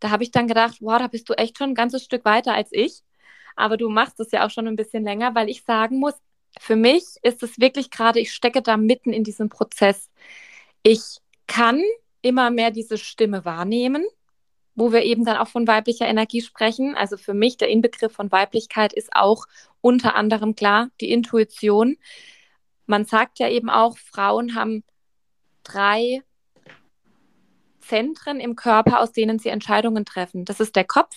Da 0.00 0.10
habe 0.10 0.22
ich 0.22 0.30
dann 0.30 0.48
gedacht, 0.48 0.78
wow, 0.80 0.98
da 0.98 1.08
bist 1.08 1.28
du 1.28 1.34
echt 1.34 1.58
schon 1.58 1.70
ein 1.70 1.74
ganzes 1.74 2.04
Stück 2.04 2.24
weiter 2.24 2.54
als 2.54 2.70
ich 2.72 3.02
aber 3.56 3.76
du 3.76 3.88
machst 3.88 4.20
es 4.20 4.30
ja 4.30 4.46
auch 4.46 4.50
schon 4.50 4.66
ein 4.66 4.76
bisschen 4.76 5.04
länger, 5.04 5.34
weil 5.34 5.48
ich 5.48 5.62
sagen 5.64 5.98
muss, 5.98 6.14
für 6.60 6.76
mich 6.76 7.04
ist 7.22 7.42
es 7.42 7.58
wirklich 7.58 7.90
gerade, 7.90 8.20
ich 8.20 8.32
stecke 8.32 8.62
da 8.62 8.76
mitten 8.76 9.12
in 9.12 9.24
diesem 9.24 9.48
Prozess. 9.48 10.10
Ich 10.82 11.18
kann 11.46 11.82
immer 12.22 12.50
mehr 12.50 12.70
diese 12.70 12.96
Stimme 12.98 13.44
wahrnehmen, 13.44 14.04
wo 14.74 14.92
wir 14.92 15.02
eben 15.02 15.24
dann 15.24 15.36
auch 15.36 15.48
von 15.48 15.66
weiblicher 15.66 16.06
Energie 16.06 16.42
sprechen. 16.42 16.94
Also 16.94 17.16
für 17.16 17.34
mich 17.34 17.56
der 17.56 17.68
Inbegriff 17.68 18.12
von 18.12 18.30
Weiblichkeit 18.32 18.92
ist 18.92 19.14
auch 19.14 19.46
unter 19.80 20.14
anderem 20.14 20.54
klar 20.54 20.90
die 21.00 21.10
Intuition. 21.10 21.96
Man 22.86 23.04
sagt 23.04 23.38
ja 23.38 23.48
eben 23.48 23.70
auch, 23.70 23.96
Frauen 23.98 24.54
haben 24.54 24.84
drei 25.62 26.22
Zentren 27.80 28.40
im 28.40 28.56
Körper, 28.56 29.00
aus 29.00 29.12
denen 29.12 29.38
sie 29.38 29.48
Entscheidungen 29.48 30.04
treffen. 30.04 30.44
Das 30.44 30.60
ist 30.60 30.76
der 30.76 30.84
Kopf, 30.84 31.14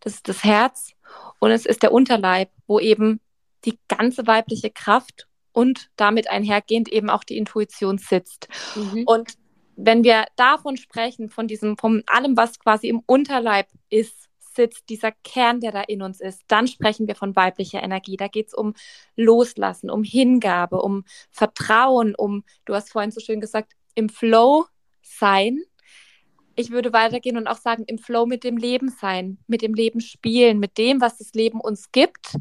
das 0.00 0.14
ist 0.14 0.28
das 0.28 0.44
Herz 0.44 0.94
und 1.38 1.50
es 1.50 1.66
ist 1.66 1.82
der 1.82 1.92
Unterleib, 1.92 2.50
wo 2.66 2.78
eben 2.78 3.20
die 3.64 3.78
ganze 3.88 4.26
weibliche 4.26 4.70
Kraft 4.70 5.26
und 5.52 5.90
damit 5.96 6.30
einhergehend 6.30 6.88
eben 6.88 7.10
auch 7.10 7.24
die 7.24 7.36
Intuition 7.36 7.98
sitzt. 7.98 8.48
Mhm. 8.74 9.04
Und 9.06 9.34
wenn 9.76 10.04
wir 10.04 10.26
davon 10.36 10.76
sprechen, 10.76 11.28
von 11.28 11.46
diesem, 11.46 11.76
von 11.76 12.02
allem, 12.06 12.36
was 12.36 12.58
quasi 12.58 12.88
im 12.88 13.02
Unterleib 13.06 13.68
ist, 13.88 14.29
sitzt, 14.54 14.88
dieser 14.88 15.12
Kern, 15.24 15.60
der 15.60 15.72
da 15.72 15.82
in 15.82 16.02
uns 16.02 16.20
ist, 16.20 16.42
dann 16.48 16.66
sprechen 16.66 17.06
wir 17.06 17.14
von 17.14 17.36
weiblicher 17.36 17.82
Energie. 17.82 18.16
Da 18.16 18.28
geht 18.28 18.48
es 18.48 18.54
um 18.54 18.74
Loslassen, 19.16 19.90
um 19.90 20.02
Hingabe, 20.02 20.82
um 20.82 21.04
Vertrauen, 21.30 22.14
um, 22.14 22.44
du 22.64 22.74
hast 22.74 22.90
vorhin 22.90 23.10
so 23.10 23.20
schön 23.20 23.40
gesagt, 23.40 23.72
im 23.94 24.08
Flow 24.08 24.66
sein 25.02 25.64
ich 26.60 26.70
würde 26.70 26.92
weitergehen 26.92 27.36
und 27.36 27.46
auch 27.46 27.56
sagen, 27.56 27.84
im 27.86 27.98
Flow 27.98 28.26
mit 28.26 28.44
dem 28.44 28.56
Leben 28.56 28.90
sein, 28.90 29.38
mit 29.46 29.62
dem 29.62 29.74
Leben 29.74 30.00
spielen, 30.00 30.58
mit 30.58 30.78
dem, 30.78 31.00
was 31.00 31.18
das 31.18 31.32
Leben 31.32 31.60
uns 31.60 31.90
gibt, 31.90 32.36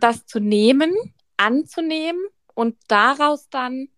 das 0.00 0.26
zu 0.26 0.40
nehmen, 0.40 0.92
anzunehmen 1.36 2.20
und 2.54 2.76
daraus 2.88 3.48
dann 3.50 3.88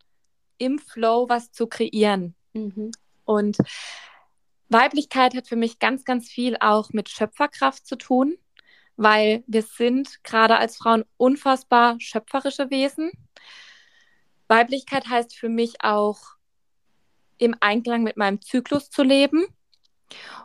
im 0.59 0.79
Flow 0.79 1.29
was 1.29 1.53
zu 1.53 1.67
kreieren. 1.67 2.35
Mhm. 2.53 2.91
Und 3.25 3.57
Weiblichkeit 4.75 5.37
hat 5.37 5.47
für 5.47 5.57
mich 5.57 5.79
ganz, 5.79 6.05
ganz 6.05 6.29
viel 6.29 6.57
auch 6.59 6.91
mit 6.91 7.09
Schöpferkraft 7.09 7.87
zu 7.87 7.97
tun, 7.97 8.37
weil 8.97 9.45
wir 9.47 9.63
sind 9.63 10.23
gerade 10.25 10.57
als 10.57 10.77
Frauen 10.77 11.05
unfassbar 11.17 11.97
schöpferische 12.01 12.71
Wesen. 12.71 13.13
Weiblichkeit 14.49 15.09
heißt 15.09 15.37
für 15.37 15.49
mich 15.49 15.83
auch 15.83 16.19
im 17.39 17.55
Einklang 17.61 18.03
mit 18.03 18.17
meinem 18.17 18.41
Zyklus 18.43 18.91
zu 18.91 19.05
leben. 19.05 19.47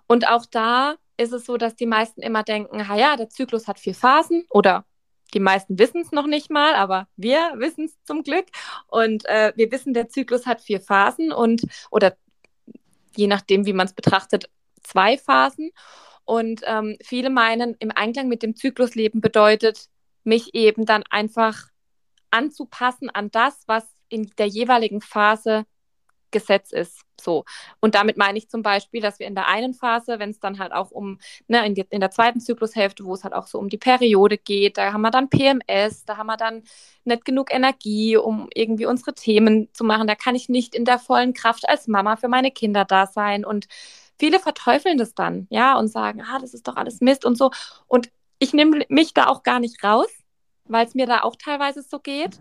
Und 0.05 0.27
auch 0.27 0.45
da 0.45 0.95
ist 1.17 1.33
es 1.33 1.45
so, 1.45 1.57
dass 1.57 1.75
die 1.75 1.87
meisten 1.87 2.21
immer 2.21 2.43
denken, 2.43 2.79
ja, 2.79 3.17
der 3.17 3.29
Zyklus 3.29 3.67
hat 3.67 3.79
vier 3.79 3.95
Phasen 3.95 4.45
oder 4.51 4.85
die 5.33 5.39
meisten 5.39 5.79
wissen 5.79 6.01
es 6.01 6.11
noch 6.11 6.27
nicht 6.27 6.51
mal, 6.51 6.75
aber 6.75 7.07
wir 7.15 7.53
wissen 7.55 7.85
es 7.85 7.97
zum 8.03 8.23
Glück. 8.23 8.45
Und 8.87 9.25
äh, 9.25 9.53
wir 9.55 9.71
wissen, 9.71 9.93
der 9.93 10.09
Zyklus 10.09 10.45
hat 10.45 10.61
vier 10.61 10.81
Phasen 10.81 11.31
und 11.31 11.63
oder 11.89 12.15
je 13.15 13.27
nachdem, 13.27 13.65
wie 13.65 13.73
man 13.73 13.87
es 13.87 13.93
betrachtet, 13.93 14.49
zwei 14.83 15.17
Phasen. 15.17 15.71
Und 16.25 16.61
ähm, 16.65 16.97
viele 17.01 17.29
meinen, 17.29 17.75
im 17.79 17.91
Einklang 17.91 18.27
mit 18.27 18.43
dem 18.43 18.55
Zyklus 18.55 18.95
leben 18.95 19.21
bedeutet, 19.21 19.87
mich 20.23 20.53
eben 20.53 20.85
dann 20.85 21.03
einfach 21.09 21.69
anzupassen 22.29 23.09
an 23.09 23.31
das, 23.31 23.63
was 23.67 23.83
in 24.09 24.31
der 24.37 24.47
jeweiligen 24.47 25.01
Phase 25.01 25.65
Gesetz 26.31 26.71
ist. 26.71 27.01
So. 27.19 27.45
Und 27.79 27.95
damit 27.95 28.17
meine 28.17 28.37
ich 28.37 28.49
zum 28.49 28.61
Beispiel, 28.61 29.01
dass 29.01 29.19
wir 29.19 29.27
in 29.27 29.35
der 29.35 29.47
einen 29.47 29.73
Phase, 29.73 30.19
wenn 30.19 30.29
es 30.29 30.39
dann 30.39 30.59
halt 30.59 30.71
auch 30.71 30.91
um, 30.91 31.19
ne, 31.47 31.65
in, 31.65 31.75
die, 31.75 31.85
in, 31.89 31.99
der 31.99 32.11
zweiten 32.11 32.39
Zyklushälfte, 32.39 33.05
wo 33.05 33.13
es 33.13 33.23
halt 33.23 33.33
auch 33.33 33.47
so 33.47 33.59
um 33.59 33.69
die 33.69 33.77
Periode 33.77 34.37
geht, 34.37 34.77
da 34.77 34.93
haben 34.93 35.01
wir 35.01 35.11
dann 35.11 35.29
PMS, 35.29 36.05
da 36.05 36.17
haben 36.17 36.27
wir 36.27 36.37
dann 36.37 36.63
nicht 37.03 37.25
genug 37.25 37.53
Energie, 37.53 38.17
um 38.17 38.47
irgendwie 38.53 38.85
unsere 38.85 39.13
Themen 39.13 39.69
zu 39.73 39.83
machen. 39.83 40.07
Da 40.07 40.15
kann 40.15 40.35
ich 40.35 40.49
nicht 40.49 40.75
in 40.75 40.85
der 40.85 40.99
vollen 40.99 41.33
Kraft 41.33 41.67
als 41.67 41.87
Mama 41.87 42.15
für 42.15 42.27
meine 42.27 42.51
Kinder 42.51 42.85
da 42.85 43.05
sein. 43.07 43.45
Und 43.45 43.67
viele 44.17 44.39
verteufeln 44.39 44.97
das 44.97 45.13
dann, 45.13 45.47
ja, 45.49 45.77
und 45.77 45.87
sagen, 45.89 46.21
ah, 46.21 46.39
das 46.39 46.53
ist 46.53 46.67
doch 46.67 46.75
alles 46.75 47.01
Mist 47.01 47.25
und 47.25 47.37
so. 47.37 47.51
Und 47.87 48.09
ich 48.39 48.53
nehme 48.53 48.85
mich 48.89 49.13
da 49.13 49.27
auch 49.27 49.43
gar 49.43 49.59
nicht 49.59 49.83
raus, 49.83 50.09
weil 50.69 50.85
es 50.85 50.95
mir 50.95 51.05
da 51.05 51.21
auch 51.21 51.35
teilweise 51.35 51.81
so 51.81 51.99
geht. 51.99 52.39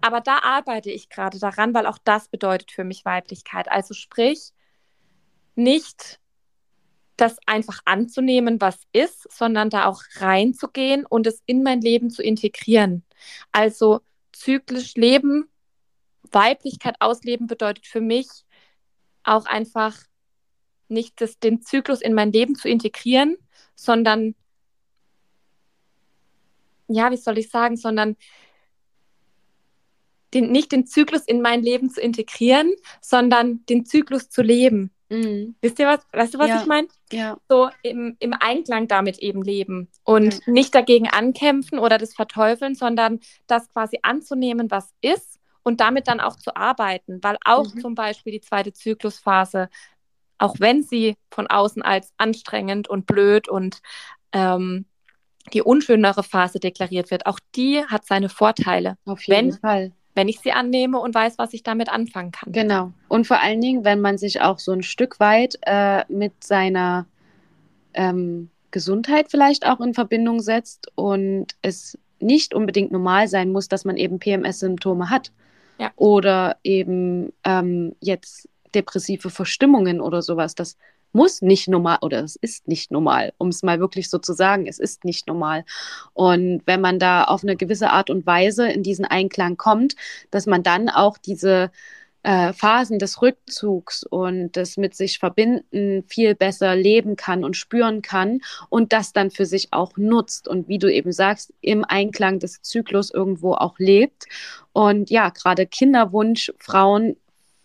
Aber 0.00 0.20
da 0.20 0.38
arbeite 0.38 0.90
ich 0.90 1.08
gerade 1.08 1.38
daran, 1.38 1.74
weil 1.74 1.86
auch 1.86 1.98
das 2.02 2.28
bedeutet 2.28 2.70
für 2.70 2.84
mich 2.84 3.04
Weiblichkeit. 3.04 3.70
Also 3.70 3.94
sprich, 3.94 4.52
nicht 5.54 6.20
das 7.16 7.36
einfach 7.46 7.80
anzunehmen, 7.84 8.60
was 8.60 8.80
ist, 8.92 9.30
sondern 9.32 9.70
da 9.70 9.86
auch 9.86 10.02
reinzugehen 10.16 11.06
und 11.06 11.26
es 11.26 11.42
in 11.46 11.62
mein 11.62 11.80
Leben 11.80 12.10
zu 12.10 12.22
integrieren. 12.22 13.04
Also 13.52 14.00
zyklisch 14.32 14.94
leben, 14.94 15.48
Weiblichkeit 16.32 16.96
ausleben 17.00 17.46
bedeutet 17.46 17.86
für 17.86 18.00
mich 18.00 18.28
auch 19.22 19.46
einfach 19.46 19.96
nicht 20.88 21.20
das, 21.20 21.38
den 21.38 21.62
Zyklus 21.62 22.00
in 22.00 22.14
mein 22.14 22.32
Leben 22.32 22.56
zu 22.56 22.68
integrieren, 22.68 23.36
sondern 23.74 24.34
ja, 26.88 27.10
wie 27.10 27.16
soll 27.16 27.38
ich 27.38 27.50
sagen, 27.50 27.76
sondern 27.76 28.16
den, 30.34 30.50
nicht 30.50 30.72
den 30.72 30.86
Zyklus 30.86 31.22
in 31.24 31.40
mein 31.40 31.62
Leben 31.62 31.90
zu 31.90 32.00
integrieren, 32.00 32.72
sondern 33.00 33.64
den 33.66 33.86
Zyklus 33.86 34.28
zu 34.28 34.42
leben. 34.42 34.90
Mhm. 35.08 35.54
Wisst 35.60 35.78
ihr 35.78 35.86
was? 35.86 36.00
Weißt 36.12 36.34
du, 36.34 36.38
was 36.38 36.48
ja. 36.48 36.60
ich 36.60 36.66
meine? 36.66 36.88
Ja. 37.12 37.36
So 37.48 37.70
im, 37.82 38.16
im 38.18 38.34
Einklang 38.38 38.88
damit 38.88 39.18
eben 39.18 39.42
leben 39.42 39.88
und 40.02 40.34
ja. 40.34 40.52
nicht 40.52 40.74
dagegen 40.74 41.08
ankämpfen 41.08 41.78
oder 41.78 41.98
das 41.98 42.14
verteufeln, 42.14 42.74
sondern 42.74 43.20
das 43.46 43.68
quasi 43.70 43.98
anzunehmen, 44.02 44.70
was 44.70 44.92
ist 45.00 45.38
und 45.62 45.80
damit 45.80 46.08
dann 46.08 46.20
auch 46.20 46.36
zu 46.36 46.56
arbeiten, 46.56 47.22
weil 47.22 47.36
auch 47.44 47.72
mhm. 47.74 47.80
zum 47.80 47.94
Beispiel 47.94 48.32
die 48.32 48.40
zweite 48.40 48.72
Zyklusphase, 48.72 49.68
auch 50.38 50.56
wenn 50.58 50.82
sie 50.82 51.16
von 51.30 51.46
außen 51.46 51.82
als 51.82 52.12
anstrengend 52.16 52.88
und 52.88 53.06
blöd 53.06 53.48
und 53.48 53.80
ähm, 54.32 54.86
die 55.52 55.62
unschönere 55.62 56.22
Phase 56.22 56.58
deklariert 56.58 57.10
wird, 57.10 57.26
auch 57.26 57.38
die 57.54 57.84
hat 57.84 58.06
seine 58.06 58.28
Vorteile. 58.28 58.96
Auf 59.04 59.22
jeden 59.24 59.52
wenn, 59.52 59.60
Fall. 59.60 59.92
Wenn 60.14 60.28
ich 60.28 60.40
sie 60.40 60.52
annehme 60.52 60.98
und 60.98 61.14
weiß, 61.14 61.38
was 61.38 61.52
ich 61.52 61.62
damit 61.62 61.88
anfangen 61.88 62.30
kann. 62.30 62.52
Genau. 62.52 62.92
Und 63.08 63.26
vor 63.26 63.40
allen 63.40 63.60
Dingen, 63.60 63.84
wenn 63.84 64.00
man 64.00 64.16
sich 64.16 64.40
auch 64.40 64.58
so 64.58 64.72
ein 64.72 64.82
Stück 64.82 65.20
weit 65.20 65.58
äh, 65.62 66.04
mit 66.08 66.44
seiner 66.44 67.06
ähm, 67.94 68.50
Gesundheit 68.70 69.30
vielleicht 69.30 69.66
auch 69.66 69.80
in 69.80 69.94
Verbindung 69.94 70.40
setzt 70.40 70.90
und 70.94 71.54
es 71.62 71.98
nicht 72.20 72.54
unbedingt 72.54 72.90
normal 72.90 73.28
sein 73.28 73.52
muss, 73.52 73.68
dass 73.68 73.84
man 73.84 73.96
eben 73.96 74.18
PMS-Symptome 74.18 75.10
hat. 75.10 75.30
Ja. 75.78 75.92
Oder 75.96 76.56
eben 76.62 77.32
ähm, 77.44 77.94
jetzt 78.00 78.48
depressive 78.74 79.30
Verstimmungen 79.30 80.00
oder 80.00 80.22
sowas. 80.22 80.54
Das 80.54 80.76
muss 81.14 81.42
nicht 81.42 81.68
normal 81.68 81.98
oder 82.02 82.22
es 82.22 82.36
ist 82.36 82.68
nicht 82.68 82.90
normal, 82.90 83.32
um 83.38 83.48
es 83.48 83.62
mal 83.62 83.80
wirklich 83.80 84.10
so 84.10 84.18
zu 84.18 84.32
sagen, 84.32 84.66
es 84.66 84.78
ist 84.78 85.04
nicht 85.04 85.26
normal. 85.26 85.64
Und 86.12 86.62
wenn 86.66 86.80
man 86.80 86.98
da 86.98 87.24
auf 87.24 87.42
eine 87.42 87.56
gewisse 87.56 87.90
Art 87.90 88.10
und 88.10 88.26
Weise 88.26 88.68
in 88.68 88.82
diesen 88.82 89.04
Einklang 89.04 89.56
kommt, 89.56 89.94
dass 90.30 90.46
man 90.46 90.62
dann 90.62 90.88
auch 90.88 91.18
diese 91.18 91.70
äh, 92.24 92.52
Phasen 92.54 92.98
des 92.98 93.22
Rückzugs 93.22 94.02
und 94.02 94.56
des 94.56 94.76
mit 94.76 94.96
sich 94.96 95.18
verbinden 95.18 96.04
viel 96.08 96.34
besser 96.34 96.74
leben 96.74 97.16
kann 97.16 97.44
und 97.44 97.56
spüren 97.56 98.02
kann 98.02 98.40
und 98.70 98.92
das 98.92 99.12
dann 99.12 99.30
für 99.30 99.46
sich 99.46 99.72
auch 99.72 99.96
nutzt 99.96 100.48
und 100.48 100.66
wie 100.66 100.78
du 100.78 100.90
eben 100.92 101.12
sagst, 101.12 101.52
im 101.60 101.84
Einklang 101.84 102.38
des 102.38 102.62
Zyklus 102.62 103.10
irgendwo 103.10 103.52
auch 103.52 103.78
lebt. 103.78 104.24
Und 104.72 105.10
ja, 105.10 105.28
gerade 105.28 105.66
Kinderwunsch, 105.66 106.50
Frauen, 106.58 107.16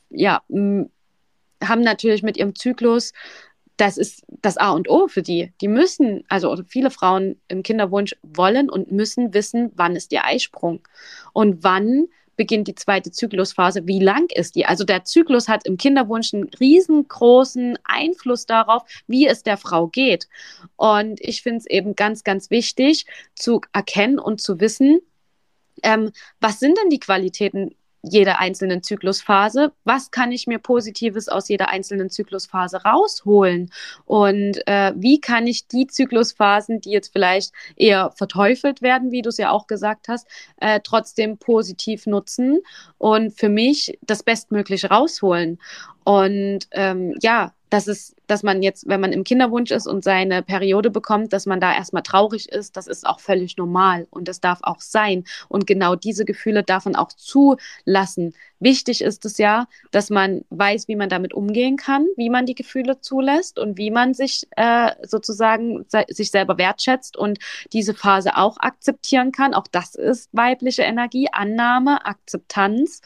ja, 0.10 0.42
haben 1.64 1.82
natürlich 1.82 2.24
mit 2.24 2.38
ihrem 2.38 2.56
Zyklus, 2.56 3.14
das 3.78 3.98
ist 3.98 4.24
das 4.28 4.58
A 4.58 4.72
und 4.72 4.90
O 4.90 5.08
für 5.08 5.22
die. 5.22 5.54
Die 5.62 5.68
müssen, 5.70 6.24
also 6.28 6.58
viele 6.68 6.92
Frauen 6.92 7.40
im 7.48 7.64
Kinderwunsch 7.64 8.16
wollen 8.24 8.70
und 8.70 8.92
müssen 8.92 9.34
wissen, 9.34 9.72
wann 9.76 9.96
ist 9.96 10.12
ihr 10.12 10.26
Eisprung 10.26 10.82
und 11.32 11.64
wann 11.64 12.08
beginnt 12.40 12.70
die 12.70 12.76
zweite 12.76 13.12
Zyklusphase, 13.12 13.86
wie 13.86 14.00
lang 14.00 14.30
ist 14.34 14.56
die? 14.56 14.66
Also 14.66 14.86
der 14.86 15.04
Zyklus 15.04 15.50
hat 15.50 15.66
im 15.66 15.76
Kinderwunsch 15.76 16.34
einen 16.34 16.50
riesengroßen 16.58 17.78
Einfluss 17.84 18.46
darauf, 18.46 18.84
wie 19.08 19.28
es 19.28 19.44
der 19.44 19.58
Frau 19.58 19.88
geht. 19.88 20.30
Und 20.78 21.20
ich 21.20 21.42
finde 21.42 21.58
es 21.58 21.66
eben 21.66 21.98
ganz, 21.98 22.24
ganz 22.24 22.50
wichtig 22.50 23.06
zu 23.36 23.60
erkennen 23.74 24.20
und 24.20 24.40
zu 24.40 24.62
wissen, 24.62 25.02
ähm, 25.84 26.12
was 26.40 26.60
sind 26.60 26.78
denn 26.78 26.90
die 26.90 27.02
Qualitäten 27.02 27.76
jeder 28.02 28.40
einzelnen 28.40 28.84
Zyklusphase. 28.84 29.72
Was 29.84 30.12
kann 30.12 30.32
ich 30.32 30.48
mir 30.48 30.60
Positives 30.60 31.28
aus 31.28 31.50
jeder 31.50 31.70
einzelnen 31.70 32.10
Zyklusphase 32.10 32.84
rausholen? 32.84 33.72
Und 34.06 34.66
äh, 34.68 34.94
wie 34.96 35.20
kann 35.20 35.48
ich 35.48 35.68
die 35.68 35.88
Zyklusphasen, 35.88 36.82
die 36.82 36.92
jetzt 36.92 37.12
vielleicht 37.12 37.52
eher 37.76 38.12
verteufelt 38.12 38.82
werden, 38.82 39.12
wie 39.12 39.22
du 39.22 39.30
es 39.30 39.38
ja 39.38 39.52
auch 39.52 39.68
gesagt 39.68 40.08
hast, 40.08 40.28
äh, 40.58 40.80
trotzdem 40.84 41.38
positiv 41.38 42.06
nutzen 42.06 42.60
und 42.98 43.38
für 43.38 43.50
mich 43.50 43.98
das 44.02 44.24
Bestmögliche 44.24 44.90
rausholen? 44.90 45.60
Und 46.04 46.68
ähm, 46.72 47.16
ja, 47.22 47.54
dass 47.70 47.88
es, 47.88 48.16
dass 48.28 48.44
man 48.44 48.64
jetzt, 48.64 48.88
wenn 48.88 49.00
man 49.00 49.14
im 49.14 49.24
Kinderwunsch 49.24 49.72
ist 49.72 49.88
und 49.88 50.04
seine 50.04 50.42
Periode 50.42 50.90
bekommt, 50.90 51.34
dass 51.34 51.46
man 51.46 51.60
da 51.60 51.74
erstmal 51.74 52.04
traurig 52.04 52.50
ist, 52.50 52.78
das 52.78 52.88
ist 52.88 53.06
auch 53.06 53.20
völlig 53.20 53.58
normal 53.58 54.08
und 54.10 54.28
das 54.28 54.42
darf 54.42 54.60
auch 54.64 54.82
sein. 54.82 55.24
Und 55.48 55.68
genau 55.68 55.96
diese 55.96 56.26
Gefühle 56.26 56.64
darf 56.64 56.86
man 56.86 56.96
auch 56.96 57.14
zulassen. 57.14 58.34
Wichtig 58.60 59.02
ist 59.02 59.24
es 59.26 59.38
ja, 59.38 59.68
dass 59.92 60.10
man 60.10 60.44
weiß, 60.50 60.88
wie 60.88 60.96
man 60.96 61.10
damit 61.10 61.34
umgehen 61.34 61.78
kann, 61.78 62.08
wie 62.18 62.30
man 62.30 62.46
die 62.46 62.56
Gefühle 62.56 63.00
zulässt 63.00 63.58
und 63.58 63.78
wie 63.78 63.92
man 63.92 64.14
sich 64.14 64.48
äh, 64.58 64.92
sozusagen 65.04 65.86
se 65.88 66.06
sich 66.10 66.32
selber 66.32 66.58
wertschätzt 66.58 67.16
und 67.16 67.40
diese 67.72 67.94
Phase 67.94 68.36
auch 68.36 68.58
akzeptieren 68.58 69.32
kann. 69.32 69.54
Auch 69.54 69.68
das 69.72 69.96
ist 69.96 70.30
weibliche 70.34 70.82
Energie, 70.82 71.30
Annahme, 71.32 72.06
Akzeptanz 72.06 73.02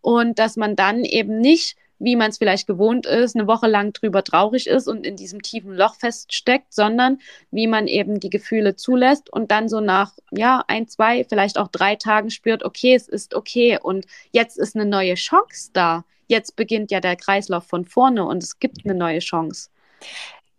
und 0.00 0.38
dass 0.38 0.56
man 0.56 0.76
dann 0.76 1.04
eben 1.04 1.40
nicht 1.40 1.76
wie 2.02 2.16
man 2.16 2.30
es 2.30 2.38
vielleicht 2.38 2.66
gewohnt 2.66 3.06
ist, 3.06 3.36
eine 3.36 3.46
Woche 3.46 3.68
lang 3.68 3.92
drüber 3.92 4.24
traurig 4.24 4.66
ist 4.66 4.88
und 4.88 5.06
in 5.06 5.16
diesem 5.16 5.40
tiefen 5.40 5.74
Loch 5.74 5.94
feststeckt, 5.94 6.74
sondern 6.74 7.18
wie 7.50 7.66
man 7.66 7.86
eben 7.86 8.18
die 8.18 8.30
Gefühle 8.30 8.74
zulässt 8.74 9.32
und 9.32 9.50
dann 9.50 9.68
so 9.68 9.80
nach, 9.80 10.12
ja, 10.32 10.64
ein, 10.66 10.88
zwei, 10.88 11.24
vielleicht 11.24 11.58
auch 11.58 11.68
drei 11.68 11.94
Tagen 11.96 12.30
spürt, 12.30 12.64
okay, 12.64 12.94
es 12.94 13.08
ist 13.08 13.34
okay 13.34 13.78
und 13.80 14.06
jetzt 14.32 14.58
ist 14.58 14.74
eine 14.74 14.84
neue 14.84 15.14
Chance 15.14 15.70
da. 15.72 16.04
Jetzt 16.26 16.56
beginnt 16.56 16.90
ja 16.90 17.00
der 17.00 17.16
Kreislauf 17.16 17.66
von 17.66 17.84
vorne 17.84 18.24
und 18.24 18.42
es 18.42 18.58
gibt 18.58 18.84
eine 18.84 18.94
neue 18.94 19.20
Chance. 19.20 19.70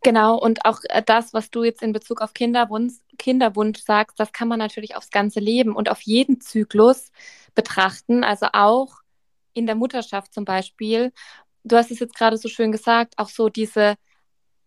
Genau, 0.01 0.37
und 0.37 0.65
auch 0.65 0.79
äh, 0.89 1.01
das, 1.05 1.33
was 1.33 1.49
du 1.49 1.63
jetzt 1.63 1.81
in 1.81 1.93
Bezug 1.93 2.21
auf 2.21 2.33
Kinderwunsch, 2.33 2.93
Kinderwunsch 3.17 3.79
sagst, 3.79 4.19
das 4.19 4.31
kann 4.31 4.47
man 4.47 4.59
natürlich 4.59 4.95
aufs 4.95 5.11
ganze 5.11 5.39
Leben 5.39 5.75
und 5.75 5.89
auf 5.89 6.01
jeden 6.01 6.41
Zyklus 6.41 7.11
betrachten. 7.55 8.23
Also 8.23 8.47
auch 8.51 9.02
in 9.53 9.65
der 9.65 9.75
Mutterschaft 9.75 10.33
zum 10.33 10.45
Beispiel, 10.45 11.11
du 11.63 11.77
hast 11.77 11.91
es 11.91 11.99
jetzt 11.99 12.15
gerade 12.15 12.37
so 12.37 12.49
schön 12.49 12.71
gesagt, 12.71 13.13
auch 13.17 13.29
so 13.29 13.49
diese 13.49 13.95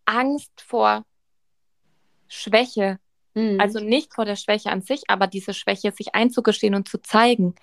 Angst 0.05 0.53
vor 0.61 1.05
Schwäche. 2.29 2.99
Mhm. 3.35 3.61
Also 3.61 3.81
nicht 3.81 4.15
vor 4.15 4.25
der 4.25 4.37
Schwäche 4.37 4.71
an 4.71 4.83
sich, 4.83 5.03
aber 5.09 5.27
diese 5.27 5.55
Schwäche 5.55 5.93
sich 5.93 6.15
einzugestehen 6.15 6.75
und 6.75 6.89
zu 6.89 6.99
zeigen. 6.99 7.55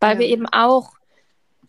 Weil 0.00 0.14
ja. 0.14 0.20
wir 0.20 0.26
eben 0.26 0.46
auch 0.46 0.92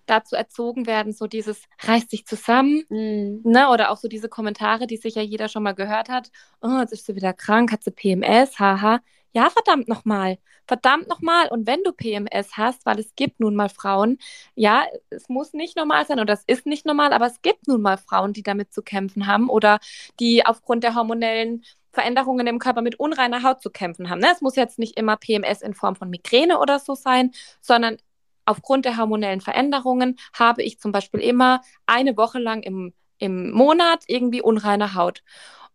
dazu 0.05 0.35
erzogen 0.35 0.85
werden, 0.85 1.13
so 1.13 1.27
dieses 1.27 1.63
reißt 1.79 2.09
sich 2.09 2.25
zusammen, 2.25 2.83
mhm. 2.89 3.41
ne? 3.43 3.69
Oder 3.69 3.89
auch 3.89 3.97
so 3.97 4.09
diese 4.09 4.27
Kommentare, 4.27 4.85
die 4.85 4.97
sicher 4.97 5.21
jeder 5.21 5.47
schon 5.47 5.63
mal 5.63 5.73
gehört 5.73 6.09
hat. 6.09 6.29
Oh, 6.61 6.79
jetzt 6.81 6.91
ist 6.91 7.05
sie 7.05 7.15
wieder 7.15 7.31
krank, 7.33 7.71
hat 7.71 7.83
sie 7.83 7.91
PMS, 7.91 8.59
haha. 8.59 8.99
Ja, 9.35 9.49
verdammt 9.49 9.87
nochmal. 9.87 10.37
Verdammt 10.67 11.07
nochmal. 11.07 11.47
Und 11.49 11.65
wenn 11.65 11.83
du 11.83 11.91
PMS 11.91 12.55
hast, 12.55 12.85
weil 12.85 12.99
es 12.99 13.15
gibt 13.15 13.39
nun 13.39 13.55
mal 13.55 13.67
Frauen, 13.69 14.19
ja, 14.55 14.85
es 15.09 15.27
muss 15.27 15.53
nicht 15.53 15.75
normal 15.75 16.05
sein 16.05 16.19
oder 16.19 16.33
es 16.33 16.43
ist 16.45 16.65
nicht 16.67 16.85
normal, 16.85 17.13
aber 17.13 17.25
es 17.25 17.41
gibt 17.41 17.67
nun 17.67 17.81
mal 17.81 17.97
Frauen, 17.97 18.33
die 18.33 18.43
damit 18.43 18.71
zu 18.73 18.83
kämpfen 18.83 19.25
haben 19.25 19.49
oder 19.49 19.79
die 20.19 20.45
aufgrund 20.45 20.83
der 20.83 20.93
hormonellen 20.95 21.63
Veränderungen 21.91 22.45
im 22.47 22.59
Körper 22.59 22.81
mit 22.81 22.99
unreiner 22.99 23.43
Haut 23.43 23.61
zu 23.61 23.69
kämpfen 23.71 24.09
haben. 24.09 24.19
Ne? 24.19 24.29
Es 24.31 24.41
muss 24.41 24.55
jetzt 24.55 24.77
nicht 24.79 24.97
immer 24.97 25.17
PMS 25.17 25.61
in 25.61 25.73
Form 25.73 25.95
von 25.95 26.09
Migräne 26.09 26.59
oder 26.59 26.79
so 26.79 26.93
sein, 26.95 27.31
sondern 27.61 27.97
aufgrund 28.45 28.85
der 28.85 28.97
hormonellen 28.97 29.41
Veränderungen 29.41 30.17
habe 30.33 30.63
ich 30.63 30.79
zum 30.79 30.91
Beispiel 30.91 31.21
immer 31.21 31.61
eine 31.87 32.17
Woche 32.17 32.39
lang 32.39 32.61
im, 32.63 32.93
im 33.17 33.51
Monat 33.51 34.03
irgendwie 34.07 34.41
unreine 34.41 34.93
Haut. 34.95 35.23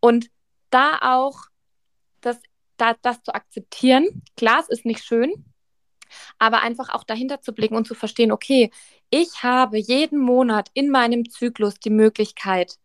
Und 0.01 0.31
da 0.71 0.99
auch 1.03 1.47
das 2.21 2.39
da, 2.79 2.95
das 3.03 3.23
zu 3.23 3.35
akzeptieren. 3.35 4.23
Klar, 4.37 4.61
es 4.61 4.69
ist 4.69 4.85
nicht 4.85 5.05
schön, 5.05 5.45
aber 6.39 6.63
einfach 6.63 6.91
auch 6.91 7.05
dahinter 7.05 7.41
zu 7.41 7.53
blicken 7.53 7.77
und 7.77 7.87
zu 7.87 7.95
verstehen, 7.95 8.33
okay, 8.33 8.71
Ich 9.11 9.43
habe 9.43 9.79
jeden 9.79 10.19
Monat 10.19 10.69
in 10.75 10.91
meinem 10.91 11.31
Zyklus 11.31 11.77
die 11.81 11.89
Möglichkeit, 11.89 12.77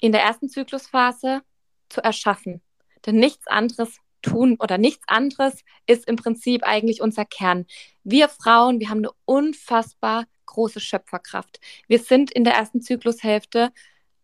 in 0.00 0.12
der 0.12 0.22
ersten 0.22 0.50
Zyklusphase 0.50 1.42
zu 1.88 2.02
erschaffen. 2.02 2.60
Denn 3.06 3.16
nichts 3.16 3.46
anderes 3.46 4.00
tun 4.20 4.56
oder 4.60 4.76
nichts 4.76 5.04
anderes 5.06 5.64
ist 5.86 6.06
im 6.06 6.16
Prinzip 6.16 6.62
eigentlich 6.62 7.00
unser 7.00 7.24
Kern. 7.24 7.66
Wir 8.04 8.28
Frauen, 8.28 8.80
wir 8.80 8.90
haben 8.90 8.98
eine 8.98 9.12
unfassbar 9.24 10.26
große 10.44 10.80
Schöpferkraft. 10.80 11.60
Wir 11.86 12.00
sind 12.00 12.30
in 12.30 12.44
der 12.44 12.54
ersten 12.54 12.82
Zyklushälfte 12.82 13.72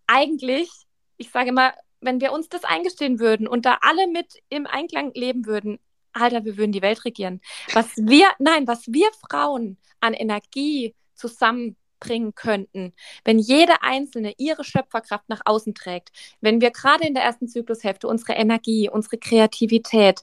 eigentlich, 0.07 0.71
ich 1.17 1.31
sage 1.31 1.53
mal, 1.53 1.73
wenn 2.05 2.21
wir 2.21 2.33
uns 2.33 2.49
das 2.49 2.65
eingestehen 2.65 3.19
würden 3.19 3.47
und 3.47 3.65
da 3.67 3.79
alle 3.81 4.07
mit 4.07 4.43
im 4.49 4.67
Einklang 4.67 5.13
leben 5.15 5.47
würden, 5.47 5.79
Alter, 6.13 6.45
wir 6.45 6.57
würden 6.57 6.73
die 6.73 6.83
Welt 6.83 7.05
regieren. 7.05 7.41
Was 7.73 7.89
wir, 7.97 8.29
nein, 8.39 8.67
was 8.67 8.87
wir 8.87 9.09
Frauen 9.29 9.79
an 10.01 10.15
Energie 10.15 10.95
zusammenbringen 11.15 12.35
könnten, 12.35 12.93
wenn 13.25 13.39
jede 13.39 13.83
Einzelne 13.83 14.35
ihre 14.39 14.65
Schöpferkraft 14.65 15.29
nach 15.29 15.43
außen 15.45 15.75
trägt, 15.75 16.13
wenn 16.41 16.61
wir 16.61 16.71
gerade 16.71 17.07
in 17.07 17.15
der 17.15 17.25
ersten 17.25 17.49
Zyklushälfte 17.49 18.07
unsere 18.07 18.35
Energie, 18.35 18.89
unsere 18.89 19.19
Kreativität, 19.19 20.23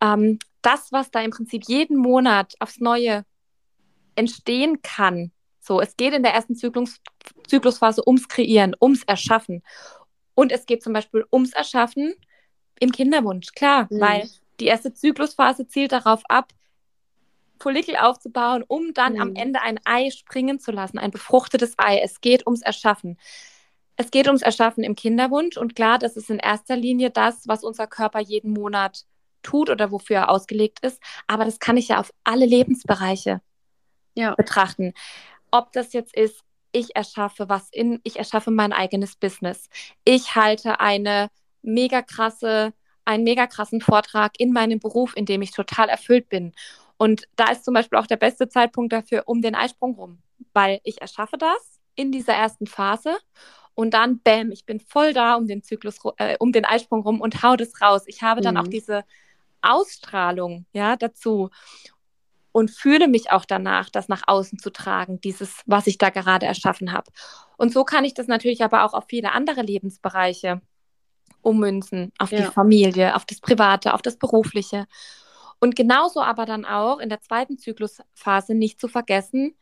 ähm, 0.00 0.38
das, 0.62 0.90
was 0.90 1.10
da 1.10 1.20
im 1.20 1.30
Prinzip 1.30 1.64
jeden 1.68 1.96
Monat 1.96 2.54
aufs 2.58 2.80
Neue 2.80 3.24
entstehen 4.16 4.82
kann, 4.82 5.30
so, 5.68 5.82
es 5.82 5.98
geht 5.98 6.14
in 6.14 6.22
der 6.22 6.32
ersten 6.32 6.56
Zyklus, 6.56 6.98
Zyklusphase 7.46 8.02
ums 8.06 8.26
Kreieren, 8.26 8.74
ums 8.80 9.02
Erschaffen. 9.02 9.62
Und 10.38 10.52
es 10.52 10.66
geht 10.66 10.84
zum 10.84 10.92
Beispiel 10.92 11.24
ums 11.32 11.52
Erschaffen 11.52 12.14
im 12.78 12.92
Kinderwunsch, 12.92 13.54
klar, 13.54 13.88
mhm. 13.90 14.00
weil 14.00 14.28
die 14.60 14.66
erste 14.66 14.94
Zyklusphase 14.94 15.66
zielt 15.66 15.90
darauf 15.90 16.22
ab, 16.28 16.52
Follikel 17.58 17.96
aufzubauen, 17.96 18.62
um 18.68 18.94
dann 18.94 19.14
mhm. 19.14 19.20
am 19.20 19.34
Ende 19.34 19.60
ein 19.62 19.80
Ei 19.84 20.10
springen 20.10 20.60
zu 20.60 20.70
lassen, 20.70 21.00
ein 21.00 21.10
befruchtetes 21.10 21.74
Ei. 21.76 21.98
Es 21.98 22.20
geht 22.20 22.46
ums 22.46 22.62
Erschaffen. 22.62 23.18
Es 23.96 24.12
geht 24.12 24.28
ums 24.28 24.42
Erschaffen 24.42 24.84
im 24.84 24.94
Kinderwunsch 24.94 25.56
und 25.56 25.74
klar, 25.74 25.98
das 25.98 26.16
ist 26.16 26.30
in 26.30 26.38
erster 26.38 26.76
Linie 26.76 27.10
das, 27.10 27.48
was 27.48 27.64
unser 27.64 27.88
Körper 27.88 28.20
jeden 28.20 28.52
Monat 28.52 29.06
tut 29.42 29.70
oder 29.70 29.90
wofür 29.90 30.18
er 30.18 30.30
ausgelegt 30.30 30.78
ist. 30.86 31.02
Aber 31.26 31.46
das 31.46 31.58
kann 31.58 31.76
ich 31.76 31.88
ja 31.88 31.98
auf 31.98 32.14
alle 32.22 32.46
Lebensbereiche 32.46 33.40
ja. 34.14 34.36
betrachten 34.36 34.94
ob 35.50 35.72
das 35.72 35.92
jetzt 35.92 36.14
ist, 36.14 36.42
ich 36.72 36.94
erschaffe 36.96 37.48
was 37.48 37.68
in, 37.70 38.00
ich 38.04 38.18
erschaffe 38.18 38.50
mein 38.50 38.72
eigenes 38.72 39.16
Business. 39.16 39.68
Ich 40.04 40.34
halte 40.34 40.80
eine 40.80 41.28
mega 41.62 42.02
krasse, 42.02 42.72
einen 43.04 43.24
mega 43.24 43.46
krassen 43.46 43.80
Vortrag 43.80 44.32
in 44.38 44.52
meinem 44.52 44.78
Beruf, 44.78 45.16
in 45.16 45.26
dem 45.26 45.42
ich 45.42 45.50
total 45.52 45.88
erfüllt 45.88 46.28
bin. 46.28 46.52
Und 46.96 47.28
da 47.36 47.50
ist 47.50 47.64
zum 47.64 47.74
Beispiel 47.74 47.98
auch 47.98 48.06
der 48.06 48.16
beste 48.16 48.48
Zeitpunkt 48.48 48.92
dafür 48.92 49.22
um 49.26 49.40
den 49.40 49.54
Eisprung 49.54 49.94
rum, 49.94 50.18
weil 50.52 50.80
ich 50.84 51.00
erschaffe 51.00 51.38
das 51.38 51.80
in 51.94 52.12
dieser 52.12 52.34
ersten 52.34 52.66
Phase 52.66 53.16
und 53.74 53.94
dann, 53.94 54.18
bäm, 54.18 54.50
ich 54.50 54.66
bin 54.66 54.80
voll 54.80 55.12
da 55.12 55.36
um 55.36 55.46
den 55.46 55.62
Zyklus, 55.62 55.98
äh, 56.16 56.36
um 56.40 56.50
den 56.50 56.64
Eisprung 56.64 57.02
rum 57.02 57.20
und 57.20 57.44
hau 57.44 57.54
das 57.54 57.80
raus. 57.80 58.02
Ich 58.06 58.22
habe 58.22 58.40
dann 58.40 58.56
mhm. 58.56 58.60
auch 58.60 58.66
diese 58.66 59.04
Ausstrahlung, 59.62 60.66
ja, 60.72 60.96
dazu 60.96 61.50
und 62.52 62.70
fühle 62.70 63.08
mich 63.08 63.30
auch 63.30 63.44
danach, 63.44 63.90
das 63.90 64.08
nach 64.08 64.22
außen 64.26 64.58
zu 64.58 64.70
tragen, 64.70 65.20
dieses, 65.20 65.62
was 65.66 65.86
ich 65.86 65.98
da 65.98 66.10
gerade 66.10 66.46
erschaffen 66.46 66.92
habe. 66.92 67.10
Und 67.56 67.72
so 67.72 67.84
kann 67.84 68.04
ich 68.04 68.14
das 68.14 68.26
natürlich 68.26 68.62
aber 68.62 68.84
auch 68.84 68.94
auf 68.94 69.04
viele 69.08 69.32
andere 69.32 69.62
Lebensbereiche 69.62 70.60
ummünzen, 71.42 72.12
auf 72.18 72.32
ja. 72.32 72.38
die 72.40 72.52
Familie, 72.52 73.14
auf 73.14 73.24
das 73.24 73.40
Private, 73.40 73.94
auf 73.94 74.02
das 74.02 74.16
Berufliche. 74.16 74.86
Und 75.60 75.76
genauso 75.76 76.20
aber 76.22 76.46
dann 76.46 76.64
auch 76.64 76.98
in 76.98 77.08
der 77.08 77.20
zweiten 77.20 77.58
Zyklusphase 77.58 78.54
nicht 78.54 78.80
zu 78.80 78.88
vergessen, 78.88 79.54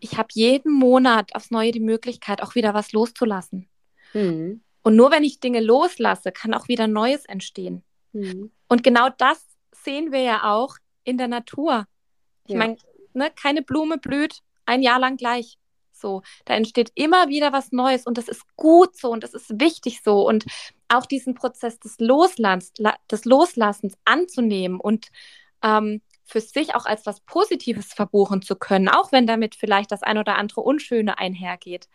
ich 0.00 0.18
habe 0.18 0.28
jeden 0.32 0.72
Monat 0.72 1.34
aufs 1.34 1.52
Neue 1.52 1.70
die 1.70 1.80
Möglichkeit, 1.80 2.42
auch 2.42 2.56
wieder 2.56 2.74
was 2.74 2.92
loszulassen. 2.92 3.68
Mhm. 4.12 4.62
Und 4.82 4.96
nur 4.96 5.12
wenn 5.12 5.22
ich 5.22 5.38
Dinge 5.38 5.60
loslasse, 5.60 6.32
kann 6.32 6.54
auch 6.54 6.66
wieder 6.66 6.88
Neues 6.88 7.24
entstehen. 7.24 7.84
Mhm. 8.12 8.50
Und 8.68 8.82
genau 8.82 9.08
das 9.16 9.46
sehen 9.70 10.10
wir 10.10 10.22
ja 10.22 10.52
auch 10.52 10.76
in 11.04 11.18
der 11.18 11.28
Natur. 11.28 11.86
Ich 12.46 12.52
ja. 12.52 12.58
meine, 12.58 12.76
ne, 13.12 13.30
keine 13.34 13.62
Blume 13.62 13.98
blüht 13.98 14.40
ein 14.66 14.82
Jahr 14.82 14.98
lang 14.98 15.16
gleich. 15.16 15.58
So, 15.92 16.22
da 16.44 16.54
entsteht 16.54 16.90
immer 16.94 17.28
wieder 17.28 17.52
was 17.52 17.70
Neues 17.70 18.06
und 18.06 18.18
das 18.18 18.28
ist 18.28 18.42
gut 18.56 18.96
so 18.96 19.10
und 19.10 19.22
das 19.22 19.34
ist 19.34 19.60
wichtig 19.60 20.02
so 20.02 20.26
und 20.26 20.46
auch 20.88 21.06
diesen 21.06 21.34
Prozess 21.34 21.78
des, 21.78 22.00
Loslassens, 22.00 22.72
des 23.10 23.24
Loslassens 23.24 23.94
anzunehmen 24.04 24.80
und 24.80 25.08
ähm, 25.62 26.02
für 26.24 26.40
sich 26.40 26.74
auch 26.74 26.86
als 26.86 27.06
was 27.06 27.20
Positives 27.20 27.92
verbuchen 27.92 28.42
zu 28.42 28.56
können, 28.56 28.88
auch 28.88 29.12
wenn 29.12 29.26
damit 29.26 29.54
vielleicht 29.54 29.92
das 29.92 30.02
ein 30.02 30.18
oder 30.18 30.36
andere 30.36 30.62
Unschöne 30.62 31.18
einhergeht. 31.18 31.88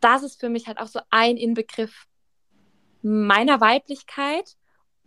Das 0.00 0.22
ist 0.22 0.38
für 0.38 0.48
mich 0.48 0.66
halt 0.66 0.78
auch 0.78 0.86
so 0.86 1.00
ein 1.10 1.36
Inbegriff 1.36 2.06
meiner 3.02 3.60
Weiblichkeit, 3.60 4.56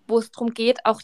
wo 0.07 0.17
es 0.17 0.31
darum 0.31 0.53
geht, 0.53 0.85
auch 0.85 1.01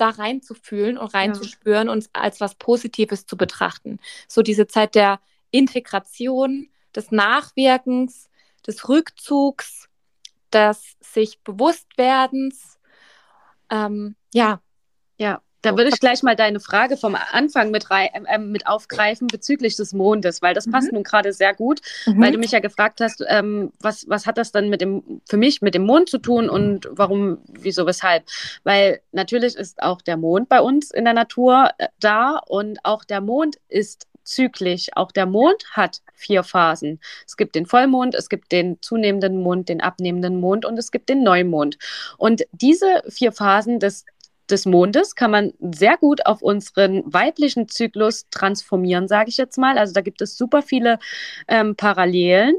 da 0.00 0.10
reinzufühlen 0.10 0.98
und 0.98 1.14
reinzuspüren 1.14 1.88
ja. 1.88 1.92
und 1.92 2.08
als 2.12 2.40
was 2.40 2.54
Positives 2.54 3.26
zu 3.26 3.36
betrachten. 3.36 3.98
So 4.26 4.42
diese 4.42 4.66
Zeit 4.66 4.94
der 4.94 5.20
Integration, 5.50 6.68
des 6.94 7.10
Nachwirkens, 7.10 8.28
des 8.66 8.88
Rückzugs, 8.88 9.88
des 10.52 10.96
sich 11.00 11.40
Bewusstwerdens. 11.42 12.78
Ähm, 13.70 14.16
ja. 14.32 14.60
Ja, 15.18 15.42
da 15.62 15.76
würde 15.76 15.90
ich 15.90 16.00
gleich 16.00 16.22
mal 16.22 16.36
deine 16.36 16.60
Frage 16.60 16.96
vom 16.96 17.16
Anfang 17.32 17.70
mit, 17.70 17.90
rein, 17.90 18.08
äh, 18.12 18.38
mit 18.38 18.66
aufgreifen 18.66 19.26
bezüglich 19.26 19.76
des 19.76 19.92
Mondes, 19.92 20.42
weil 20.42 20.54
das 20.54 20.66
mhm. 20.66 20.72
passt 20.72 20.92
nun 20.92 21.02
gerade 21.02 21.32
sehr 21.32 21.54
gut, 21.54 21.80
mhm. 22.06 22.20
weil 22.20 22.32
du 22.32 22.38
mich 22.38 22.52
ja 22.52 22.60
gefragt 22.60 23.00
hast, 23.00 23.24
ähm, 23.28 23.72
was, 23.80 24.08
was 24.08 24.26
hat 24.26 24.38
das 24.38 24.52
dann 24.52 24.68
mit 24.68 24.80
dem, 24.80 25.20
für 25.28 25.36
mich 25.36 25.62
mit 25.62 25.74
dem 25.74 25.84
Mond 25.84 26.08
zu 26.08 26.18
tun 26.18 26.48
und 26.48 26.88
warum, 26.90 27.38
wieso, 27.48 27.86
weshalb? 27.86 28.24
Weil 28.64 29.00
natürlich 29.12 29.56
ist 29.56 29.82
auch 29.82 30.02
der 30.02 30.16
Mond 30.16 30.48
bei 30.48 30.60
uns 30.60 30.90
in 30.90 31.04
der 31.04 31.14
Natur 31.14 31.70
äh, 31.78 31.88
da 32.00 32.40
und 32.46 32.78
auch 32.84 33.04
der 33.04 33.20
Mond 33.20 33.56
ist 33.68 34.06
zyklisch. 34.28 34.88
Auch 34.94 35.10
der 35.10 35.26
Mond 35.26 35.64
hat 35.72 36.02
vier 36.14 36.44
Phasen. 36.44 37.00
Es 37.26 37.36
gibt 37.36 37.54
den 37.54 37.66
Vollmond, 37.66 38.14
es 38.14 38.28
gibt 38.28 38.52
den 38.52 38.80
zunehmenden 38.82 39.42
Mond, 39.42 39.68
den 39.68 39.80
abnehmenden 39.80 40.38
Mond 40.38 40.64
und 40.64 40.78
es 40.78 40.90
gibt 40.90 41.08
den 41.08 41.22
Neumond. 41.22 41.78
Und 42.18 42.42
diese 42.52 43.02
vier 43.08 43.32
Phasen 43.32 43.80
des 43.80 44.04
des 44.50 44.66
Mondes 44.66 45.14
kann 45.14 45.30
man 45.30 45.52
sehr 45.60 45.96
gut 45.96 46.26
auf 46.26 46.42
unseren 46.42 47.02
weiblichen 47.06 47.68
Zyklus 47.68 48.26
transformieren, 48.30 49.08
sage 49.08 49.30
ich 49.30 49.36
jetzt 49.36 49.58
mal. 49.58 49.78
Also 49.78 49.92
da 49.92 50.00
gibt 50.00 50.20
es 50.22 50.36
super 50.36 50.62
viele 50.62 50.98
ähm, 51.48 51.76
Parallelen 51.76 52.56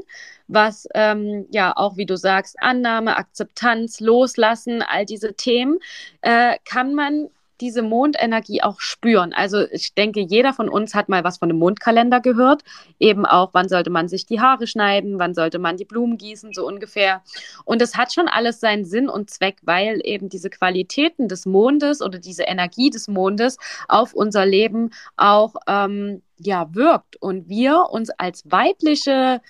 was 0.52 0.88
ähm, 0.94 1.46
ja 1.50 1.72
auch, 1.76 1.96
wie 1.96 2.06
du 2.06 2.16
sagst, 2.16 2.60
Annahme, 2.60 3.16
Akzeptanz, 3.16 4.00
Loslassen, 4.00 4.82
all 4.82 5.06
diese 5.06 5.34
Themen, 5.34 5.78
äh, 6.22 6.56
kann 6.64 6.94
man 6.94 7.28
diese 7.60 7.82
Mondenergie 7.82 8.62
auch 8.62 8.80
spüren. 8.80 9.32
Also 9.32 9.66
ich 9.70 9.94
denke, 9.94 10.20
jeder 10.20 10.52
von 10.52 10.68
uns 10.68 10.94
hat 10.94 11.08
mal 11.08 11.24
was 11.24 11.38
von 11.38 11.50
einem 11.50 11.58
Mondkalender 11.58 12.20
gehört. 12.20 12.62
Eben 12.98 13.26
auch, 13.26 13.50
wann 13.52 13.68
sollte 13.68 13.90
man 13.90 14.08
sich 14.08 14.26
die 14.26 14.40
Haare 14.40 14.66
schneiden, 14.66 15.18
wann 15.18 15.34
sollte 15.34 15.58
man 15.58 15.76
die 15.76 15.84
Blumen 15.84 16.18
gießen, 16.18 16.52
so 16.52 16.66
ungefähr. 16.66 17.22
Und 17.64 17.82
es 17.82 17.96
hat 17.96 18.12
schon 18.12 18.28
alles 18.28 18.60
seinen 18.60 18.84
Sinn 18.84 19.08
und 19.08 19.30
Zweck, 19.30 19.58
weil 19.62 20.00
eben 20.04 20.28
diese 20.28 20.50
Qualitäten 20.50 21.28
des 21.28 21.46
Mondes 21.46 22.00
oder 22.02 22.18
diese 22.18 22.44
Energie 22.44 22.90
des 22.90 23.08
Mondes 23.08 23.58
auf 23.88 24.14
unser 24.14 24.46
Leben 24.46 24.90
auch 25.16 25.54
ähm, 25.66 26.22
ja, 26.38 26.74
wirkt. 26.74 27.16
Und 27.16 27.48
wir 27.48 27.86
uns 27.90 28.10
als 28.10 28.50
weibliche 28.50 29.40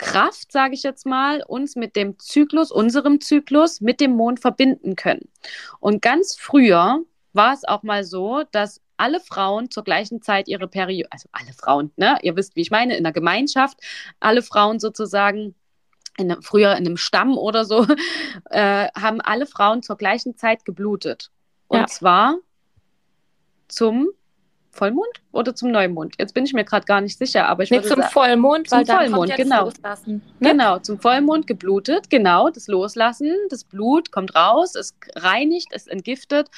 Kraft, 0.00 0.50
sage 0.50 0.74
ich 0.74 0.82
jetzt 0.82 1.04
mal, 1.04 1.42
uns 1.46 1.76
mit 1.76 1.94
dem 1.94 2.18
Zyklus, 2.18 2.72
unserem 2.72 3.20
Zyklus, 3.20 3.82
mit 3.82 4.00
dem 4.00 4.12
Mond 4.12 4.40
verbinden 4.40 4.96
können. 4.96 5.28
Und 5.78 6.00
ganz 6.00 6.36
früher 6.38 7.04
war 7.32 7.52
es 7.54 7.64
auch 7.64 7.82
mal 7.82 8.04
so, 8.04 8.42
dass 8.50 8.80
alle 8.96 9.20
Frauen 9.20 9.70
zur 9.70 9.84
gleichen 9.84 10.20
Zeit 10.20 10.48
ihre 10.48 10.68
Periode, 10.68 11.08
also 11.10 11.28
alle 11.32 11.52
Frauen, 11.52 11.90
ne? 11.96 12.18
Ihr 12.22 12.36
wisst, 12.36 12.54
wie 12.56 12.60
ich 12.60 12.70
meine, 12.70 12.96
in 12.96 13.04
der 13.04 13.12
Gemeinschaft, 13.12 13.78
alle 14.20 14.42
Frauen 14.42 14.78
sozusagen 14.78 15.54
in, 16.18 16.42
früher 16.42 16.72
in 16.72 16.86
einem 16.86 16.96
Stamm 16.96 17.38
oder 17.38 17.64
so, 17.64 17.86
äh, 18.50 18.88
haben 18.94 19.20
alle 19.20 19.46
Frauen 19.46 19.82
zur 19.82 19.96
gleichen 19.96 20.36
Zeit 20.36 20.64
geblutet. 20.64 21.30
Und 21.68 21.80
ja. 21.80 21.86
zwar 21.86 22.36
zum 23.68 24.10
Vollmond 24.72 25.20
oder 25.32 25.54
zum 25.54 25.70
Neumond? 25.70 26.14
Jetzt 26.18 26.32
bin 26.32 26.44
ich 26.44 26.52
mir 26.52 26.64
gerade 26.64 26.86
gar 26.86 27.00
nicht 27.00 27.18
sicher, 27.18 27.48
aber 27.48 27.64
ich 27.64 27.70
nee, 27.70 27.82
zum 27.82 28.00
sagen, 28.00 28.12
Vollmond, 28.12 28.70
zum 28.70 28.86
Vollmond, 28.86 29.34
genau. 29.36 29.64
Loslassen, 29.64 30.22
ne? 30.38 30.50
Genau, 30.50 30.78
zum 30.78 31.00
Vollmond 31.00 31.46
geblutet, 31.46 32.08
genau, 32.08 32.50
das 32.50 32.68
Loslassen, 32.68 33.34
das 33.48 33.64
Blut 33.64 34.12
kommt 34.12 34.34
raus, 34.34 34.76
es 34.76 34.94
reinigt, 35.16 35.68
es 35.72 35.86
entgiftet 35.86 36.48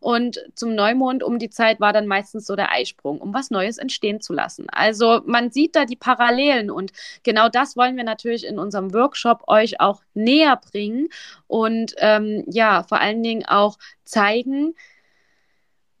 und 0.00 0.44
zum 0.54 0.74
Neumond 0.74 1.22
um 1.22 1.38
die 1.38 1.48
Zeit 1.48 1.80
war 1.80 1.94
dann 1.94 2.06
meistens 2.06 2.46
so 2.46 2.54
der 2.54 2.70
Eisprung, 2.70 3.20
um 3.20 3.32
was 3.32 3.50
Neues 3.50 3.78
entstehen 3.78 4.20
zu 4.20 4.34
lassen. 4.34 4.66
Also 4.70 5.22
man 5.24 5.50
sieht 5.50 5.74
da 5.74 5.86
die 5.86 5.96
Parallelen 5.96 6.70
und 6.70 6.92
genau 7.22 7.48
das 7.48 7.76
wollen 7.76 7.96
wir 7.96 8.04
natürlich 8.04 8.46
in 8.46 8.58
unserem 8.58 8.92
Workshop 8.92 9.44
euch 9.46 9.80
auch 9.80 10.02
näher 10.12 10.60
bringen 10.70 11.08
und 11.46 11.94
ähm, 11.98 12.44
ja, 12.46 12.82
vor 12.82 13.00
allen 13.00 13.22
Dingen 13.22 13.46
auch 13.46 13.78
zeigen, 14.04 14.74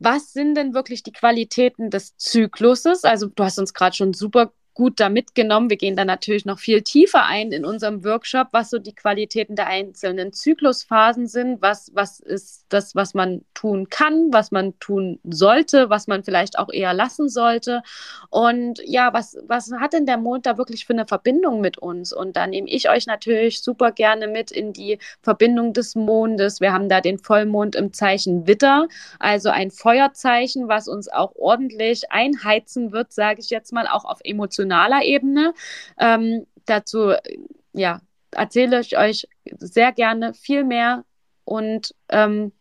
was 0.04 0.32
sind 0.32 0.54
denn 0.54 0.74
wirklich 0.74 1.02
die 1.02 1.12
Qualitäten 1.12 1.90
des 1.90 2.16
Zykluses? 2.16 3.04
Also 3.04 3.28
du 3.28 3.44
hast 3.44 3.58
uns 3.58 3.74
gerade 3.74 3.96
schon 3.96 4.12
super 4.12 4.52
gut 4.74 4.98
da 4.98 5.08
mitgenommen. 5.08 5.70
Wir 5.70 5.76
gehen 5.76 5.96
da 5.96 6.04
natürlich 6.04 6.44
noch 6.44 6.58
viel 6.58 6.82
tiefer 6.82 7.24
ein 7.24 7.52
in 7.52 7.64
unserem 7.64 8.04
Workshop, 8.04 8.48
was 8.50 8.70
so 8.70 8.78
die 8.78 8.94
Qualitäten 8.94 9.54
der 9.54 9.68
einzelnen 9.68 10.32
Zyklusphasen 10.32 11.28
sind, 11.28 11.62
was, 11.62 11.92
was 11.94 12.18
ist 12.18 12.66
das, 12.68 12.96
was 12.96 13.14
man 13.14 13.44
tun 13.54 13.88
kann, 13.88 14.32
was 14.32 14.50
man 14.50 14.78
tun 14.80 15.20
sollte, 15.22 15.90
was 15.90 16.08
man 16.08 16.24
vielleicht 16.24 16.58
auch 16.58 16.72
eher 16.72 16.92
lassen 16.92 17.28
sollte. 17.28 17.82
Und 18.30 18.80
ja, 18.84 19.12
was, 19.12 19.36
was 19.46 19.70
hat 19.72 19.92
denn 19.92 20.06
der 20.06 20.18
Mond 20.18 20.44
da 20.46 20.58
wirklich 20.58 20.86
für 20.86 20.92
eine 20.92 21.06
Verbindung 21.06 21.60
mit 21.60 21.78
uns? 21.78 22.12
Und 22.12 22.36
da 22.36 22.46
nehme 22.46 22.68
ich 22.68 22.90
euch 22.90 23.06
natürlich 23.06 23.62
super 23.62 23.92
gerne 23.92 24.26
mit 24.26 24.50
in 24.50 24.72
die 24.72 24.98
Verbindung 25.22 25.72
des 25.72 25.94
Mondes. 25.94 26.60
Wir 26.60 26.72
haben 26.72 26.88
da 26.88 27.00
den 27.00 27.18
Vollmond 27.18 27.76
im 27.76 27.92
Zeichen 27.92 28.48
Witter, 28.48 28.88
also 29.20 29.50
ein 29.50 29.70
Feuerzeichen, 29.70 30.66
was 30.68 30.88
uns 30.88 31.08
auch 31.08 31.36
ordentlich 31.36 32.10
einheizen 32.10 32.90
wird, 32.90 33.12
sage 33.12 33.40
ich 33.40 33.50
jetzt 33.50 33.72
mal, 33.72 33.86
auch 33.86 34.04
auf 34.04 34.18
emotionalen 34.24 34.63
emotionaler 34.64 35.04
Ebene. 35.04 35.54
Ähm, 35.98 36.46
dazu 36.66 37.12
ja, 37.72 38.00
erzähle 38.30 38.80
ich 38.80 38.96
euch 38.96 39.28
sehr 39.58 39.92
gerne 39.92 40.34
viel 40.34 40.64
mehr 40.64 41.04
und 41.44 41.94
ähm, 42.08 42.52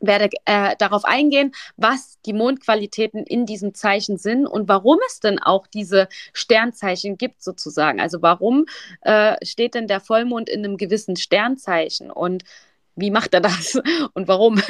werde 0.00 0.30
äh, 0.44 0.76
darauf 0.78 1.04
eingehen, 1.04 1.52
was 1.76 2.20
die 2.24 2.32
Mondqualitäten 2.32 3.24
in 3.24 3.46
diesem 3.46 3.74
Zeichen 3.74 4.16
sind 4.16 4.46
und 4.46 4.68
warum 4.68 4.98
es 5.08 5.18
denn 5.18 5.40
auch 5.40 5.66
diese 5.66 6.08
Sternzeichen 6.32 7.18
gibt 7.18 7.42
sozusagen. 7.42 8.00
Also 8.00 8.22
warum 8.22 8.66
äh, 9.00 9.34
steht 9.44 9.74
denn 9.74 9.88
der 9.88 10.00
Vollmond 10.00 10.48
in 10.48 10.64
einem 10.64 10.76
gewissen 10.76 11.16
Sternzeichen 11.16 12.12
und 12.12 12.44
wie 12.98 13.10
macht 13.10 13.34
er 13.34 13.40
das 13.40 13.80
und 14.14 14.28
warum 14.28 14.60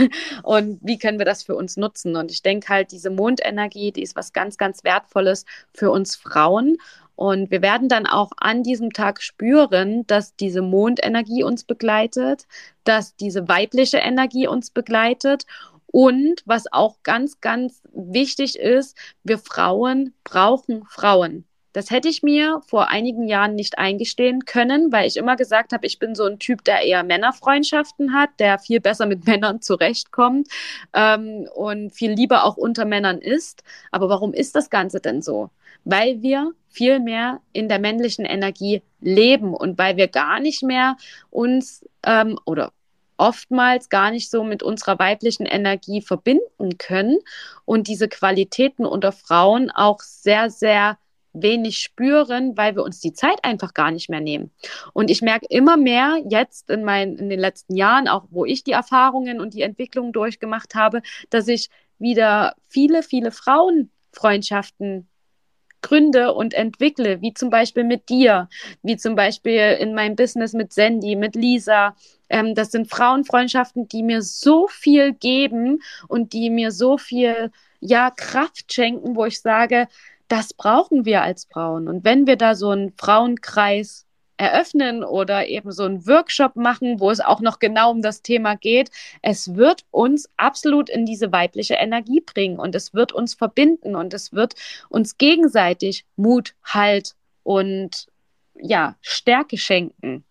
und 0.43 0.79
wie 0.83 0.99
können 0.99 1.19
wir 1.19 1.27
das 1.27 1.43
für 1.43 1.57
uns 1.57 1.77
nutzen. 1.77 2.17
Und 2.17 2.31
ich 2.31 2.43
denke 2.43 2.69
halt, 2.69 2.93
diese 2.93 3.11
Mondenergie, 3.11 3.93
die 3.93 4.03
ist 4.03 4.17
was 4.17 4.33
ganz, 4.33 4.59
ganz 4.59 4.85
Wertvolles 4.85 5.45
für 5.73 5.91
uns 5.91 6.17
Frauen. 6.17 6.77
Und 7.17 7.51
wir 7.51 7.63
werden 7.63 7.89
dann 7.89 8.07
auch 8.07 8.31
an 8.37 8.63
diesem 8.63 8.93
Tag 8.93 9.23
spüren, 9.23 10.07
dass 10.07 10.37
diese 10.37 10.63
Mondenergie 10.63 11.43
uns 11.43 11.65
begleitet, 11.65 12.47
dass 12.85 13.17
diese 13.17 13.49
weibliche 13.49 13.99
Energie 13.99 14.47
uns 14.47 14.71
begleitet. 14.71 15.45
Und 15.87 16.43
was 16.45 16.73
auch 16.73 16.99
ganz, 17.03 17.41
ganz 17.41 17.83
wichtig 17.93 18.57
ist, 18.59 18.97
wir 19.25 19.39
Frauen 19.39 20.15
brauchen 20.23 20.85
Frauen. 20.85 21.48
Das 21.73 21.91
hätte 21.91 22.09
ich 22.09 22.23
mir 22.23 22.61
vor 22.67 22.89
einigen 22.89 23.29
Jahren 23.29 23.55
nicht 23.55 23.79
eingestehen 23.79 24.45
können, 24.45 24.91
weil 24.93 25.07
ich 25.07 25.17
immer 25.17 25.37
gesagt 25.37 25.73
habe, 25.73 25.87
ich 25.87 25.99
bin 25.99 26.15
so 26.15 26.25
ein 26.25 26.39
Typ, 26.39 26.65
der 26.65 26.81
eher 26.81 27.03
Männerfreundschaften 27.03 28.15
hat, 28.15 28.31
der 28.39 28.59
viel 28.59 28.81
besser 28.81 29.07
mit 29.07 29.27
Männern 29.27 29.61
zurechtkommt 29.61 30.49
ähm, 30.95 31.49
und 31.55 31.91
viel 31.91 32.13
lieber 32.13 32.45
auch 32.45 32.57
unter 32.57 32.85
Männern 32.85 33.19
ist. 33.19 33.63
Aber 33.91 34.09
warum 34.09 34.33
ist 34.33 34.55
das 34.55 34.71
Ganze 34.71 35.01
denn 35.01 35.23
so? 35.23 35.51
Weil 35.85 36.23
wir 36.23 36.53
viel 36.69 37.01
mehr 37.01 37.41
in 37.53 37.69
der 37.69 37.79
männlichen 37.79 38.25
Energie 38.25 38.83
leben 39.01 39.55
und 39.55 39.79
weil 39.79 39.97
wir 39.97 40.09
gar 40.09 40.41
nicht 40.41 40.63
mehr 40.63 40.97
uns 41.31 41.85
ähm, 42.05 42.39
oder 42.45 42.73
oftmals 43.19 43.89
gar 43.89 44.11
nicht 44.11 44.31
so 44.31 44.45
mit 44.45 44.63
unserer 44.63 44.99
weiblichen 44.99 45.45
Energie 45.45 46.01
verbinden 46.01 46.79
können 46.79 47.19
und 47.65 47.89
diese 47.89 48.09
Qualitäten 48.09 48.87
unter 48.87 49.13
Frauen 49.13 49.71
auch 49.71 50.01
sehr, 50.01 50.51
sehr 50.51 50.99
wenig 51.33 51.79
spüren, 51.79 52.57
weil 52.57 52.75
wir 52.75 52.83
uns 52.83 53.01
die 53.01 53.13
Zeit 53.13 53.45
einfach 53.45 53.75
gar 53.75 53.91
nicht 53.91 54.09
mehr 54.09 54.21
nehmen. 54.21 54.51
Und 54.93 55.11
ich 55.11 55.23
merke 55.23 55.47
immer 55.51 55.77
mehr 55.77 56.19
jetzt 56.29 56.71
in, 56.71 56.85
meinen, 56.85 57.17
in 57.17 57.29
den 57.29 57.41
letzten 57.41 57.77
Jahren, 57.77 58.09
auch 58.09 58.25
wo 58.31 58.45
ich 58.45 58.65
die 58.65 58.73
Erfahrungen 58.73 59.41
und 59.41 59.55
die 59.55 59.63
Entwicklungen 59.63 60.13
durchgemacht 60.13 60.75
habe, 60.75 61.03
dass 61.31 61.49
ich 61.49 61.69
wieder 61.99 62.55
viele, 62.69 63.03
viele 63.03 63.31
Frauenfreundschaften 63.31 65.09
gründe 65.81 66.35
und 66.35 66.55
entwickle, 66.55 67.21
wie 67.21 67.35
zum 67.35 67.51
Beispiel 67.51 67.85
mit 67.85 68.09
dir, 68.09 68.49
wie 68.83 68.97
zum 68.97 69.15
Beispiel 69.15 69.77
in 69.81 69.95
meinem 69.95 70.17
Business 70.17 70.53
mit 70.53 70.73
Sandy, 70.73 71.17
mit 71.17 71.37
Lisa. 71.37 71.95
Ähm, 72.29 72.55
das 72.55 72.73
sind 72.73 72.91
Frauenfreundschaften, 72.91 73.89
die 73.89 74.03
mir 74.03 74.23
so 74.23 74.67
viel 74.69 75.13
geben 75.13 75.81
und 76.09 76.33
die 76.33 76.51
mir 76.51 76.73
so 76.73 76.99
viel 76.99 77.53
ja, 77.81 78.11
Kraft 78.11 78.73
schenken, 78.73 79.15
wo 79.15 79.25
ich 79.25 79.41
sage, 79.41 79.87
das 80.29 80.55
brauchen 80.55 81.05
wir 81.05 81.23
als 81.23 81.47
Frauen. 81.51 81.89
Und 81.89 82.05
wenn 82.05 82.27
wir 82.27 82.37
da 82.37 82.55
so 82.55 82.71
einen 82.71 82.93
Frauenkreis 82.97 84.07
eröffnen 84.37 85.03
oder 85.03 85.49
eben 85.49 85.73
so 85.73 85.83
einen 85.83 86.07
Workshop 86.07 86.55
machen, 86.55 87.01
wo 87.01 87.11
es 87.11 87.21
auch 87.21 87.41
noch 87.41 87.59
genau 87.59 87.91
um 87.91 88.03
das 88.03 88.23
Thema 88.23 88.55
geht, 88.55 88.91
es 89.21 89.57
wird 89.57 89.85
uns 89.91 90.31
absolut 90.37 90.89
in 90.89 91.07
diese 91.07 91.33
weibliche 91.33 91.75
Energie 91.75 92.21
bringen 92.21 92.59
und 92.59 92.75
es 92.75 92.95
wird 92.95 93.13
uns 93.13 93.35
verbinden 93.35 93.97
und 93.97 94.15
es 94.15 94.33
wird 94.33 94.55
uns 94.89 95.19
gegenseitig 95.19 96.07
Mut, 96.17 96.55
Halt 96.63 97.15
und 97.43 98.07
ja, 98.55 98.97
Stärke 99.01 99.57
schenken. 99.57 100.25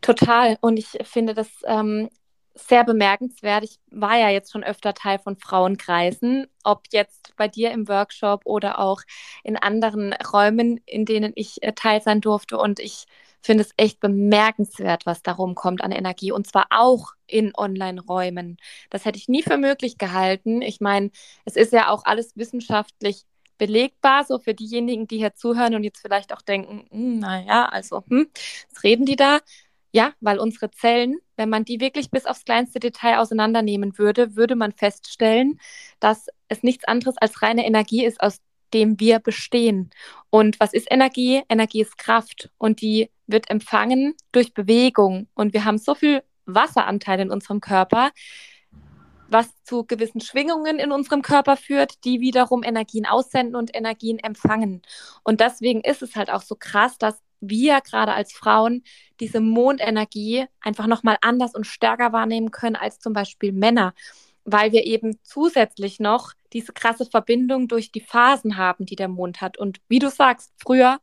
Total. 0.00 0.56
Und 0.60 0.76
ich 0.76 0.98
finde 1.02 1.34
das 1.34 1.48
ähm, 1.64 2.08
sehr 2.54 2.84
bemerkenswert. 2.84 3.64
Ich 3.64 3.78
war 3.90 4.16
ja 4.18 4.28
jetzt 4.28 4.52
schon 4.52 4.64
öfter 4.64 4.94
Teil 4.94 5.18
von 5.18 5.36
Frauenkreisen, 5.36 6.46
ob 6.64 6.82
jetzt 6.92 7.34
bei 7.36 7.48
dir 7.48 7.70
im 7.70 7.88
Workshop 7.88 8.42
oder 8.44 8.78
auch 8.78 9.02
in 9.42 9.56
anderen 9.56 10.12
Räumen, 10.12 10.80
in 10.86 11.04
denen 11.04 11.32
ich 11.34 11.62
äh, 11.62 11.72
teil 11.72 12.02
sein 12.02 12.20
durfte. 12.20 12.58
Und 12.58 12.78
ich 12.80 13.06
finde 13.42 13.64
es 13.64 13.70
echt 13.76 14.00
bemerkenswert, 14.00 15.06
was 15.06 15.22
darum 15.22 15.54
kommt 15.54 15.82
an 15.82 15.92
Energie. 15.92 16.32
Und 16.32 16.46
zwar 16.46 16.66
auch 16.70 17.12
in 17.26 17.52
Online-Räumen. 17.56 18.56
Das 18.90 19.04
hätte 19.04 19.18
ich 19.18 19.28
nie 19.28 19.42
für 19.42 19.56
möglich 19.58 19.98
gehalten. 19.98 20.62
Ich 20.62 20.80
meine, 20.80 21.10
es 21.44 21.56
ist 21.56 21.72
ja 21.72 21.90
auch 21.90 22.04
alles 22.04 22.36
wissenschaftlich 22.36 23.24
belegbar, 23.58 24.24
so 24.24 24.38
für 24.38 24.54
diejenigen, 24.54 25.06
die 25.06 25.18
hier 25.18 25.34
zuhören 25.34 25.74
und 25.74 25.84
jetzt 25.84 26.00
vielleicht 26.00 26.32
auch 26.32 26.42
denken, 26.42 26.86
hm, 26.90 27.18
naja, 27.20 27.66
also, 27.66 28.02
hm, 28.08 28.28
was 28.72 28.82
reden 28.82 29.06
die 29.06 29.16
da? 29.16 29.40
Ja, 29.94 30.14
weil 30.20 30.38
unsere 30.38 30.70
Zellen, 30.70 31.18
wenn 31.36 31.50
man 31.50 31.64
die 31.64 31.78
wirklich 31.78 32.10
bis 32.10 32.24
aufs 32.24 32.44
kleinste 32.44 32.80
Detail 32.80 33.18
auseinandernehmen 33.18 33.98
würde, 33.98 34.36
würde 34.36 34.56
man 34.56 34.72
feststellen, 34.72 35.60
dass 36.00 36.28
es 36.48 36.62
nichts 36.62 36.84
anderes 36.84 37.16
als 37.18 37.42
reine 37.42 37.66
Energie 37.66 38.04
ist, 38.04 38.20
aus 38.20 38.40
dem 38.72 38.98
wir 39.00 39.18
bestehen. 39.18 39.90
Und 40.30 40.58
was 40.60 40.72
ist 40.72 40.88
Energie? 40.90 41.42
Energie 41.50 41.82
ist 41.82 41.98
Kraft 41.98 42.50
und 42.56 42.80
die 42.80 43.10
wird 43.26 43.50
empfangen 43.50 44.14
durch 44.32 44.54
Bewegung. 44.54 45.28
Und 45.34 45.52
wir 45.52 45.64
haben 45.66 45.78
so 45.78 45.94
viel 45.94 46.22
Wasseranteil 46.46 47.20
in 47.20 47.30
unserem 47.30 47.60
Körper, 47.60 48.10
was 49.28 49.48
zu 49.64 49.84
gewissen 49.84 50.20
Schwingungen 50.20 50.78
in 50.78 50.92
unserem 50.92 51.22
Körper 51.22 51.56
führt, 51.56 52.04
die 52.04 52.20
wiederum 52.20 52.62
Energien 52.62 53.06
aussenden 53.06 53.56
und 53.56 53.74
Energien 53.74 54.18
empfangen. 54.18 54.82
Und 55.22 55.40
deswegen 55.40 55.82
ist 55.82 56.02
es 56.02 56.16
halt 56.16 56.30
auch 56.30 56.42
so 56.42 56.54
krass, 56.58 56.98
dass 56.98 57.20
wir 57.42 57.80
gerade 57.80 58.12
als 58.12 58.32
Frauen 58.32 58.84
diese 59.20 59.40
Mondenergie 59.40 60.46
einfach 60.60 60.86
nochmal 60.86 61.18
anders 61.20 61.54
und 61.54 61.66
stärker 61.66 62.12
wahrnehmen 62.12 62.50
können 62.50 62.76
als 62.76 62.98
zum 62.98 63.12
Beispiel 63.12 63.52
Männer, 63.52 63.94
weil 64.44 64.72
wir 64.72 64.84
eben 64.84 65.18
zusätzlich 65.22 66.00
noch 66.00 66.32
diese 66.52 66.72
krasse 66.72 67.04
Verbindung 67.04 67.68
durch 67.68 67.92
die 67.92 68.00
Phasen 68.00 68.56
haben, 68.56 68.86
die 68.86 68.96
der 68.96 69.08
Mond 69.08 69.40
hat. 69.40 69.58
Und 69.58 69.80
wie 69.88 69.98
du 69.98 70.08
sagst, 70.08 70.52
früher 70.56 70.98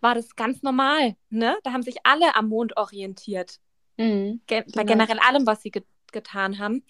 war 0.00 0.14
das 0.14 0.36
ganz 0.36 0.62
normal. 0.62 1.16
Ne? 1.30 1.56
Da 1.64 1.72
haben 1.72 1.82
sich 1.82 1.96
alle 2.04 2.34
am 2.34 2.48
Mond 2.48 2.76
orientiert. 2.76 3.58
Mhm, 3.96 4.40
Ge 4.46 4.64
bei 4.74 4.84
genau. 4.84 4.92
generell 4.92 5.18
allem, 5.18 5.46
was 5.46 5.62
sie 5.62 5.70
ge 5.70 5.82
getan 6.10 6.58
haben. 6.58 6.84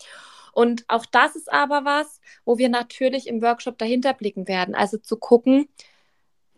Und 0.52 0.84
auch 0.88 1.04
das 1.06 1.34
ist 1.34 1.52
aber 1.52 1.84
was, 1.84 2.20
wo 2.44 2.58
wir 2.58 2.68
natürlich 2.68 3.26
im 3.26 3.42
Workshop 3.42 3.78
dahinter 3.78 4.14
blicken 4.14 4.46
werden. 4.46 4.76
Also 4.76 4.96
zu 4.96 5.16
gucken, 5.16 5.68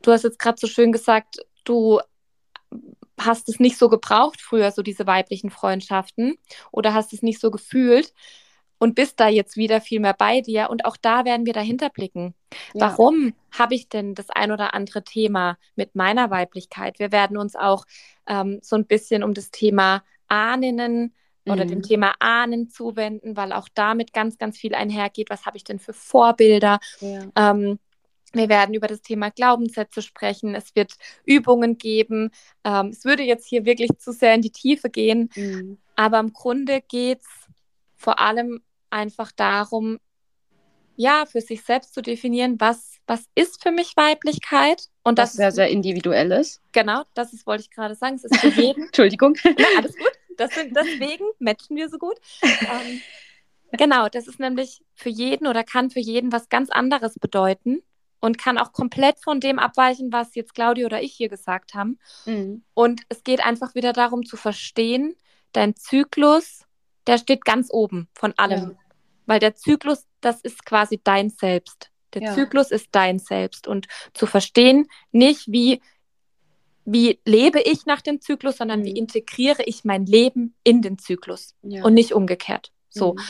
du 0.02 0.12
hast 0.12 0.24
jetzt 0.24 0.38
gerade 0.38 0.58
so 0.58 0.66
schön 0.66 0.92
gesagt, 0.92 1.38
du 1.64 2.00
hast 3.18 3.48
es 3.48 3.60
nicht 3.60 3.76
so 3.76 3.88
gebraucht 3.88 4.40
früher, 4.40 4.70
so 4.70 4.82
diese 4.82 5.06
weiblichen 5.06 5.50
Freundschaften, 5.50 6.36
oder 6.70 6.94
hast 6.94 7.12
es 7.12 7.22
nicht 7.22 7.40
so 7.40 7.50
gefühlt 7.50 8.12
und 8.78 8.94
bist 8.94 9.20
da 9.20 9.28
jetzt 9.28 9.56
wieder 9.56 9.80
viel 9.80 10.00
mehr 10.00 10.14
bei 10.14 10.40
dir. 10.40 10.70
Und 10.70 10.86
auch 10.86 10.96
da 10.96 11.24
werden 11.24 11.44
wir 11.44 11.52
dahinter 11.52 11.90
blicken. 11.90 12.34
Ja. 12.72 12.88
Warum 12.88 13.34
habe 13.50 13.74
ich 13.74 13.88
denn 13.88 14.14
das 14.14 14.30
ein 14.30 14.52
oder 14.52 14.74
andere 14.74 15.04
Thema 15.04 15.58
mit 15.76 15.94
meiner 15.94 16.30
Weiblichkeit? 16.30 16.98
Wir 16.98 17.12
werden 17.12 17.36
uns 17.36 17.56
auch 17.56 17.84
ähm, 18.26 18.58
so 18.62 18.76
ein 18.76 18.86
bisschen 18.86 19.22
um 19.22 19.34
das 19.34 19.50
Thema 19.50 20.02
Ahnen 20.28 21.14
oder 21.46 21.64
dem 21.66 21.78
mhm. 21.78 21.82
Thema 21.82 22.14
Ahnen 22.20 22.70
zuwenden, 22.70 23.36
weil 23.36 23.52
auch 23.52 23.68
damit 23.74 24.12
ganz, 24.12 24.38
ganz 24.38 24.56
viel 24.56 24.74
einhergeht. 24.74 25.30
Was 25.30 25.44
habe 25.44 25.58
ich 25.58 25.64
denn 25.64 25.78
für 25.78 25.92
Vorbilder? 25.92 26.80
Ja. 27.00 27.26
Ähm, 27.36 27.78
wir 28.32 28.48
werden 28.48 28.74
über 28.74 28.86
das 28.86 29.02
Thema 29.02 29.30
Glaubenssätze 29.30 30.02
sprechen. 30.02 30.54
Es 30.54 30.74
wird 30.74 30.92
Übungen 31.24 31.78
geben. 31.78 32.30
Ähm, 32.64 32.88
es 32.88 33.04
würde 33.04 33.22
jetzt 33.22 33.46
hier 33.46 33.64
wirklich 33.64 33.90
zu 33.98 34.12
sehr 34.12 34.34
in 34.34 34.42
die 34.42 34.52
Tiefe 34.52 34.90
gehen. 34.90 35.30
Mhm. 35.34 35.78
Aber 35.96 36.18
im 36.20 36.32
Grunde 36.32 36.80
geht 36.80 37.20
es 37.20 37.26
vor 37.96 38.20
allem 38.20 38.62
einfach 38.88 39.32
darum, 39.32 39.98
ja, 40.96 41.24
für 41.26 41.40
sich 41.40 41.62
selbst 41.62 41.94
zu 41.94 42.02
definieren, 42.02 42.56
was, 42.60 42.98
was 43.06 43.24
ist 43.34 43.62
für 43.62 43.70
mich 43.70 43.96
Weiblichkeit. 43.96 44.88
Und 45.02 45.18
das, 45.18 45.30
das 45.30 45.36
sehr, 45.36 45.52
sehr 45.52 45.68
individuell 45.70 46.30
ist. 46.32 46.60
Genau, 46.72 47.04
das 47.14 47.32
ist, 47.32 47.46
wollte 47.46 47.62
ich 47.62 47.70
gerade 47.70 47.94
sagen. 47.94 48.16
Es 48.16 48.24
ist 48.24 48.36
für 48.36 48.48
jeden. 48.60 48.84
Entschuldigung. 48.84 49.36
Ja, 49.44 49.66
alles 49.78 49.96
gut. 49.96 50.12
Das 50.36 50.54
sind, 50.54 50.74
deswegen 50.76 51.24
matchen 51.38 51.76
wir 51.76 51.88
so 51.88 51.98
gut. 51.98 52.16
ähm, 52.42 53.00
Genau, 53.72 54.08
das 54.08 54.26
ist 54.26 54.40
nämlich 54.40 54.82
für 54.94 55.10
jeden 55.10 55.46
oder 55.46 55.62
kann 55.64 55.90
für 55.90 56.00
jeden 56.00 56.32
was 56.32 56.48
ganz 56.48 56.70
anderes 56.70 57.14
bedeuten 57.18 57.82
und 58.20 58.38
kann 58.38 58.58
auch 58.58 58.72
komplett 58.72 59.18
von 59.18 59.40
dem 59.40 59.58
abweichen, 59.58 60.12
was 60.12 60.34
jetzt 60.34 60.54
Claudia 60.54 60.86
oder 60.86 61.02
ich 61.02 61.14
hier 61.14 61.28
gesagt 61.28 61.74
haben. 61.74 61.98
Mhm. 62.26 62.62
Und 62.74 63.02
es 63.08 63.24
geht 63.24 63.44
einfach 63.44 63.74
wieder 63.74 63.92
darum 63.92 64.24
zu 64.24 64.36
verstehen, 64.36 65.16
dein 65.52 65.74
Zyklus, 65.74 66.64
der 67.06 67.18
steht 67.18 67.44
ganz 67.44 67.68
oben 67.70 68.08
von 68.14 68.34
allem. 68.36 68.70
Ja. 68.70 68.76
Weil 69.26 69.40
der 69.40 69.54
Zyklus, 69.54 70.06
das 70.20 70.40
ist 70.42 70.64
quasi 70.64 71.00
dein 71.02 71.30
Selbst. 71.30 71.90
Der 72.14 72.22
ja. 72.22 72.34
Zyklus 72.34 72.70
ist 72.70 72.88
dein 72.92 73.18
Selbst. 73.18 73.66
Und 73.66 73.86
zu 74.12 74.26
verstehen, 74.26 74.88
nicht 75.12 75.50
wie, 75.50 75.80
wie 76.84 77.20
lebe 77.24 77.60
ich 77.60 77.86
nach 77.86 78.02
dem 78.02 78.20
Zyklus, 78.20 78.58
sondern 78.58 78.80
mhm. 78.80 78.84
wie 78.84 78.98
integriere 78.98 79.62
ich 79.64 79.84
mein 79.84 80.04
Leben 80.06 80.54
in 80.62 80.82
den 80.82 80.98
Zyklus 80.98 81.54
ja. 81.62 81.84
und 81.84 81.94
nicht 81.94 82.12
umgekehrt. 82.12 82.72
So. 82.90 83.14
Mhm. 83.14 83.20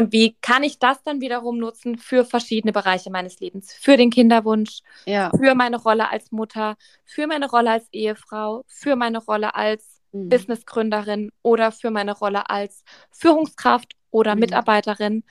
Und 0.00 0.12
wie 0.12 0.34
kann 0.40 0.62
ich 0.62 0.78
das 0.78 1.02
dann 1.02 1.20
wiederum 1.20 1.58
nutzen 1.58 1.98
für 1.98 2.24
verschiedene 2.24 2.72
Bereiche 2.72 3.10
meines 3.10 3.38
Lebens? 3.38 3.74
Für 3.74 3.98
den 3.98 4.08
Kinderwunsch, 4.08 4.80
ja. 5.04 5.30
für 5.36 5.54
meine 5.54 5.76
Rolle 5.76 6.08
als 6.08 6.32
Mutter, 6.32 6.78
für 7.04 7.26
meine 7.26 7.50
Rolle 7.50 7.72
als 7.72 7.86
Ehefrau, 7.92 8.64
für 8.66 8.96
meine 8.96 9.18
Rolle 9.18 9.54
als 9.54 10.00
mhm. 10.12 10.30
Businessgründerin 10.30 11.32
oder 11.42 11.70
für 11.70 11.90
meine 11.90 12.16
Rolle 12.16 12.48
als 12.48 12.82
Führungskraft 13.10 13.92
oder 14.10 14.36
mhm. 14.36 14.40
Mitarbeiterin, 14.40 15.22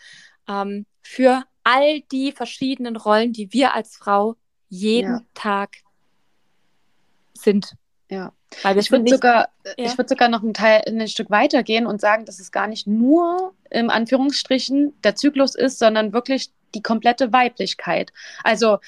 ähm, 0.47 0.85
für 1.01 1.45
all 1.63 2.01
die 2.01 2.31
verschiedenen 2.31 2.95
Rollen, 2.95 3.33
die 3.33 3.51
wir 3.51 3.73
als 3.73 3.97
Frau 3.97 4.35
jeden 4.67 5.13
ja. 5.13 5.21
Tag 5.33 5.77
sind. 7.33 7.73
Ja. 8.09 8.33
ich 8.75 8.91
würde 8.91 9.09
sogar, 9.09 9.49
ja. 9.65 9.73
ich 9.77 9.97
würde 9.97 10.09
sogar 10.09 10.29
noch 10.29 10.41
ein 10.41 10.53
Teil 10.53 10.81
ein 10.87 11.07
Stück 11.07 11.29
weitergehen 11.29 11.85
und 11.85 12.01
sagen, 12.01 12.25
dass 12.25 12.39
es 12.39 12.51
gar 12.51 12.67
nicht 12.67 12.87
nur 12.87 13.53
im 13.69 13.89
Anführungsstrichen 13.89 14.99
der 15.03 15.15
Zyklus 15.15 15.55
ist, 15.55 15.77
sondern 15.77 16.11
wirklich 16.11 16.49
die 16.75 16.81
komplette 16.81 17.31
Weiblichkeit. 17.31 18.11
Also 18.43 18.79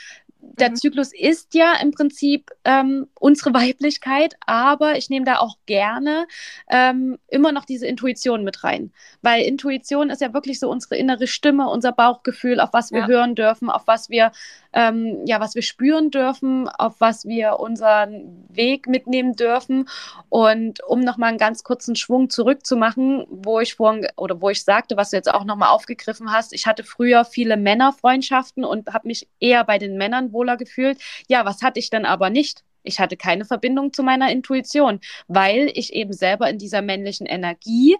der 0.41 0.71
mhm. 0.71 0.75
Zyklus 0.75 1.13
ist 1.13 1.53
ja 1.53 1.73
im 1.81 1.91
Prinzip 1.91 2.51
ähm, 2.65 3.07
unsere 3.19 3.53
Weiblichkeit, 3.53 4.35
aber 4.45 4.97
ich 4.97 5.09
nehme 5.09 5.25
da 5.25 5.37
auch 5.37 5.57
gerne 5.65 6.27
ähm, 6.69 7.17
immer 7.27 7.51
noch 7.51 7.65
diese 7.65 7.85
Intuition 7.85 8.43
mit 8.43 8.63
rein. 8.63 8.91
Weil 9.21 9.43
Intuition 9.43 10.09
ist 10.09 10.21
ja 10.21 10.33
wirklich 10.33 10.59
so 10.59 10.69
unsere 10.69 10.97
innere 10.97 11.27
Stimme, 11.27 11.69
unser 11.69 11.91
Bauchgefühl, 11.91 12.59
auf 12.59 12.73
was 12.73 12.91
wir 12.91 13.01
ja. 13.01 13.07
hören 13.07 13.35
dürfen, 13.35 13.69
auf 13.69 13.83
was 13.85 14.09
wir, 14.09 14.31
ähm, 14.73 15.21
ja, 15.25 15.39
was 15.39 15.55
wir 15.55 15.61
spüren 15.61 16.11
dürfen, 16.11 16.69
auf 16.69 16.95
was 16.99 17.25
wir 17.25 17.59
unseren 17.59 18.45
Weg 18.49 18.87
mitnehmen 18.87 19.35
dürfen. 19.35 19.87
Und 20.29 20.83
um 20.83 21.01
nochmal 21.01 21.29
einen 21.29 21.37
ganz 21.37 21.63
kurzen 21.63 21.95
Schwung 21.95 22.29
zurückzumachen, 22.29 23.25
wo 23.29 23.59
ich 23.59 23.75
vorhin 23.75 24.07
oder 24.17 24.41
wo 24.41 24.49
ich 24.49 24.63
sagte, 24.63 24.97
was 24.97 25.11
du 25.11 25.17
jetzt 25.17 25.33
auch 25.33 25.45
nochmal 25.45 25.69
aufgegriffen 25.69 26.31
hast, 26.31 26.53
ich 26.53 26.65
hatte 26.67 26.83
früher 26.83 27.25
viele 27.25 27.57
Männerfreundschaften 27.57 28.63
und 28.63 28.93
habe 28.93 29.07
mich 29.07 29.27
eher 29.39 29.63
bei 29.63 29.77
den 29.77 29.97
Männern 29.97 30.31
wohler 30.33 30.57
gefühlt. 30.57 30.99
Ja, 31.27 31.45
was 31.45 31.61
hatte 31.61 31.79
ich 31.79 31.89
dann 31.89 32.05
aber 32.05 32.29
nicht? 32.29 32.63
Ich 32.83 32.99
hatte 32.99 33.17
keine 33.17 33.45
Verbindung 33.45 33.93
zu 33.93 34.03
meiner 34.03 34.31
Intuition, 34.31 35.01
weil 35.27 35.71
ich 35.75 35.93
eben 35.93 36.13
selber 36.13 36.49
in 36.49 36.57
dieser 36.57 36.81
männlichen 36.81 37.27
Energie 37.27 37.97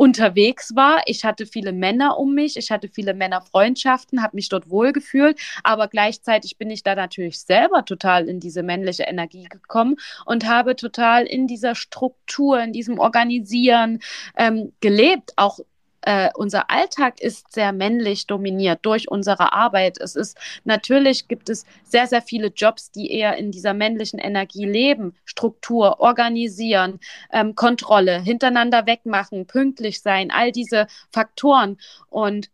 unterwegs 0.00 0.74
war. 0.74 1.02
Ich 1.04 1.26
hatte 1.26 1.44
viele 1.44 1.74
Männer 1.74 2.16
um 2.16 2.32
mich, 2.34 2.56
ich 2.56 2.70
hatte 2.70 2.88
viele 2.88 3.12
Männerfreundschaften, 3.12 4.22
habe 4.22 4.34
mich 4.34 4.48
dort 4.48 4.70
wohlgefühlt, 4.70 5.38
aber 5.62 5.88
gleichzeitig 5.88 6.56
bin 6.56 6.70
ich 6.70 6.82
da 6.82 6.94
natürlich 6.94 7.38
selber 7.38 7.84
total 7.84 8.26
in 8.26 8.40
diese 8.40 8.62
männliche 8.62 9.02
Energie 9.02 9.44
gekommen 9.44 9.96
und 10.24 10.48
habe 10.48 10.74
total 10.74 11.26
in 11.26 11.46
dieser 11.46 11.74
Struktur, 11.74 12.62
in 12.62 12.72
diesem 12.72 12.98
Organisieren 12.98 13.98
ähm, 14.38 14.72
gelebt, 14.80 15.34
auch 15.36 15.58
äh, 16.02 16.30
unser 16.34 16.70
Alltag 16.70 17.20
ist 17.20 17.52
sehr 17.52 17.72
männlich 17.72 18.26
dominiert 18.26 18.80
durch 18.82 19.10
unsere 19.10 19.52
Arbeit. 19.52 20.00
Es 20.00 20.16
ist 20.16 20.38
natürlich 20.64 21.28
gibt 21.28 21.48
es 21.48 21.64
sehr, 21.84 22.06
sehr 22.06 22.22
viele 22.22 22.48
Jobs, 22.48 22.90
die 22.90 23.12
eher 23.12 23.36
in 23.36 23.50
dieser 23.50 23.74
männlichen 23.74 24.18
Energie 24.18 24.64
leben. 24.64 25.14
Struktur, 25.24 26.00
organisieren, 26.00 27.00
ähm, 27.32 27.54
Kontrolle, 27.54 28.20
hintereinander 28.20 28.86
wegmachen, 28.86 29.46
pünktlich 29.46 30.00
sein, 30.00 30.30
all 30.30 30.52
diese 30.52 30.86
Faktoren. 31.10 31.78
Und 32.08 32.50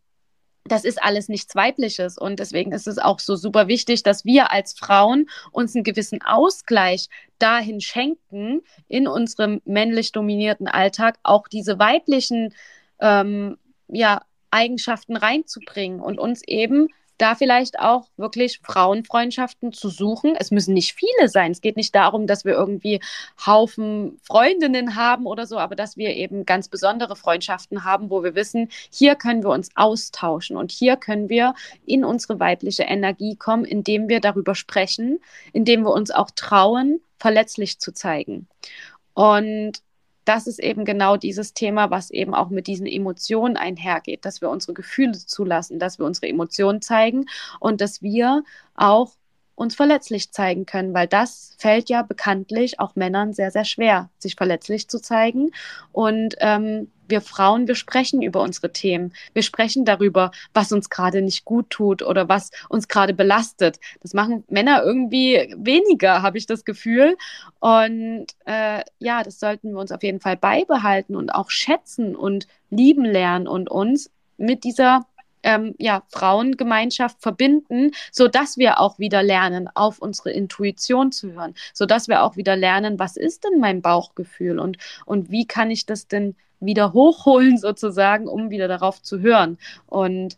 das 0.68 0.84
ist 0.84 1.02
alles 1.02 1.28
nichts 1.28 1.54
Weibliches. 1.54 2.18
Und 2.18 2.40
deswegen 2.40 2.72
ist 2.72 2.86
es 2.86 2.98
auch 2.98 3.20
so 3.20 3.36
super 3.36 3.68
wichtig, 3.68 4.02
dass 4.02 4.24
wir 4.24 4.50
als 4.50 4.74
Frauen 4.74 5.28
uns 5.52 5.74
einen 5.74 5.84
gewissen 5.84 6.22
Ausgleich 6.22 7.08
dahin 7.38 7.80
schenken, 7.80 8.62
in 8.88 9.06
unserem 9.06 9.60
männlich 9.64 10.12
dominierten 10.12 10.68
Alltag 10.68 11.18
auch 11.22 11.48
diese 11.48 11.78
weiblichen 11.78 12.52
ähm, 13.00 13.58
ja, 13.88 14.22
Eigenschaften 14.50 15.16
reinzubringen 15.16 16.00
und 16.00 16.18
uns 16.18 16.42
eben 16.46 16.88
da 17.18 17.34
vielleicht 17.34 17.78
auch 17.78 18.08
wirklich 18.16 18.60
Frauenfreundschaften 18.62 19.72
zu 19.72 19.88
suchen. 19.88 20.36
Es 20.38 20.50
müssen 20.50 20.74
nicht 20.74 20.94
viele 20.94 21.28
sein. 21.28 21.52
Es 21.52 21.60
geht 21.60 21.76
nicht 21.76 21.94
darum, 21.94 22.26
dass 22.26 22.44
wir 22.44 22.52
irgendwie 22.52 23.00
Haufen 23.44 24.18
Freundinnen 24.22 24.96
haben 24.96 25.26
oder 25.26 25.46
so, 25.46 25.58
aber 25.58 25.76
dass 25.76 25.96
wir 25.96 26.10
eben 26.10 26.44
ganz 26.44 26.68
besondere 26.68 27.16
Freundschaften 27.16 27.84
haben, 27.84 28.10
wo 28.10 28.22
wir 28.22 28.34
wissen, 28.34 28.68
hier 28.90 29.14
können 29.14 29.42
wir 29.42 29.50
uns 29.50 29.70
austauschen 29.74 30.56
und 30.56 30.72
hier 30.72 30.96
können 30.96 31.28
wir 31.28 31.54
in 31.86 32.04
unsere 32.04 32.38
weibliche 32.38 32.82
Energie 32.82 33.36
kommen, 33.36 33.64
indem 33.64 34.08
wir 34.08 34.20
darüber 34.20 34.54
sprechen, 34.54 35.18
indem 35.52 35.82
wir 35.82 35.92
uns 35.92 36.10
auch 36.10 36.30
trauen, 36.34 37.00
verletzlich 37.18 37.78
zu 37.78 37.92
zeigen. 37.92 38.46
Und 39.14 39.80
das 40.26 40.46
ist 40.46 40.58
eben 40.58 40.84
genau 40.84 41.16
dieses 41.16 41.54
Thema, 41.54 41.90
was 41.90 42.10
eben 42.10 42.34
auch 42.34 42.50
mit 42.50 42.66
diesen 42.66 42.86
Emotionen 42.86 43.56
einhergeht, 43.56 44.24
dass 44.24 44.40
wir 44.40 44.50
unsere 44.50 44.74
Gefühle 44.74 45.12
zulassen, 45.12 45.78
dass 45.78 45.98
wir 45.98 46.06
unsere 46.06 46.28
Emotionen 46.28 46.82
zeigen 46.82 47.26
und 47.60 47.80
dass 47.80 48.02
wir 48.02 48.42
auch 48.74 49.12
uns 49.54 49.74
verletzlich 49.74 50.32
zeigen 50.32 50.66
können, 50.66 50.92
weil 50.92 51.06
das 51.06 51.54
fällt 51.58 51.88
ja 51.88 52.02
bekanntlich 52.02 52.78
auch 52.78 52.94
Männern 52.94 53.32
sehr, 53.32 53.50
sehr 53.50 53.64
schwer, 53.64 54.10
sich 54.18 54.34
verletzlich 54.36 54.88
zu 54.88 55.00
zeigen. 55.00 55.50
Und 55.92 56.36
ähm, 56.40 56.90
wir 57.08 57.20
Frauen, 57.20 57.68
wir 57.68 57.74
sprechen 57.74 58.22
über 58.22 58.40
unsere 58.40 58.72
Themen. 58.72 59.12
Wir 59.32 59.42
sprechen 59.42 59.84
darüber, 59.84 60.30
was 60.54 60.72
uns 60.72 60.90
gerade 60.90 61.22
nicht 61.22 61.44
gut 61.44 61.70
tut 61.70 62.02
oder 62.02 62.28
was 62.28 62.50
uns 62.68 62.88
gerade 62.88 63.14
belastet. 63.14 63.78
Das 64.02 64.14
machen 64.14 64.44
Männer 64.48 64.82
irgendwie 64.82 65.54
weniger, 65.56 66.22
habe 66.22 66.38
ich 66.38 66.46
das 66.46 66.64
Gefühl. 66.64 67.16
Und 67.60 68.26
äh, 68.44 68.82
ja, 68.98 69.22
das 69.22 69.40
sollten 69.40 69.72
wir 69.72 69.80
uns 69.80 69.92
auf 69.92 70.02
jeden 70.02 70.20
Fall 70.20 70.36
beibehalten 70.36 71.16
und 71.16 71.30
auch 71.30 71.50
schätzen 71.50 72.16
und 72.16 72.46
lieben 72.70 73.04
lernen 73.04 73.48
und 73.48 73.70
uns 73.70 74.10
mit 74.38 74.64
dieser 74.64 75.06
ähm, 75.46 75.76
ja, 75.78 76.02
Frauengemeinschaft 76.08 77.22
verbinden, 77.22 77.92
sodass 78.10 78.58
wir 78.58 78.80
auch 78.80 78.98
wieder 78.98 79.22
lernen, 79.22 79.70
auf 79.74 80.00
unsere 80.00 80.32
Intuition 80.32 81.12
zu 81.12 81.32
hören, 81.32 81.54
sodass 81.72 82.08
wir 82.08 82.24
auch 82.24 82.36
wieder 82.36 82.56
lernen, 82.56 82.98
was 82.98 83.16
ist 83.16 83.44
denn 83.44 83.60
mein 83.60 83.80
Bauchgefühl 83.80 84.58
und, 84.58 84.76
und 85.06 85.30
wie 85.30 85.46
kann 85.46 85.70
ich 85.70 85.86
das 85.86 86.08
denn 86.08 86.34
wieder 86.58 86.92
hochholen 86.92 87.58
sozusagen, 87.58 88.26
um 88.26 88.50
wieder 88.50 88.66
darauf 88.66 89.00
zu 89.02 89.20
hören. 89.20 89.56
Und 89.86 90.36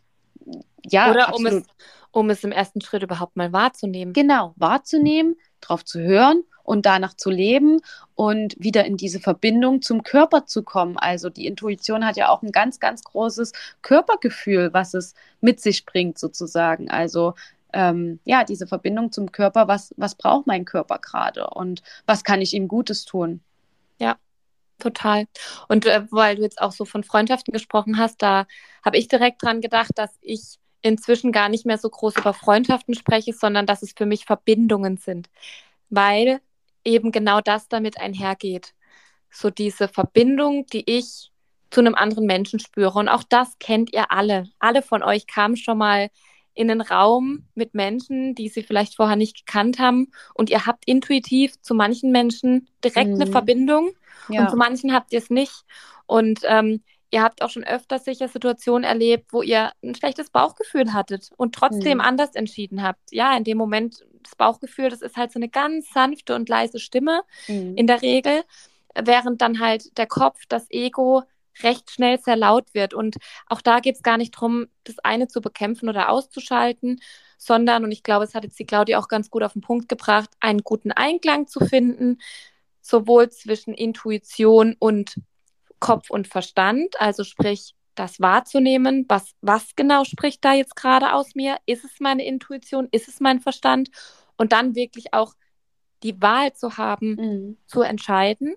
ja, 0.85 1.09
oder 1.09 1.33
um 1.35 1.45
es, 1.47 1.63
um 2.11 2.29
es 2.29 2.43
im 2.43 2.51
ersten 2.51 2.81
Schritt 2.81 3.01
überhaupt 3.01 3.35
mal 3.35 3.51
wahrzunehmen. 3.51 4.13
Genau, 4.13 4.53
wahrzunehmen, 4.57 5.37
drauf 5.59 5.83
zu 5.83 5.99
hören 5.99 6.43
und 6.69 6.85
danach 6.85 7.15
zu 7.15 7.31
leben 7.31 7.81
und 8.13 8.55
wieder 8.59 8.85
in 8.85 8.95
diese 8.95 9.19
Verbindung 9.19 9.81
zum 9.81 10.03
Körper 10.03 10.45
zu 10.45 10.61
kommen. 10.61 10.97
Also 10.97 11.31
die 11.31 11.47
Intuition 11.47 12.05
hat 12.05 12.15
ja 12.15 12.29
auch 12.29 12.43
ein 12.43 12.51
ganz, 12.51 12.79
ganz 12.79 13.03
großes 13.03 13.53
Körpergefühl, 13.81 14.71
was 14.71 14.93
es 14.93 15.15
mit 15.41 15.59
sich 15.59 15.87
bringt 15.87 16.19
sozusagen. 16.19 16.91
Also 16.91 17.33
ähm, 17.73 18.19
ja, 18.23 18.43
diese 18.43 18.67
Verbindung 18.67 19.11
zum 19.11 19.31
Körper, 19.31 19.67
was, 19.67 19.95
was 19.97 20.13
braucht 20.13 20.45
mein 20.45 20.63
Körper 20.63 20.99
gerade 20.99 21.49
und 21.49 21.81
was 22.05 22.23
kann 22.23 22.39
ich 22.39 22.53
ihm 22.53 22.67
Gutes 22.67 23.03
tun? 23.03 23.41
Ja, 23.99 24.17
Total. 24.77 25.25
Und 25.67 25.87
äh, 25.87 26.03
weil 26.11 26.35
du 26.35 26.43
jetzt 26.43 26.61
auch 26.61 26.71
so 26.71 26.85
von 26.85 27.03
Freundschaften 27.03 27.51
gesprochen 27.51 27.97
hast, 27.97 28.21
da 28.21 28.45
habe 28.85 28.97
ich 28.97 29.07
direkt 29.07 29.43
dran 29.43 29.59
gedacht, 29.59 29.91
dass 29.95 30.11
ich 30.21 30.59
inzwischen 30.81 31.31
gar 31.31 31.49
nicht 31.49 31.65
mehr 31.65 31.79
so 31.79 31.89
groß 31.89 32.15
über 32.17 32.33
Freundschaften 32.33 32.93
spreche, 32.93 33.33
sondern 33.33 33.65
dass 33.65 33.81
es 33.81 33.93
für 33.97 34.05
mich 34.05 34.23
Verbindungen 34.25 34.97
sind, 34.97 35.29
weil 35.89 36.39
eben 36.83 37.11
genau 37.11 37.41
das 37.41 37.67
damit 37.67 37.99
einhergeht. 37.99 38.73
So 39.31 39.49
diese 39.49 39.87
Verbindung, 39.87 40.65
die 40.67 40.83
ich 40.85 41.31
zu 41.69 41.81
einem 41.81 41.95
anderen 41.95 42.25
Menschen 42.25 42.59
spüre. 42.59 42.97
Und 42.97 43.09
auch 43.09 43.23
das 43.23 43.57
kennt 43.59 43.93
ihr 43.93 44.11
alle. 44.11 44.49
Alle 44.59 44.81
von 44.81 45.03
euch 45.03 45.27
kamen 45.27 45.55
schon 45.55 45.77
mal 45.77 46.09
in 46.53 46.67
den 46.67 46.81
Raum 46.81 47.47
mit 47.53 47.73
Menschen, 47.73 48.35
die 48.35 48.49
sie 48.49 48.63
vielleicht 48.63 48.95
vorher 48.95 49.15
nicht 49.15 49.45
gekannt 49.45 49.79
haben. 49.79 50.11
Und 50.33 50.49
ihr 50.49 50.65
habt 50.65 50.85
intuitiv 50.87 51.59
zu 51.61 51.73
manchen 51.73 52.11
Menschen 52.11 52.67
direkt 52.83 53.11
mhm. 53.11 53.21
eine 53.21 53.31
Verbindung 53.31 53.91
ja. 54.29 54.41
und 54.41 54.49
zu 54.49 54.57
manchen 54.57 54.93
habt 54.93 55.13
ihr 55.13 55.19
es 55.19 55.29
nicht. 55.29 55.63
Und 56.05 56.41
ähm, 56.43 56.83
ihr 57.11 57.23
habt 57.23 57.41
auch 57.41 57.49
schon 57.49 57.63
öfter 57.63 57.99
sicher 57.99 58.27
Situationen 58.27 58.83
erlebt, 58.83 59.33
wo 59.33 59.41
ihr 59.41 59.71
ein 59.83 59.95
schlechtes 59.95 60.29
Bauchgefühl 60.29 60.93
hattet 60.93 61.29
und 61.37 61.55
trotzdem 61.55 61.97
mhm. 61.97 62.03
anders 62.03 62.35
entschieden 62.35 62.83
habt. 62.83 63.11
Ja, 63.11 63.35
in 63.35 63.43
dem 63.43 63.57
Moment, 63.57 64.05
das 64.23 64.35
Bauchgefühl, 64.35 64.89
das 64.89 65.01
ist 65.01 65.17
halt 65.17 65.31
so 65.31 65.39
eine 65.39 65.49
ganz 65.49 65.91
sanfte 65.91 66.35
und 66.35 66.49
leise 66.49 66.79
Stimme 66.79 67.21
mhm. 67.47 67.75
in 67.75 67.87
der 67.87 68.01
Regel, 68.01 68.43
während 68.95 69.41
dann 69.41 69.59
halt 69.59 69.97
der 69.97 70.07
Kopf, 70.07 70.41
das 70.47 70.69
Ego 70.69 71.23
recht 71.63 71.91
schnell 71.91 72.19
sehr 72.19 72.35
laut 72.35 72.73
wird. 72.73 72.93
Und 72.93 73.17
auch 73.47 73.61
da 73.61 73.79
geht 73.79 73.95
es 73.95 74.03
gar 74.03 74.17
nicht 74.17 74.35
darum, 74.35 74.67
das 74.83 74.99
eine 74.99 75.27
zu 75.27 75.41
bekämpfen 75.41 75.89
oder 75.89 76.09
auszuschalten, 76.09 77.01
sondern, 77.37 77.83
und 77.83 77.91
ich 77.91 78.03
glaube, 78.03 78.25
es 78.25 78.35
hat 78.35 78.43
jetzt 78.43 78.59
die 78.59 78.65
Claudia 78.65 78.99
auch 78.99 79.07
ganz 79.07 79.29
gut 79.29 79.43
auf 79.43 79.53
den 79.53 79.61
Punkt 79.61 79.89
gebracht, 79.89 80.29
einen 80.39 80.59
guten 80.59 80.91
Einklang 80.91 81.47
zu 81.47 81.61
finden, 81.61 82.19
sowohl 82.81 83.29
zwischen 83.29 83.73
Intuition 83.73 84.75
und 84.79 85.15
Kopf 85.79 86.09
und 86.09 86.27
Verstand, 86.27 86.99
also 86.99 87.23
sprich, 87.23 87.75
das 87.95 88.19
wahrzunehmen, 88.21 89.05
was, 89.09 89.35
was 89.41 89.75
genau 89.75 90.05
spricht 90.05 90.43
da 90.45 90.53
jetzt 90.53 90.75
gerade 90.75 91.13
aus 91.13 91.35
mir? 91.35 91.57
Ist 91.65 91.83
es 91.83 91.99
meine 91.99 92.25
Intuition? 92.25 92.87
Ist 92.91 93.09
es 93.09 93.19
mein 93.19 93.41
Verstand? 93.41 93.89
Und 94.37 94.53
dann 94.53 94.73
wirklich 94.73 95.13
auch 95.13 95.33
die 96.03 96.21
Wahl 96.21 96.53
zu 96.53 96.77
haben, 96.77 97.15
mhm. 97.15 97.57
zu 97.67 97.81
entscheiden. 97.81 98.55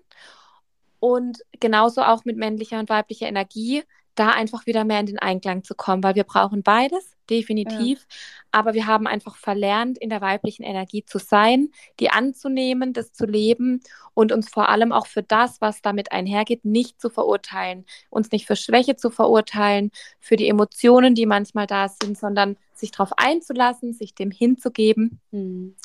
Und 0.99 1.39
genauso 1.59 2.03
auch 2.03 2.23
mit 2.23 2.37
männlicher 2.37 2.79
und 2.79 2.89
weiblicher 2.89 3.27
Energie, 3.27 3.83
da 4.15 4.29
einfach 4.29 4.65
wieder 4.65 4.83
mehr 4.83 4.99
in 4.99 5.07
den 5.07 5.19
Einklang 5.19 5.63
zu 5.63 5.75
kommen, 5.75 6.03
weil 6.03 6.15
wir 6.15 6.23
brauchen 6.23 6.63
beides, 6.63 7.15
definitiv. 7.29 7.99
Ja. 7.99 8.15
Aber 8.51 8.73
wir 8.73 8.85
haben 8.85 9.07
einfach 9.07 9.37
verlernt, 9.37 9.97
in 9.97 10.09
der 10.09 10.21
weiblichen 10.21 10.63
Energie 10.63 11.03
zu 11.03 11.17
sein, 11.17 11.69
die 11.99 12.09
anzunehmen, 12.11 12.93
das 12.93 13.13
zu 13.13 13.25
leben 13.25 13.81
und 14.13 14.31
uns 14.31 14.49
vor 14.49 14.69
allem 14.69 14.91
auch 14.91 15.07
für 15.07 15.23
das, 15.23 15.59
was 15.61 15.81
damit 15.81 16.11
einhergeht, 16.11 16.63
nicht 16.63 17.01
zu 17.01 17.09
verurteilen, 17.09 17.85
uns 18.09 18.31
nicht 18.31 18.45
für 18.45 18.55
Schwäche 18.55 18.95
zu 18.95 19.09
verurteilen, 19.09 19.91
für 20.19 20.35
die 20.35 20.47
Emotionen, 20.47 21.15
die 21.15 21.25
manchmal 21.25 21.65
da 21.65 21.89
sind, 21.89 22.17
sondern 22.17 22.57
sich 22.73 22.91
darauf 22.91 23.13
einzulassen, 23.17 23.93
sich 23.93 24.13
dem 24.13 24.29
hinzugeben. 24.29 25.19
Mhm. 25.31 25.75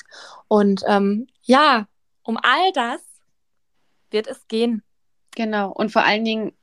Und 0.47 0.83
ähm, 0.87 1.27
ja, 1.41 1.87
um 2.23 2.37
all 2.37 2.71
das 2.73 3.01
wird 4.11 4.27
es 4.27 4.47
gehen. 4.47 4.83
Genau. 5.35 5.71
Und 5.71 5.91
vor 5.91 6.03
allen 6.03 6.25
Dingen 6.25 6.53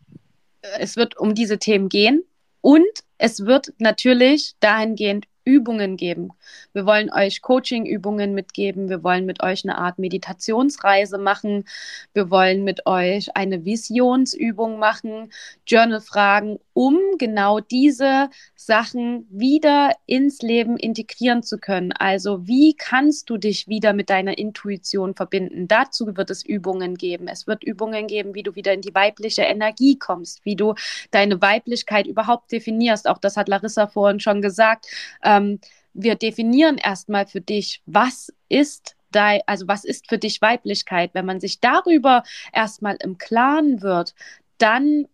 es 0.79 0.97
wird 0.97 1.17
um 1.17 1.35
diese 1.35 1.59
Themen 1.59 1.89
gehen. 1.89 2.25
Und 2.61 2.85
es 3.19 3.47
wird 3.47 3.73
natürlich 3.79 4.55
dahingehend 4.61 5.27
Übungen 5.47 5.97
geben. 5.97 6.31
Wir 6.73 6.87
wollen 6.87 7.11
euch 7.11 7.41
Coaching-Übungen 7.41 8.35
mitgeben. 8.35 8.89
Wir 8.89 9.05
wollen 9.05 9.25
mit 9.27 9.43
euch 9.43 9.65
eine 9.65 9.79
Art 9.79 9.99
Meditationsreise 9.99 11.19
machen. 11.19 11.65
Wir 12.13 12.31
wollen 12.31 12.65
mit 12.65 12.85
euch 12.87 13.35
eine 13.37 13.65
Visionsübung 13.65 14.79
machen, 14.79 15.31
Journal-Fragen, 15.65 16.59
um 16.73 16.99
genau 17.17 17.61
diese 17.61 18.29
Sachen 18.57 19.27
wieder 19.31 19.93
ins 20.07 20.43
Leben 20.43 20.77
integrieren 20.77 21.45
zu 21.45 21.59
können. 21.59 21.93
Also 21.93 22.47
wie 22.49 22.75
kannst 22.75 23.31
du 23.31 23.37
dich 23.37 23.69
wieder 23.69 23.93
mit 23.93 24.11
deiner 24.11 24.37
Intuition 24.37 25.15
verbinden? 25.15 25.69
Dazu 25.69 26.17
wird 26.17 26.31
es 26.31 26.45
Übungen 26.45 26.97
geben. 26.97 27.29
Es 27.29 27.47
wird 27.47 27.63
Übungen 27.63 28.09
geben, 28.09 28.35
wie 28.35 28.43
du 28.43 28.57
wieder 28.57 28.73
in 28.73 28.81
die 28.81 28.95
weibliche 28.95 29.43
Energie 29.43 29.97
kommst, 29.97 30.45
wie 30.45 30.57
du 30.57 30.75
deine 31.13 31.41
Weiblichkeit 31.41 32.09
überhaupt 32.09 32.51
definierst. 32.51 33.09
Auch 33.09 33.19
das 33.19 33.37
hat 33.37 33.49
Larissa 33.49 33.87
vorhin 33.87 34.19
schon 34.19 34.43
gesagt. 34.43 34.87
Äh, 35.23 35.36
ähm, 35.37 35.61
wir 35.95 36.15
definieren 36.15 36.79
erstmal 36.79 37.27
für 37.27 37.41
dich, 37.41 37.83
was 37.87 38.33
ist 38.49 38.97
dein, 39.13 39.41
also 39.47 39.67
was 39.69 39.85
ist 39.85 40.09
für 40.09 40.19
dich 40.19 40.43
Weiblichkeit. 40.43 41.11
Wenn 41.15 41.27
man 41.27 41.41
sich 41.41 41.61
darüber 41.61 42.23
erstmal 42.53 42.97
im 43.03 43.19
Klaren 43.19 43.83
wird, 43.83 44.15
dann 44.59 45.07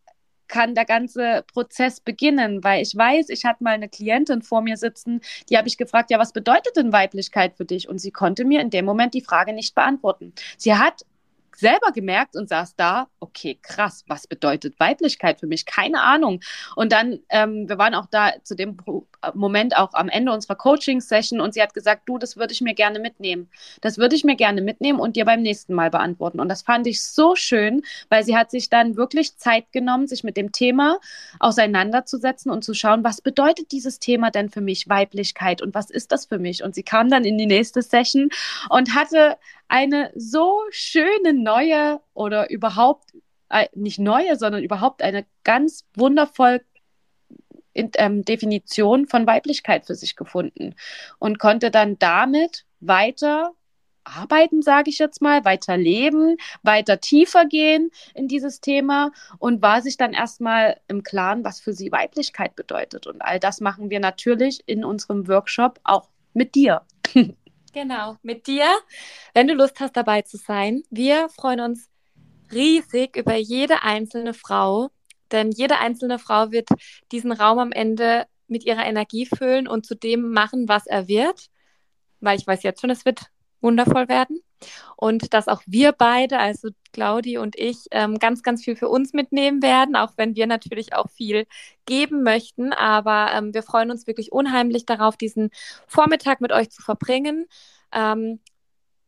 kann 0.48 0.74
der 0.74 0.84
ganze 0.84 1.44
Prozess 1.50 2.00
beginnen, 2.00 2.62
weil 2.62 2.82
ich 2.82 2.94
weiß, 2.94 3.30
ich 3.30 3.46
hatte 3.46 3.64
mal 3.64 3.70
eine 3.70 3.88
Klientin 3.88 4.42
vor 4.42 4.60
mir 4.60 4.76
sitzen, 4.76 5.22
die 5.48 5.56
habe 5.56 5.66
ich 5.66 5.78
gefragt, 5.78 6.10
ja, 6.10 6.18
was 6.18 6.34
bedeutet 6.34 6.76
denn 6.76 6.92
Weiblichkeit 6.92 7.56
für 7.56 7.64
dich? 7.64 7.88
Und 7.88 8.00
sie 8.00 8.10
konnte 8.10 8.44
mir 8.44 8.60
in 8.60 8.68
dem 8.68 8.84
Moment 8.84 9.14
die 9.14 9.22
Frage 9.22 9.54
nicht 9.54 9.74
beantworten. 9.74 10.34
Sie 10.58 10.74
hat 10.74 11.06
selber 11.56 11.92
gemerkt 11.92 12.36
und 12.36 12.48
saß 12.48 12.76
da, 12.76 13.08
okay, 13.20 13.58
krass, 13.62 14.04
was 14.08 14.26
bedeutet 14.26 14.78
Weiblichkeit 14.80 15.40
für 15.40 15.46
mich? 15.46 15.66
Keine 15.66 16.02
Ahnung. 16.02 16.40
Und 16.76 16.92
dann, 16.92 17.20
ähm, 17.28 17.68
wir 17.68 17.78
waren 17.78 17.94
auch 17.94 18.06
da 18.10 18.32
zu 18.42 18.54
dem 18.54 18.76
Moment 19.34 19.76
auch 19.76 19.94
am 19.94 20.08
Ende 20.08 20.32
unserer 20.32 20.56
Coaching-Session 20.56 21.40
und 21.40 21.54
sie 21.54 21.62
hat 21.62 21.74
gesagt, 21.74 22.02
du, 22.06 22.18
das 22.18 22.36
würde 22.36 22.52
ich 22.52 22.60
mir 22.60 22.74
gerne 22.74 22.98
mitnehmen. 22.98 23.48
Das 23.80 23.98
würde 23.98 24.16
ich 24.16 24.24
mir 24.24 24.36
gerne 24.36 24.62
mitnehmen 24.62 24.98
und 24.98 25.16
dir 25.16 25.24
beim 25.24 25.42
nächsten 25.42 25.74
Mal 25.74 25.90
beantworten. 25.90 26.40
Und 26.40 26.48
das 26.48 26.62
fand 26.62 26.86
ich 26.86 27.02
so 27.02 27.36
schön, 27.36 27.82
weil 28.08 28.24
sie 28.24 28.36
hat 28.36 28.50
sich 28.50 28.68
dann 28.68 28.96
wirklich 28.96 29.36
Zeit 29.36 29.70
genommen, 29.72 30.08
sich 30.08 30.24
mit 30.24 30.36
dem 30.36 30.52
Thema 30.52 30.98
auseinanderzusetzen 31.38 32.50
und 32.50 32.64
zu 32.64 32.74
schauen, 32.74 33.04
was 33.04 33.20
bedeutet 33.20 33.72
dieses 33.72 33.98
Thema 33.98 34.30
denn 34.30 34.50
für 34.50 34.60
mich 34.60 34.88
Weiblichkeit 34.88 35.62
und 35.62 35.74
was 35.74 35.90
ist 35.90 36.12
das 36.12 36.26
für 36.26 36.38
mich? 36.38 36.64
Und 36.64 36.74
sie 36.74 36.82
kam 36.82 37.08
dann 37.08 37.24
in 37.24 37.38
die 37.38 37.46
nächste 37.46 37.82
Session 37.82 38.30
und 38.68 38.94
hatte 38.94 39.36
eine 39.72 40.12
so 40.14 40.60
schöne 40.68 41.32
neue 41.32 42.02
oder 42.12 42.50
überhaupt 42.50 43.14
äh, 43.48 43.68
nicht 43.74 43.98
neue, 43.98 44.36
sondern 44.36 44.62
überhaupt 44.62 45.02
eine 45.02 45.24
ganz 45.44 45.86
wundervoll 45.94 46.60
in, 47.72 47.90
ähm, 47.96 48.22
Definition 48.22 49.06
von 49.06 49.26
Weiblichkeit 49.26 49.86
für 49.86 49.94
sich 49.94 50.14
gefunden 50.14 50.74
und 51.18 51.38
konnte 51.38 51.70
dann 51.70 51.98
damit 51.98 52.66
weiter 52.80 53.52
arbeiten, 54.04 54.60
sage 54.60 54.90
ich 54.90 54.98
jetzt 54.98 55.22
mal, 55.22 55.46
weiter 55.46 55.78
leben, 55.78 56.36
weiter 56.62 57.00
tiefer 57.00 57.46
gehen 57.46 57.90
in 58.12 58.28
dieses 58.28 58.60
Thema 58.60 59.10
und 59.38 59.62
war 59.62 59.80
sich 59.80 59.96
dann 59.96 60.12
erstmal 60.12 60.82
im 60.86 61.02
Klaren, 61.02 61.44
was 61.44 61.60
für 61.60 61.72
sie 61.72 61.90
Weiblichkeit 61.92 62.56
bedeutet. 62.56 63.06
Und 63.06 63.22
all 63.22 63.40
das 63.40 63.62
machen 63.62 63.88
wir 63.88 64.00
natürlich 64.00 64.62
in 64.66 64.84
unserem 64.84 65.28
Workshop 65.28 65.80
auch 65.84 66.10
mit 66.34 66.54
dir. 66.56 66.82
Genau, 67.72 68.16
mit 68.22 68.46
dir, 68.46 68.66
wenn 69.32 69.48
du 69.48 69.54
Lust 69.54 69.80
hast, 69.80 69.96
dabei 69.96 70.22
zu 70.22 70.36
sein. 70.36 70.82
Wir 70.90 71.30
freuen 71.30 71.60
uns 71.60 71.88
riesig 72.52 73.16
über 73.16 73.34
jede 73.36 73.82
einzelne 73.82 74.34
Frau, 74.34 74.90
denn 75.30 75.50
jede 75.50 75.78
einzelne 75.78 76.18
Frau 76.18 76.50
wird 76.50 76.68
diesen 77.12 77.32
Raum 77.32 77.58
am 77.58 77.72
Ende 77.72 78.26
mit 78.46 78.66
ihrer 78.66 78.84
Energie 78.84 79.24
füllen 79.24 79.66
und 79.66 79.86
zu 79.86 79.94
dem 79.94 80.32
machen, 80.32 80.68
was 80.68 80.86
er 80.86 81.08
wird, 81.08 81.46
weil 82.20 82.38
ich 82.38 82.46
weiß 82.46 82.62
jetzt 82.62 82.82
schon, 82.82 82.90
es 82.90 83.06
wird 83.06 83.30
wundervoll 83.62 84.06
werden. 84.08 84.40
Und 84.96 85.34
dass 85.34 85.48
auch 85.48 85.62
wir 85.66 85.92
beide, 85.92 86.38
also 86.38 86.68
Claudi 86.92 87.38
und 87.38 87.56
ich, 87.56 87.86
ähm, 87.90 88.18
ganz, 88.18 88.42
ganz 88.42 88.64
viel 88.64 88.76
für 88.76 88.88
uns 88.88 89.12
mitnehmen 89.12 89.62
werden, 89.62 89.96
auch 89.96 90.12
wenn 90.16 90.36
wir 90.36 90.46
natürlich 90.46 90.94
auch 90.94 91.10
viel 91.10 91.46
geben 91.86 92.22
möchten. 92.22 92.72
Aber 92.72 93.32
ähm, 93.34 93.54
wir 93.54 93.62
freuen 93.62 93.90
uns 93.90 94.06
wirklich 94.06 94.32
unheimlich 94.32 94.86
darauf, 94.86 95.16
diesen 95.16 95.50
Vormittag 95.86 96.40
mit 96.40 96.52
euch 96.52 96.70
zu 96.70 96.82
verbringen. 96.82 97.46
Ähm, 97.92 98.40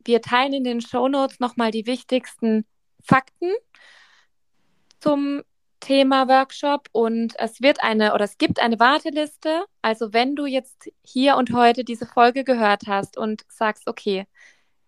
wir 0.04 0.20
teilen 0.20 0.52
in 0.52 0.64
den 0.64 0.80
Show 0.80 1.08
Notes 1.08 1.40
nochmal 1.40 1.70
die 1.70 1.86
wichtigsten 1.86 2.66
Fakten 3.02 3.50
zum 5.00 5.42
Thema 5.80 6.28
Workshop 6.28 6.88
und 6.92 7.34
es 7.38 7.60
wird 7.60 7.82
eine 7.82 8.14
oder 8.14 8.24
es 8.24 8.38
gibt 8.38 8.58
eine 8.58 8.80
Warteliste. 8.80 9.64
Also 9.82 10.14
wenn 10.14 10.34
du 10.34 10.46
jetzt 10.46 10.90
hier 11.02 11.36
und 11.36 11.52
heute 11.52 11.84
diese 11.84 12.06
Folge 12.06 12.42
gehört 12.42 12.84
hast 12.86 13.18
und 13.18 13.42
sagst, 13.48 13.86
okay, 13.86 14.26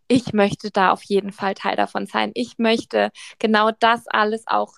ich 0.08 0.32
möchte 0.32 0.70
da 0.70 0.92
auf 0.92 1.02
jeden 1.04 1.32
Fall 1.32 1.54
Teil 1.54 1.76
davon 1.76 2.06
sein. 2.06 2.30
Ich 2.34 2.58
möchte 2.58 3.10
genau 3.38 3.70
das 3.78 4.06
alles 4.06 4.44
auch 4.46 4.74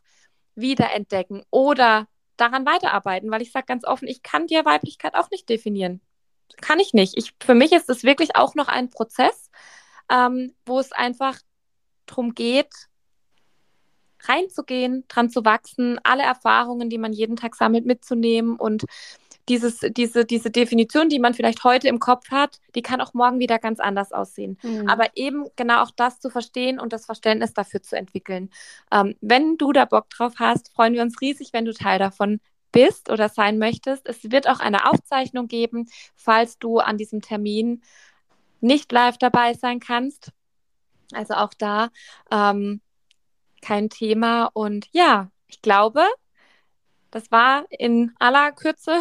wiederentdecken 0.54 1.42
oder 1.50 2.06
daran 2.36 2.66
weiterarbeiten, 2.66 3.30
weil 3.30 3.42
ich 3.42 3.52
sage 3.52 3.66
ganz 3.66 3.84
offen, 3.84 4.08
ich 4.08 4.22
kann 4.22 4.46
dir 4.46 4.64
Weiblichkeit 4.64 5.14
auch 5.14 5.30
nicht 5.30 5.48
definieren. 5.48 6.00
Kann 6.60 6.80
ich 6.80 6.94
nicht. 6.94 7.16
Ich, 7.16 7.34
für 7.42 7.54
mich 7.54 7.72
ist 7.72 7.90
es 7.90 8.04
wirklich 8.04 8.36
auch 8.36 8.54
noch 8.54 8.68
ein 8.68 8.90
Prozess, 8.90 9.50
ähm, 10.10 10.54
wo 10.64 10.78
es 10.78 10.92
einfach 10.92 11.38
darum 12.06 12.34
geht, 12.34 12.72
reinzugehen, 14.22 15.04
dran 15.08 15.30
zu 15.30 15.44
wachsen, 15.44 16.00
alle 16.02 16.22
Erfahrungen, 16.22 16.90
die 16.90 16.98
man 16.98 17.12
jeden 17.12 17.36
Tag 17.36 17.54
sammelt, 17.54 17.86
mitzunehmen 17.86 18.56
und 18.56 18.84
dieses, 19.48 19.80
diese, 19.80 20.24
diese 20.24 20.50
Definition, 20.50 21.08
die 21.08 21.18
man 21.18 21.34
vielleicht 21.34 21.64
heute 21.64 21.88
im 21.88 21.98
Kopf 21.98 22.30
hat, 22.30 22.60
die 22.74 22.82
kann 22.82 23.00
auch 23.00 23.14
morgen 23.14 23.38
wieder 23.38 23.58
ganz 23.58 23.80
anders 23.80 24.12
aussehen. 24.12 24.58
Mhm. 24.62 24.88
Aber 24.88 25.08
eben 25.16 25.46
genau 25.56 25.82
auch 25.82 25.90
das 25.90 26.20
zu 26.20 26.30
verstehen 26.30 26.78
und 26.78 26.92
das 26.92 27.06
Verständnis 27.06 27.54
dafür 27.54 27.82
zu 27.82 27.96
entwickeln. 27.96 28.50
Ähm, 28.92 29.16
wenn 29.20 29.56
du 29.56 29.72
da 29.72 29.84
Bock 29.84 30.10
drauf 30.10 30.34
hast, 30.38 30.72
freuen 30.72 30.94
wir 30.94 31.02
uns 31.02 31.20
riesig, 31.20 31.52
wenn 31.52 31.64
du 31.64 31.72
Teil 31.72 31.98
davon 31.98 32.40
bist 32.72 33.10
oder 33.10 33.28
sein 33.28 33.58
möchtest. 33.58 34.06
Es 34.06 34.30
wird 34.30 34.48
auch 34.48 34.60
eine 34.60 34.90
Aufzeichnung 34.90 35.48
geben, 35.48 35.88
falls 36.16 36.58
du 36.58 36.78
an 36.78 36.98
diesem 36.98 37.22
Termin 37.22 37.82
nicht 38.60 38.92
live 38.92 39.18
dabei 39.18 39.54
sein 39.54 39.80
kannst. 39.80 40.32
Also 41.12 41.34
auch 41.34 41.54
da 41.54 41.88
ähm, 42.30 42.80
kein 43.62 43.88
Thema. 43.88 44.50
Und 44.52 44.88
ja, 44.92 45.30
ich 45.46 45.62
glaube, 45.62 46.04
das 47.10 47.30
war 47.30 47.64
in 47.70 48.14
aller 48.18 48.52
Kürze 48.52 49.00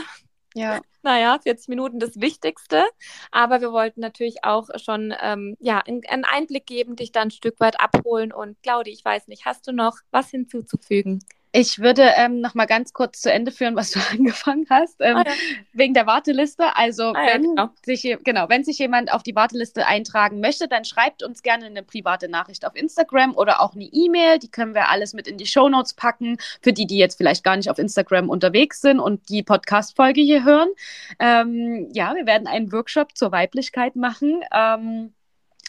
ja. 0.57 0.81
Naja, 1.03 1.39
40 1.41 1.69
Minuten 1.69 1.99
das 1.99 2.19
Wichtigste. 2.19 2.83
Aber 3.31 3.61
wir 3.61 3.71
wollten 3.71 4.01
natürlich 4.01 4.43
auch 4.43 4.67
schon 4.75 5.13
ähm, 5.21 5.55
ja, 5.59 5.79
einen 5.79 6.25
Einblick 6.25 6.65
geben, 6.65 6.95
dich 6.95 7.11
dann 7.11 7.29
ein 7.29 7.31
Stück 7.31 7.59
weit 7.59 7.79
abholen. 7.79 8.33
Und 8.33 8.61
Claudi, 8.61 8.91
ich 8.91 9.05
weiß 9.05 9.27
nicht, 9.27 9.45
hast 9.45 9.67
du 9.67 9.71
noch 9.71 9.97
was 10.11 10.29
hinzuzufügen? 10.31 11.19
Ich 11.59 11.79
würde 11.79 12.03
ähm, 12.17 12.39
noch 12.39 12.53
mal 12.53 12.67
ganz 12.67 12.93
kurz 12.93 13.19
zu 13.19 13.31
Ende 13.31 13.51
führen, 13.51 13.75
was 13.75 13.89
du 13.89 13.99
angefangen 14.11 14.67
hast, 14.69 14.97
ähm, 14.99 15.17
ah, 15.17 15.23
ja. 15.25 15.33
wegen 15.73 15.95
der 15.95 16.05
Warteliste. 16.05 16.75
Also 16.75 17.05
ah, 17.05 17.15
wenn, 17.15 17.43
ja, 17.43 17.49
genau. 17.49 17.69
sich, 17.83 18.15
genau, 18.23 18.47
wenn 18.47 18.63
sich 18.63 18.77
jemand 18.77 19.11
auf 19.11 19.23
die 19.23 19.35
Warteliste 19.35 19.87
eintragen 19.87 20.39
möchte, 20.39 20.67
dann 20.67 20.85
schreibt 20.85 21.23
uns 21.23 21.41
gerne 21.41 21.65
eine 21.65 21.81
private 21.81 22.29
Nachricht 22.29 22.63
auf 22.63 22.75
Instagram 22.75 23.35
oder 23.35 23.59
auch 23.59 23.73
eine 23.73 23.85
E-Mail. 23.85 24.37
Die 24.37 24.51
können 24.51 24.75
wir 24.75 24.89
alles 24.89 25.15
mit 25.15 25.27
in 25.27 25.37
die 25.37 25.47
Show 25.47 25.67
Notes 25.67 25.95
packen, 25.95 26.37
für 26.61 26.73
die, 26.73 26.85
die 26.85 26.99
jetzt 26.99 27.17
vielleicht 27.17 27.43
gar 27.43 27.57
nicht 27.57 27.71
auf 27.71 27.79
Instagram 27.79 28.29
unterwegs 28.29 28.79
sind 28.81 28.99
und 28.99 29.27
die 29.29 29.41
Podcast-Folge 29.41 30.21
hier 30.21 30.43
hören. 30.43 30.69
Ähm, 31.17 31.89
ja, 31.91 32.13
wir 32.13 32.27
werden 32.27 32.47
einen 32.47 32.71
Workshop 32.71 33.17
zur 33.17 33.31
Weiblichkeit 33.31 33.95
machen. 33.95 34.41
Ähm, 34.53 35.11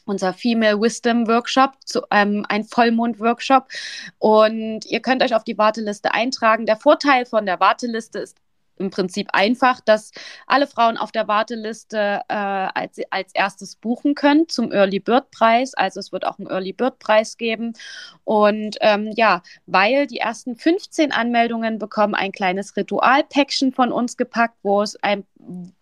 unser 0.08 0.32
Female 0.32 0.80
Wisdom 0.80 1.26
Workshop, 1.28 1.72
zu, 1.84 2.02
ähm, 2.10 2.44
ein 2.48 2.64
Vollmond-Workshop. 2.64 3.68
Und 4.18 4.86
ihr 4.86 5.00
könnt 5.00 5.22
euch 5.22 5.34
auf 5.34 5.44
die 5.44 5.58
Warteliste 5.58 6.12
eintragen. 6.12 6.66
Der 6.66 6.76
Vorteil 6.76 7.26
von 7.26 7.46
der 7.46 7.60
Warteliste 7.60 8.18
ist 8.18 8.36
im 8.78 8.90
Prinzip 8.90 9.28
einfach, 9.32 9.80
dass 9.80 10.12
alle 10.46 10.66
Frauen 10.66 10.96
auf 10.96 11.12
der 11.12 11.28
Warteliste 11.28 12.20
äh, 12.28 12.34
als, 12.34 13.00
als 13.10 13.34
erstes 13.34 13.76
buchen 13.76 14.14
können 14.14 14.48
zum 14.48 14.72
Early 14.72 15.00
Bird 15.00 15.30
Preis. 15.30 15.74
Also 15.74 16.00
es 16.00 16.12
wird 16.12 16.26
auch 16.26 16.38
einen 16.38 16.48
Early 16.48 16.72
Bird 16.72 16.98
Preis 16.98 17.36
geben. 17.36 17.72
Und 18.24 18.76
ähm, 18.80 19.12
ja, 19.16 19.42
weil 19.66 20.06
die 20.06 20.18
ersten 20.18 20.56
15 20.56 21.12
Anmeldungen 21.12 21.78
bekommen 21.78 22.14
ein 22.14 22.32
kleines 22.32 22.76
Ritual-Päckchen 22.76 23.72
von 23.72 23.92
uns 23.92 24.16
gepackt, 24.16 24.56
wo 24.62 24.82
es 24.82 24.96
ein 25.02 25.24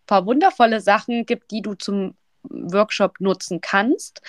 paar 0.06 0.26
wundervolle 0.26 0.80
Sachen 0.80 1.26
gibt, 1.26 1.50
die 1.50 1.62
du 1.62 1.74
zum 1.74 2.14
Workshop 2.50 3.20
nutzen 3.20 3.60
kannst. 3.60 4.22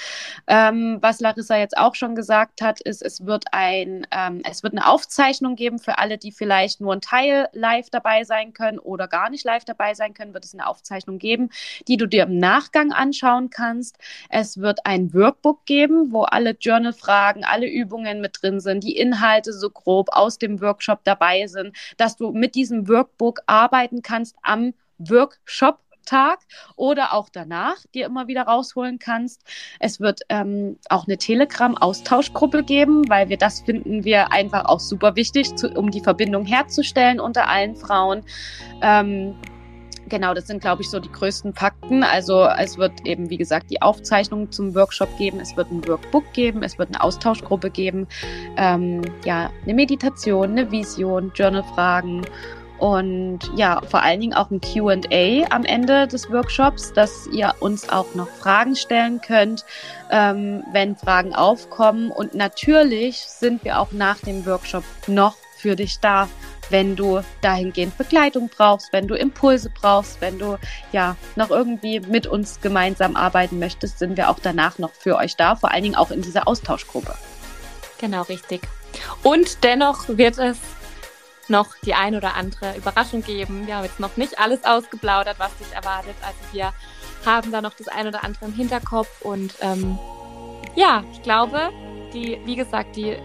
Ähm, 0.47 0.97
was 1.01 1.19
Larissa 1.19 1.57
jetzt 1.57 1.77
auch 1.77 1.95
schon 1.95 2.15
gesagt 2.15 2.61
hat, 2.61 2.79
ist, 2.81 3.01
es 3.01 3.25
wird 3.25 3.45
ein, 3.51 4.05
ähm, 4.11 4.41
es 4.49 4.63
wird 4.63 4.73
eine 4.73 4.87
Aufzeichnung 4.87 5.55
geben 5.55 5.79
für 5.79 5.97
alle, 5.97 6.17
die 6.17 6.31
vielleicht 6.31 6.81
nur 6.81 6.93
ein 6.93 7.01
Teil 7.01 7.49
live 7.53 7.89
dabei 7.89 8.23
sein 8.23 8.53
können 8.53 8.79
oder 8.79 9.07
gar 9.07 9.29
nicht 9.29 9.43
live 9.45 9.65
dabei 9.65 9.93
sein 9.93 10.13
können, 10.13 10.33
wird 10.33 10.45
es 10.45 10.53
eine 10.53 10.67
Aufzeichnung 10.67 11.17
geben, 11.17 11.49
die 11.87 11.97
du 11.97 12.07
dir 12.07 12.23
im 12.23 12.37
Nachgang 12.37 12.91
anschauen 12.91 13.49
kannst. 13.49 13.97
Es 14.29 14.57
wird 14.59 14.79
ein 14.85 15.13
Workbook 15.13 15.65
geben, 15.65 16.11
wo 16.11 16.23
alle 16.23 16.51
Journal-Fragen, 16.51 17.43
alle 17.43 17.67
Übungen 17.67 18.21
mit 18.21 18.41
drin 18.41 18.59
sind, 18.59 18.83
die 18.83 18.97
Inhalte 18.97 19.53
so 19.53 19.69
grob 19.69 20.09
aus 20.11 20.37
dem 20.37 20.61
Workshop 20.61 21.03
dabei 21.03 21.47
sind, 21.47 21.75
dass 21.97 22.15
du 22.15 22.31
mit 22.31 22.55
diesem 22.55 22.87
Workbook 22.87 23.41
arbeiten 23.45 24.01
kannst 24.01 24.35
am 24.41 24.73
Workshop 24.99 25.79
Tag 26.07 26.39
oder 26.75 27.13
auch 27.13 27.29
danach 27.29 27.77
dir 27.93 28.07
immer 28.07 28.27
wieder 28.27 28.43
rausholen 28.43 28.97
kannst. 28.97 29.43
Es 29.79 29.99
wird 29.99 30.21
ähm, 30.29 30.77
auch 30.89 31.05
eine 31.05 31.17
Telegram-Austauschgruppe 31.17 32.63
geben, 32.63 33.07
weil 33.09 33.29
wir 33.29 33.37
das 33.37 33.61
finden 33.61 34.03
wir 34.03 34.31
einfach 34.31 34.65
auch 34.65 34.79
super 34.79 35.15
wichtig, 35.15 35.55
zu, 35.55 35.69
um 35.69 35.91
die 35.91 36.01
Verbindung 36.01 36.45
herzustellen 36.45 37.19
unter 37.19 37.47
allen 37.47 37.75
Frauen. 37.75 38.23
Ähm, 38.81 39.35
Genau, 40.09 40.33
das 40.33 40.47
sind, 40.47 40.61
glaube 40.61 40.81
ich, 40.81 40.89
so 40.89 40.99
die 40.99 41.11
größten 41.11 41.53
Fakten. 41.53 42.03
Also 42.03 42.45
es 42.45 42.77
wird 42.77 43.05
eben, 43.05 43.29
wie 43.29 43.37
gesagt, 43.37 43.69
die 43.69 43.81
Aufzeichnung 43.81 44.51
zum 44.51 44.73
Workshop 44.73 45.09
geben, 45.17 45.39
es 45.39 45.57
wird 45.57 45.69
ein 45.69 45.85
Workbook 45.85 46.31
geben, 46.33 46.63
es 46.63 46.77
wird 46.77 46.89
eine 46.89 47.01
Austauschgruppe 47.01 47.69
geben, 47.69 48.07
ähm, 48.55 49.01
ja, 49.25 49.51
eine 49.63 49.73
Meditation, 49.73 50.51
eine 50.51 50.71
Vision, 50.71 51.31
Journalfragen 51.35 52.25
und 52.79 53.39
ja, 53.55 53.81
vor 53.89 54.03
allen 54.03 54.19
Dingen 54.19 54.33
auch 54.33 54.51
ein 54.51 54.61
QA 54.61 55.47
am 55.49 55.63
Ende 55.63 56.07
des 56.07 56.31
Workshops, 56.31 56.93
dass 56.93 57.27
ihr 57.27 57.53
uns 57.59 57.89
auch 57.89 58.13
noch 58.13 58.29
Fragen 58.29 58.75
stellen 58.75 59.19
könnt, 59.21 59.65
ähm, 60.11 60.63
wenn 60.71 60.95
Fragen 60.95 61.33
aufkommen. 61.33 62.11
Und 62.11 62.35
natürlich 62.35 63.17
sind 63.17 63.63
wir 63.63 63.79
auch 63.79 63.91
nach 63.91 64.19
dem 64.19 64.45
Workshop 64.45 64.83
noch 65.07 65.35
für 65.57 65.75
dich 65.75 65.99
da, 65.99 66.27
wenn 66.69 66.95
du 66.95 67.21
dahingehend 67.41 67.97
Begleitung 67.97 68.49
brauchst, 68.55 68.93
wenn 68.93 69.07
du 69.07 69.15
Impulse 69.15 69.69
brauchst, 69.69 70.21
wenn 70.21 70.37
du 70.37 70.57
ja 70.91 71.15
noch 71.35 71.49
irgendwie 71.49 71.99
mit 72.01 72.27
uns 72.27 72.61
gemeinsam 72.61 73.15
arbeiten 73.15 73.57
möchtest, 73.57 73.99
sind 73.99 74.17
wir 74.17 74.29
auch 74.29 74.39
danach 74.41 74.77
noch 74.77 74.91
für 74.93 75.15
euch 75.15 75.35
da, 75.35 75.55
vor 75.55 75.71
allen 75.71 75.83
Dingen 75.83 75.95
auch 75.95 76.11
in 76.11 76.21
dieser 76.21 76.47
Austauschgruppe. 76.47 77.15
Genau, 77.99 78.21
richtig. 78.23 78.61
Und 79.23 79.63
dennoch 79.63 80.07
wird 80.07 80.37
es 80.37 80.57
noch 81.49 81.75
die 81.83 81.93
ein 81.93 82.15
oder 82.15 82.35
andere 82.35 82.75
Überraschung 82.77 83.23
geben. 83.23 83.67
Wir 83.67 83.77
haben 83.77 83.83
jetzt 83.83 83.99
noch 83.99 84.17
nicht 84.17 84.39
alles 84.39 84.63
ausgeplaudert, 84.63 85.39
was 85.39 85.55
dich 85.57 85.71
erwartet. 85.73 86.15
Also 86.21 86.37
wir 86.51 86.73
haben 87.25 87.51
da 87.51 87.61
noch 87.61 87.73
das 87.73 87.87
ein 87.87 88.07
oder 88.07 88.23
andere 88.23 88.45
im 88.45 88.53
Hinterkopf 88.53 89.21
und 89.21 89.55
ähm, 89.61 89.97
ja, 90.75 91.03
ich 91.11 91.21
glaube, 91.23 91.71
die, 92.13 92.39
wie 92.45 92.55
gesagt, 92.55 92.95
die 92.95 93.17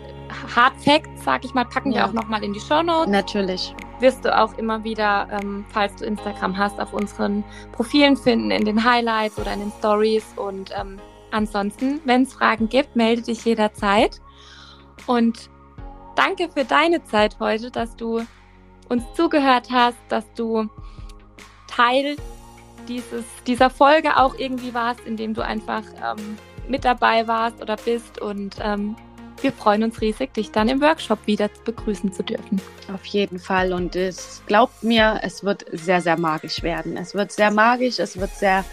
Hard 0.54 0.74
Facts, 0.82 1.24
sag 1.24 1.44
ich 1.44 1.54
mal, 1.54 1.64
packen 1.64 1.92
ja. 1.92 1.98
wir 1.98 2.06
auch 2.06 2.12
nochmal 2.12 2.42
in 2.42 2.52
die 2.52 2.60
Show 2.60 2.82
Notes. 2.82 3.10
Natürlich. 3.10 3.74
Wirst 4.00 4.24
du 4.24 4.36
auch 4.36 4.56
immer 4.58 4.82
wieder, 4.82 5.28
ähm, 5.30 5.64
falls 5.70 5.94
du 5.96 6.04
Instagram 6.04 6.56
hast, 6.56 6.80
auf 6.80 6.92
unseren 6.92 7.44
Profilen 7.72 8.16
finden, 8.16 8.50
in 8.50 8.64
den 8.64 8.82
Highlights 8.82 9.38
oder 9.38 9.52
in 9.52 9.60
den 9.60 9.72
Stories. 9.78 10.24
Und 10.36 10.70
ähm, 10.74 10.98
ansonsten, 11.30 12.00
wenn 12.04 12.22
es 12.22 12.32
Fragen 12.32 12.68
gibt, 12.68 12.96
melde 12.96 13.22
dich 13.22 13.44
jederzeit. 13.44 14.20
Und 15.06 15.50
danke 16.14 16.48
für 16.48 16.64
deine 16.64 17.04
Zeit 17.04 17.36
heute, 17.40 17.70
dass 17.70 17.96
du 17.96 18.24
uns 18.88 19.02
zugehört 19.14 19.68
hast, 19.70 19.98
dass 20.08 20.24
du 20.34 20.68
Teil 21.68 22.16
dieses, 22.88 23.24
dieser 23.46 23.70
Folge 23.70 24.16
auch 24.16 24.34
irgendwie 24.36 24.74
warst, 24.74 25.00
indem 25.06 25.34
du 25.34 25.42
einfach 25.42 25.82
ähm, 26.04 26.36
mit 26.68 26.84
dabei 26.84 27.26
warst 27.26 27.62
oder 27.62 27.76
bist. 27.76 28.20
Und 28.20 28.56
ähm, 28.60 28.96
wir 29.40 29.52
freuen 29.52 29.82
uns 29.84 30.00
riesig, 30.00 30.34
dich 30.34 30.50
dann 30.50 30.68
im 30.68 30.80
Workshop 30.80 31.26
wieder 31.26 31.48
begrüßen 31.64 32.12
zu 32.12 32.22
dürfen. 32.22 32.60
Auf 32.92 33.04
jeden 33.06 33.38
Fall. 33.38 33.72
Und 33.72 33.96
es 33.96 34.42
glaubt 34.46 34.82
mir, 34.82 35.20
es 35.22 35.44
wird 35.44 35.64
sehr, 35.72 36.00
sehr 36.00 36.18
magisch 36.18 36.62
werden. 36.62 36.96
Es 36.96 37.14
wird 37.14 37.32
sehr 37.32 37.50
magisch, 37.50 37.98
es 37.98 38.18
wird 38.18 38.34
sehr, 38.34 38.64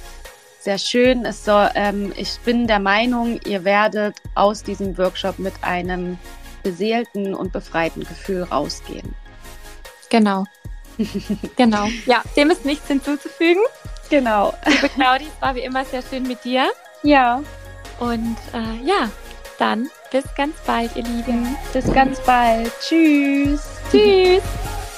sehr 0.60 0.78
schön. 0.78 1.26
Es 1.26 1.46
soll, 1.46 1.70
ähm, 1.76 2.12
ich 2.18 2.40
bin 2.46 2.68
der 2.68 2.80
Meinung, 2.80 3.40
ihr 3.46 3.64
werdet 3.64 4.18
aus 4.36 4.64
diesem 4.64 4.98
Workshop 4.98 5.40
mit 5.40 5.54
einem 5.62 6.18
beseelten 6.70 7.34
und 7.34 7.52
befreiten 7.52 8.02
Gefühl 8.02 8.44
rausgehen. 8.44 9.16
Genau. 10.10 10.46
genau. 11.56 11.88
Ja, 12.06 12.22
dem 12.36 12.52
ist 12.52 12.66
nichts 12.66 12.88
hinzuzufügen. 12.88 13.64
Genau. 14.10 14.54
Liebe 14.68 14.90
Claudi, 14.90 15.26
es 15.26 15.42
war 15.42 15.56
wie 15.56 15.62
immer 15.62 15.84
sehr 15.86 16.04
schön 16.04 16.24
mit 16.24 16.44
dir. 16.44 16.68
Ja. 17.04 17.42
Und 18.00 18.38
äh, 18.54 18.86
ja, 18.86 19.10
dann 19.58 19.90
bis 20.12 20.26
ganz 20.36 20.56
bald, 20.66 20.96
ihr 20.96 21.04
Lieben. 21.04 21.56
Bis 21.74 21.92
ganz 21.92 22.20
bald. 22.22 22.72
Tschüss. 22.82 23.62
Tschüss. 23.92 24.44